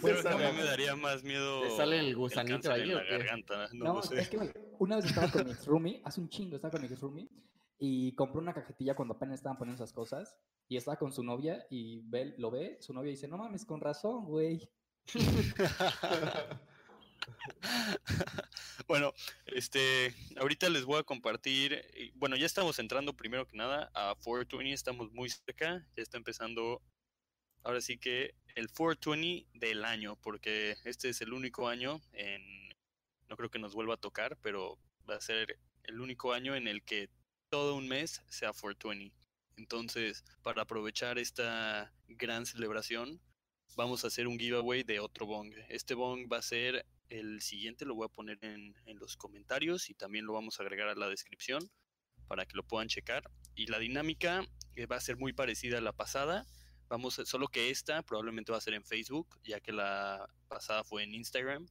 Pues, 0.00 0.24
a 0.26 0.36
mí 0.36 0.44
me 0.56 0.64
daría 0.64 0.94
más 0.94 1.24
miedo. 1.24 1.62
¿Te 1.62 1.76
sale 1.76 1.98
el 1.98 2.14
gusanito 2.14 2.70
ahí 2.70 2.82
en 2.82 2.94
la 2.94 3.04
garganta. 3.04 3.68
No, 3.72 4.02
sé. 4.02 4.20
es 4.20 4.28
que 4.28 4.38
me- 4.38 4.52
una 4.78 4.96
vez 4.96 5.06
estaba 5.06 5.30
con 5.30 5.46
mi 5.46 5.54
roomie, 5.54 6.02
hace 6.04 6.20
un 6.20 6.28
chingo 6.28 6.56
estaba 6.56 6.72
con 6.72 6.82
mi 6.82 6.88
roomie, 6.88 7.28
y 7.78 8.12
compró 8.14 8.40
una 8.40 8.54
cajetilla 8.54 8.94
cuando 8.96 9.14
apenas 9.14 9.36
estaban 9.36 9.58
poniendo 9.58 9.82
esas 9.82 9.92
cosas, 9.92 10.36
y 10.68 10.76
estaba 10.76 10.98
con 10.98 11.12
su 11.12 11.22
novia, 11.22 11.66
y 11.70 12.00
ve, 12.04 12.34
lo 12.38 12.50
ve, 12.50 12.78
su 12.80 12.92
novia 12.92 13.10
dice, 13.10 13.28
no 13.28 13.38
mames, 13.38 13.64
con 13.64 13.80
razón, 13.80 14.24
güey. 14.24 14.68
bueno, 18.88 19.12
este, 19.46 20.14
ahorita 20.38 20.68
les 20.68 20.84
voy 20.84 20.98
a 20.98 21.04
compartir, 21.04 21.82
bueno, 22.14 22.36
ya 22.36 22.46
estamos 22.46 22.78
entrando 22.78 23.16
primero 23.16 23.46
que 23.46 23.56
nada 23.56 23.90
a 23.94 24.14
420, 24.16 24.72
estamos 24.74 25.12
muy 25.12 25.30
cerca, 25.30 25.86
ya 25.96 26.02
está 26.02 26.16
empezando, 26.16 26.82
ahora 27.62 27.80
sí 27.80 27.98
que 27.98 28.34
el 28.54 28.68
420 28.68 29.48
del 29.54 29.84
año, 29.84 30.16
porque 30.16 30.76
este 30.84 31.10
es 31.10 31.20
el 31.20 31.32
único 31.32 31.68
año 31.68 32.00
en, 32.12 32.42
no 33.28 33.36
creo 33.36 33.50
que 33.50 33.58
nos 33.58 33.74
vuelva 33.74 33.94
a 33.94 33.98
tocar, 33.98 34.36
pero 34.42 34.78
va 35.08 35.16
a 35.16 35.20
ser 35.20 35.58
el 35.84 36.00
único 36.00 36.32
año 36.32 36.54
en 36.54 36.68
el 36.68 36.82
que 36.82 37.08
todo 37.50 37.74
un 37.74 37.88
mes 37.88 38.22
sea 38.28 38.52
420. 38.52 39.14
Entonces, 39.56 40.24
para 40.42 40.62
aprovechar 40.62 41.18
esta 41.18 41.92
gran 42.06 42.46
celebración, 42.46 43.20
vamos 43.76 44.04
a 44.04 44.08
hacer 44.08 44.28
un 44.28 44.38
giveaway 44.38 44.82
de 44.82 45.00
otro 45.00 45.26
bong. 45.26 45.52
Este 45.68 45.94
bong 45.94 46.28
va 46.32 46.38
a 46.38 46.42
ser 46.42 46.86
el 47.08 47.40
siguiente, 47.40 47.84
lo 47.84 47.94
voy 47.94 48.06
a 48.06 48.14
poner 48.14 48.38
en, 48.42 48.74
los 48.98 49.16
comentarios 49.16 49.90
y 49.90 49.94
también 49.94 50.26
lo 50.26 50.32
vamos 50.34 50.58
a 50.58 50.62
agregar 50.62 50.88
a 50.88 50.94
la 50.94 51.08
descripción 51.08 51.70
para 52.26 52.46
que 52.46 52.56
lo 52.56 52.62
puedan 52.62 52.88
checar. 52.88 53.30
Y 53.54 53.66
la 53.66 53.78
dinámica 53.78 54.46
eh, 54.76 54.86
va 54.86 54.96
a 54.96 55.00
ser 55.00 55.16
muy 55.16 55.32
parecida 55.32 55.78
a 55.78 55.80
la 55.80 55.92
pasada. 55.92 56.46
Vamos 56.88 57.18
a- 57.18 57.24
solo 57.26 57.48
que 57.48 57.70
esta 57.70 58.02
probablemente 58.02 58.52
va 58.52 58.58
a 58.58 58.62
ser 58.62 58.74
en 58.74 58.84
Facebook, 58.84 59.40
ya 59.44 59.60
que 59.60 59.72
la 59.72 60.28
pasada 60.48 60.84
fue 60.84 61.02
en 61.02 61.14
Instagram. 61.14 61.66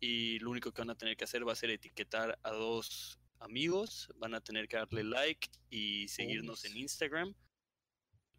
Y 0.00 0.40
lo 0.40 0.50
único 0.50 0.72
que 0.72 0.82
van 0.82 0.90
a 0.90 0.96
tener 0.96 1.16
que 1.16 1.24
hacer 1.24 1.46
va 1.46 1.52
a 1.52 1.56
ser 1.56 1.70
etiquetar 1.70 2.38
a 2.42 2.50
dos 2.50 3.21
amigos, 3.42 4.08
van 4.16 4.34
a 4.34 4.40
tener 4.40 4.68
que 4.68 4.76
darle 4.76 5.04
like 5.04 5.48
y 5.70 6.08
seguirnos 6.08 6.64
en. 6.64 6.76
Instagram. 6.76 7.34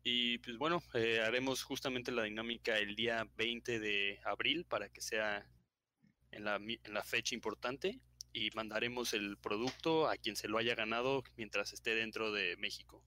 Y 0.04 0.38
pues 0.40 0.58
bueno, 0.58 0.82
eh, 0.96 1.22
haremos 1.22 1.64
justamente 1.64 2.12
la 2.12 2.24
dinámica 2.24 2.78
el 2.78 2.96
día 2.96 3.26
20 3.38 3.80
de 3.80 4.20
abril 4.26 4.66
para 4.66 4.90
que 4.90 5.02
sea 5.02 5.48
en 6.32 6.44
la, 6.44 6.60
mi- 6.60 6.80
en 6.84 6.94
la 6.94 7.04
fecha 7.04 7.36
importante 7.36 8.02
y 8.34 8.50
mandaremos 8.52 9.14
el 9.14 9.38
producto 9.38 10.10
a 10.10 10.18
quien 10.18 10.36
se 10.36 10.48
lo 10.50 10.58
haya 10.58 10.76
ganado 10.76 11.24
mientras 11.38 11.72
esté 11.72 11.96
dentro 11.96 12.32
de 12.34 12.58
México. 12.58 13.06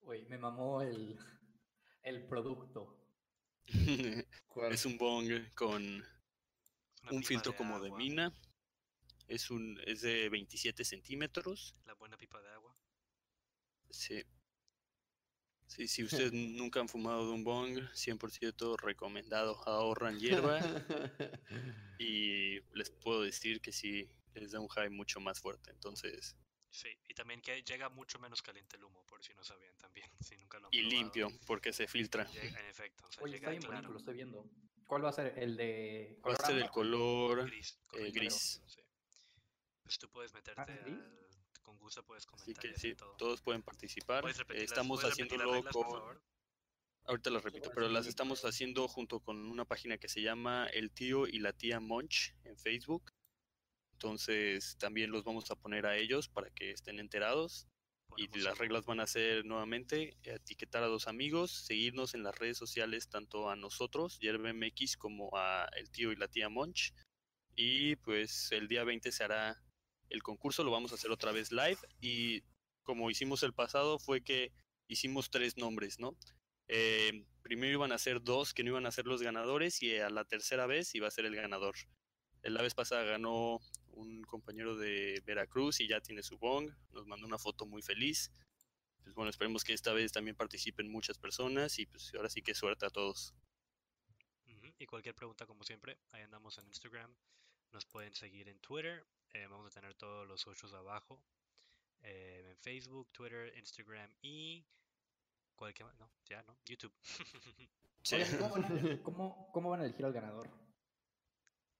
Güey, 0.00 0.24
me 0.26 0.36
mamó 0.38 0.82
el, 0.82 1.16
el 2.02 2.26
producto. 2.26 2.98
Es 4.70 4.84
un 4.86 4.98
bong 4.98 5.30
con 5.54 5.82
Una 5.84 7.10
un 7.12 7.22
filtro 7.24 7.54
como 7.56 7.80
de 7.80 7.86
agua, 7.86 7.98
mina. 7.98 8.32
Es 9.28 9.50
un 9.50 9.80
es 9.86 10.02
de 10.02 10.28
27 10.28 10.84
centímetros. 10.84 11.74
La 11.86 11.94
buena 11.94 12.16
pipa 12.16 12.40
de 12.42 12.50
agua. 12.50 12.76
Sí. 13.90 14.22
Sí, 15.66 15.88
si 15.88 16.02
ustedes 16.30 16.32
nunca 16.32 16.80
han 16.80 16.88
fumado 16.88 17.26
de 17.26 17.32
un 17.32 17.44
bong, 17.44 17.78
100% 17.94 18.76
recomendado. 18.76 19.56
Ahorran 19.66 20.18
hierba 20.18 20.58
y 21.98 22.60
les 22.76 22.90
puedo 22.90 23.22
decir 23.22 23.60
que 23.60 23.72
sí, 23.72 24.08
les 24.34 24.52
da 24.52 24.60
un 24.60 24.68
high 24.68 24.90
mucho 24.90 25.20
más 25.20 25.40
fuerte. 25.40 25.70
Entonces, 25.70 26.36
Sí, 26.70 26.88
y 27.08 27.14
también 27.14 27.40
que 27.40 27.62
llega 27.62 27.88
mucho 27.88 28.18
menos 28.18 28.42
caliente 28.42 28.76
el 28.76 28.82
humo, 28.82 29.06
por 29.06 29.22
si 29.22 29.32
no 29.34 29.44
sabían 29.44 29.76
también, 29.78 30.10
si 30.20 30.36
nunca 30.36 30.58
lo 30.58 30.66
han 30.66 30.74
y 30.74 30.80
probado. 30.80 30.98
limpio, 31.02 31.28
porque 31.46 31.72
se 31.72 31.86
filtra. 31.86 32.28
Llega- 32.32 32.58
en 32.60 32.66
efecto, 32.66 33.06
o 33.06 33.12
sea, 33.12 33.22
Oye, 33.22 33.36
está 33.36 33.46
llega 33.46 33.50
bien 33.52 33.62
bonito, 33.62 33.70
claro, 33.70 33.92
lo 33.92 33.98
estoy 33.98 34.14
viendo. 34.14 34.50
¿Cuál 34.84 35.04
va 35.04 35.10
a 35.10 35.12
ser? 35.12 35.38
¿El 35.38 35.56
de 35.56 36.18
Va 36.26 36.32
a 36.32 36.36
ser 36.36 36.46
color 36.46 36.62
el 36.64 36.70
color 36.70 37.46
gris. 37.46 37.78
eh, 37.92 38.10
gris. 38.10 38.60
sí. 38.66 38.80
Pues 39.84 39.98
tú 39.98 40.08
puedes 40.08 40.32
meterte 40.34 40.72
al- 40.72 41.28
con 41.62 41.78
gusto, 41.78 42.02
puedes 42.04 42.24
Así 42.24 42.30
comentar 42.54 42.62
que 42.72 42.78
sí, 42.78 42.94
todo. 42.94 43.16
todos 43.16 43.40
pueden 43.40 43.62
participar. 43.62 44.22
¿Puedes 44.22 44.38
repetir 44.38 44.62
las- 44.62 44.70
Estamos 44.72 45.04
haciéndolo 45.04 45.52
reglas, 45.54 45.72
con... 45.72 46.20
Ahorita 47.06 47.30
las 47.30 47.42
repito, 47.44 47.70
pero 47.74 47.88
las 47.88 48.06
estamos 48.06 48.44
haciendo 48.46 48.88
junto 48.88 49.20
con 49.20 49.36
una 49.50 49.66
página 49.66 49.98
que 49.98 50.08
se 50.08 50.22
llama 50.22 50.66
El 50.72 50.90
Tío 50.90 51.26
y 51.26 51.38
la 51.38 51.52
Tía 51.52 51.78
Monch 51.80 52.34
en 52.44 52.56
Facebook. 52.56 53.12
Entonces 53.92 54.76
también 54.78 55.10
los 55.10 55.22
vamos 55.22 55.50
a 55.50 55.56
poner 55.56 55.84
a 55.86 55.96
ellos 55.98 56.28
para 56.28 56.50
que 56.50 56.70
estén 56.70 56.98
enterados. 56.98 57.68
Y 58.16 58.28
las 58.38 58.58
reglas 58.58 58.84
van 58.86 59.00
a 59.00 59.06
ser 59.06 59.44
nuevamente 59.44 60.16
etiquetar 60.22 60.82
a 60.82 60.86
dos 60.86 61.08
amigos, 61.08 61.50
seguirnos 61.50 62.14
en 62.14 62.22
las 62.22 62.38
redes 62.38 62.56
sociales 62.56 63.08
tanto 63.08 63.50
a 63.50 63.56
nosotros, 63.56 64.18
YerbMX, 64.20 64.96
como 64.96 65.30
a 65.36 65.64
el 65.76 65.90
tío 65.90 66.12
y 66.12 66.16
la 66.16 66.28
tía 66.28 66.48
Monch. 66.48 66.92
Y 67.56 67.96
pues 67.96 68.50
el 68.52 68.68
día 68.68 68.84
20 68.84 69.10
se 69.12 69.24
hará 69.24 69.60
el 70.10 70.22
concurso, 70.22 70.64
lo 70.64 70.70
vamos 70.70 70.92
a 70.92 70.96
hacer 70.96 71.10
otra 71.10 71.32
vez 71.32 71.52
live. 71.52 71.78
Y 72.00 72.42
como 72.82 73.10
hicimos 73.10 73.42
el 73.42 73.52
pasado 73.52 73.98
fue 73.98 74.22
que 74.22 74.52
hicimos 74.88 75.30
tres 75.30 75.56
nombres, 75.56 75.98
¿no? 75.98 76.16
Eh, 76.68 77.26
primero 77.42 77.72
iban 77.72 77.92
a 77.92 77.98
ser 77.98 78.22
dos 78.22 78.54
que 78.54 78.64
no 78.64 78.70
iban 78.70 78.86
a 78.86 78.92
ser 78.92 79.06
los 79.06 79.22
ganadores 79.22 79.82
y 79.82 79.96
a 79.98 80.08
la 80.10 80.24
tercera 80.24 80.66
vez 80.66 80.94
iba 80.94 81.08
a 81.08 81.10
ser 81.10 81.26
el 81.26 81.36
ganador. 81.36 81.74
La 82.42 82.62
vez 82.62 82.74
pasada 82.74 83.04
ganó 83.04 83.60
un 83.92 84.22
compañero 84.24 84.76
de 84.76 85.22
Veracruz 85.24 85.80
y 85.80 85.88
ya 85.88 86.00
tiene 86.00 86.22
su 86.22 86.38
bong, 86.38 86.70
nos 86.90 87.06
mandó 87.06 87.26
una 87.26 87.38
foto 87.38 87.64
muy 87.66 87.80
feliz. 87.80 88.30
Pues 89.02 89.14
bueno, 89.14 89.30
esperemos 89.30 89.64
que 89.64 89.72
esta 89.72 89.92
vez 89.92 90.12
también 90.12 90.36
participen 90.36 90.90
muchas 90.90 91.18
personas 91.18 91.78
y 91.78 91.86
pues 91.86 92.12
ahora 92.14 92.28
sí 92.28 92.42
que 92.42 92.54
suerte 92.54 92.86
a 92.86 92.90
todos. 92.90 93.34
Y 94.78 94.86
cualquier 94.86 95.14
pregunta, 95.14 95.46
como 95.46 95.64
siempre, 95.64 95.98
ahí 96.10 96.22
andamos 96.22 96.58
en 96.58 96.66
Instagram. 96.66 97.14
Nos 97.74 97.84
pueden 97.86 98.14
seguir 98.14 98.48
en 98.48 98.58
Twitter. 98.60 99.04
eh, 99.34 99.46
vamos 99.48 99.66
a 99.66 99.70
tener 99.80 99.94
todos 99.94 100.26
los 100.28 100.40
socios 100.40 100.72
abajo. 100.72 101.20
eh, 102.06 102.44
en 102.50 102.56
Facebook, 102.58 103.10
Twitter, 103.12 103.52
Instagram 103.56 104.10
y 104.22 104.64
cualquier 105.56 105.88
no, 105.98 106.10
ya 106.26 106.42
no, 106.44 106.56
YouTube. 106.64 106.92
Sí. 108.02 108.16
¿cómo, 108.38 108.50
van 108.50 108.64
a, 108.64 109.02
cómo- 109.02 109.50
cómo 109.52 109.70
van 109.70 109.80
a 109.80 109.84
elegir 109.86 110.04
al 110.04 110.12
ganador? 110.12 110.50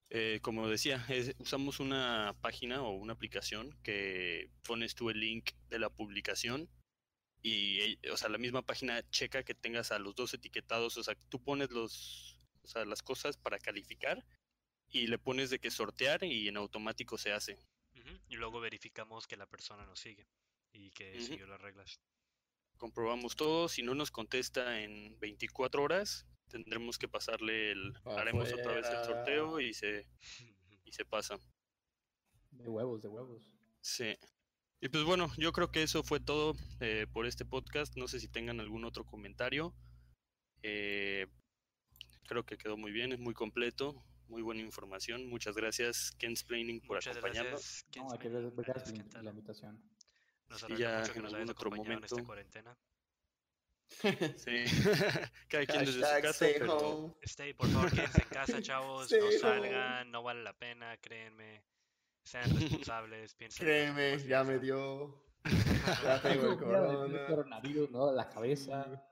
Eh, 0.09 0.41
como 0.43 0.67
decía, 0.69 1.05
es- 1.11 1.35
usamos 1.39 1.79
una 1.81 2.35
página 2.41 2.83
o 2.83 2.93
una 2.93 3.13
aplicación 3.13 3.79
que 3.83 4.51
pones 4.67 4.95
tú 4.95 5.11
el 5.11 5.21
link 5.21 5.51
de 5.69 5.79
la 5.79 5.91
publicación 5.91 6.71
y, 7.43 7.99
o 8.09 8.17
sea, 8.17 8.31
la 8.31 8.39
misma 8.39 8.63
página 8.63 9.03
checa 9.11 9.43
que 9.45 9.55
tengas 9.55 9.93
a 9.93 9.99
los 9.99 10.15
dos 10.15 10.33
etiquetados, 10.33 10.97
o 10.97 11.03
sea, 11.05 11.15
tú 11.29 11.43
pones 11.43 11.71
los, 11.71 12.41
o 12.63 12.67
sea, 12.67 12.87
las 12.87 13.03
cosas 13.03 13.37
para 13.37 13.59
calificar 13.59 14.25
y 14.95 15.09
le 15.09 15.19
pones 15.19 15.51
de 15.51 15.59
que 15.59 15.73
sortear 15.73 16.23
y 16.23 16.47
en 16.47 16.57
automático 16.57 17.19
se 17.19 17.33
hace. 17.33 17.59
Y 18.29 18.37
luego 18.37 18.61
verificamos 18.61 19.27
que 19.27 19.37
la 19.37 19.47
persona 19.47 19.85
nos 19.87 19.99
sigue 19.99 20.27
y 20.73 20.91
que 20.91 21.21
siguió 21.21 21.47
las 21.47 21.61
reglas. 21.61 22.01
Comprobamos 22.77 23.35
todo, 23.35 23.69
si 23.69 23.83
no 23.83 23.95
nos 23.95 24.11
contesta 24.11 24.81
en 24.81 25.19
24 25.19 25.83
horas, 25.83 26.27
tendremos 26.49 26.99
que 26.99 27.09
pasarle 27.09 27.73
el, 27.73 27.93
haremos 28.05 28.53
otra 28.53 28.75
vez 28.75 28.87
el 28.87 29.05
sorteo 29.05 29.59
y 29.59 29.75
se, 29.75 30.07
y 30.85 30.93
se 30.93 31.05
pasa. 31.05 31.41
De 32.51 32.69
huevos, 32.69 33.03
de 33.03 33.09
huevos. 33.09 33.43
Sí. 33.81 34.17
Y 34.81 34.89
pues 34.91 35.03
bueno, 35.03 35.33
yo 35.39 35.53
creo 35.53 35.73
que 35.73 35.83
eso 35.83 36.05
fue 36.05 36.21
todo 36.21 36.55
eh, 36.81 37.07
por 37.13 37.27
este 37.27 37.45
podcast. 37.45 37.97
No 37.97 38.07
sé 38.07 38.21
si 38.21 38.29
tengan 38.29 38.61
algún 38.61 38.85
otro 38.85 39.05
comentario. 39.05 39.75
Eh, 40.63 41.27
creo 42.29 42.45
que 42.45 42.59
quedó 42.59 42.77
muy 42.77 42.93
bien, 42.93 43.13
es 43.13 43.19
muy 43.19 43.35
completo, 43.35 44.05
muy 44.29 44.43
buena 44.43 44.61
información. 44.63 45.27
Muchas 45.29 45.55
gracias, 45.57 46.13
Kensplaining, 46.19 46.81
por 46.81 46.97
Muchas 46.97 47.17
acompañarnos. 47.17 47.53
gracias. 47.61 47.87
No, 47.97 48.13
hay 48.13 48.19
que 48.19 48.29
Kinsman. 48.29 48.57
ver- 48.57 48.65
gracias 48.67 48.89
Adiós, 48.93 49.09
por 49.15 49.23
la 49.25 49.31
invitación. 49.31 49.83
Nos 50.49 50.61
Sí, 50.61 50.67
alegra 50.67 50.91
ya 50.91 50.99
mucho 51.01 51.13
que 51.13 51.19
en 51.19 51.25
nos 51.25 51.35
algún 51.35 51.51
otro 51.51 51.69
acompañado 51.69 51.99
en 51.99 52.05
esta 52.05 52.15
momento. 52.17 52.27
cuarentena. 52.27 52.79
Sí. 54.39 54.65
Cada 55.49 55.67
quien 55.67 55.85
desde 55.85 55.93
su 55.93 56.01
casa, 56.01 56.31
stay 56.31 56.55
pero 56.59 56.77
home. 56.79 57.15
Stay, 57.23 57.53
por 57.55 57.69
favor, 57.69 57.91
quédense 57.93 58.23
en 58.23 58.29
casa, 58.29 58.63
chavos. 58.63 59.09
Sí, 59.09 59.17
no 59.21 59.31
salgan, 59.39 60.11
no 60.11 60.23
vale 60.23 60.43
la 60.43 60.53
pena, 60.57 60.97
créanme. 60.99 61.63
Sean 62.25 62.51
responsables, 62.59 63.35
piensen. 63.35 63.65
Créeme, 63.67 64.19
ya 64.27 64.43
y 64.43 64.47
me 64.47 64.59
dio. 64.59 65.23
Ya 66.03 66.21
tengo 66.23 66.53
el 66.53 66.59
corona. 66.59 67.27
coronavirus, 67.27 67.91
¿no? 67.91 68.11
La 68.13 68.29
cabeza. 68.31 69.05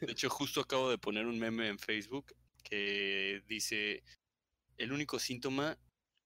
de 0.00 0.12
hecho 0.12 0.28
justo 0.30 0.60
acabo 0.62 0.90
de 0.90 0.98
poner 0.98 1.26
un 1.26 1.38
meme 1.38 1.68
en 1.68 1.78
Facebook 1.78 2.34
que 2.68 3.42
dice 3.46 4.02
el 4.76 4.92
único 4.92 5.18
síntoma 5.18 5.78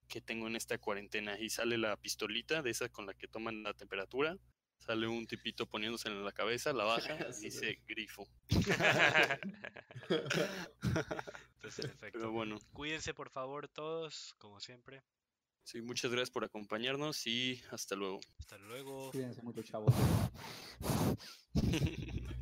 que 0.09 0.21
tengo 0.21 0.47
en 0.49 0.57
esta 0.57 0.79
cuarentena 0.79 1.39
y 1.39 1.51
sale 1.51 1.79
la 1.79 1.97
pistolita 1.97 2.63
de 2.63 2.71
esa 2.71 2.89
con 2.89 3.07
la 3.07 3.15
que 3.15 3.29
toman 3.29 3.63
la 3.63 3.75
temperatura, 3.75 4.37
sale 4.79 5.07
un 5.07 5.27
tipito 5.27 5.67
poniéndose 5.67 6.09
en 6.09 6.25
la 6.25 6.33
cabeza, 6.33 6.73
la 6.73 6.85
baja 6.85 7.17
y 7.41 7.45
dice 7.45 7.81
grifo. 7.87 8.27
Entonces, 11.55 11.85
en 11.85 11.91
efecto. 11.91 12.19
Pero 12.19 12.33
bueno, 12.33 12.59
Cuídense, 12.73 13.15
por 13.15 13.31
favor, 13.31 13.69
todos, 13.69 14.35
como 14.39 14.59
siempre. 14.61 15.03
Sí, 15.63 15.83
muchas 15.83 16.11
gracias 16.11 16.31
por 16.31 16.45
acompañarnos 16.45 17.27
y 17.27 17.63
hasta 17.71 17.95
luego. 17.95 18.19
Hasta 18.39 18.57
luego. 18.59 19.11
Cuídense 19.13 19.43
mucho, 19.43 19.63
chavos. 19.63 19.95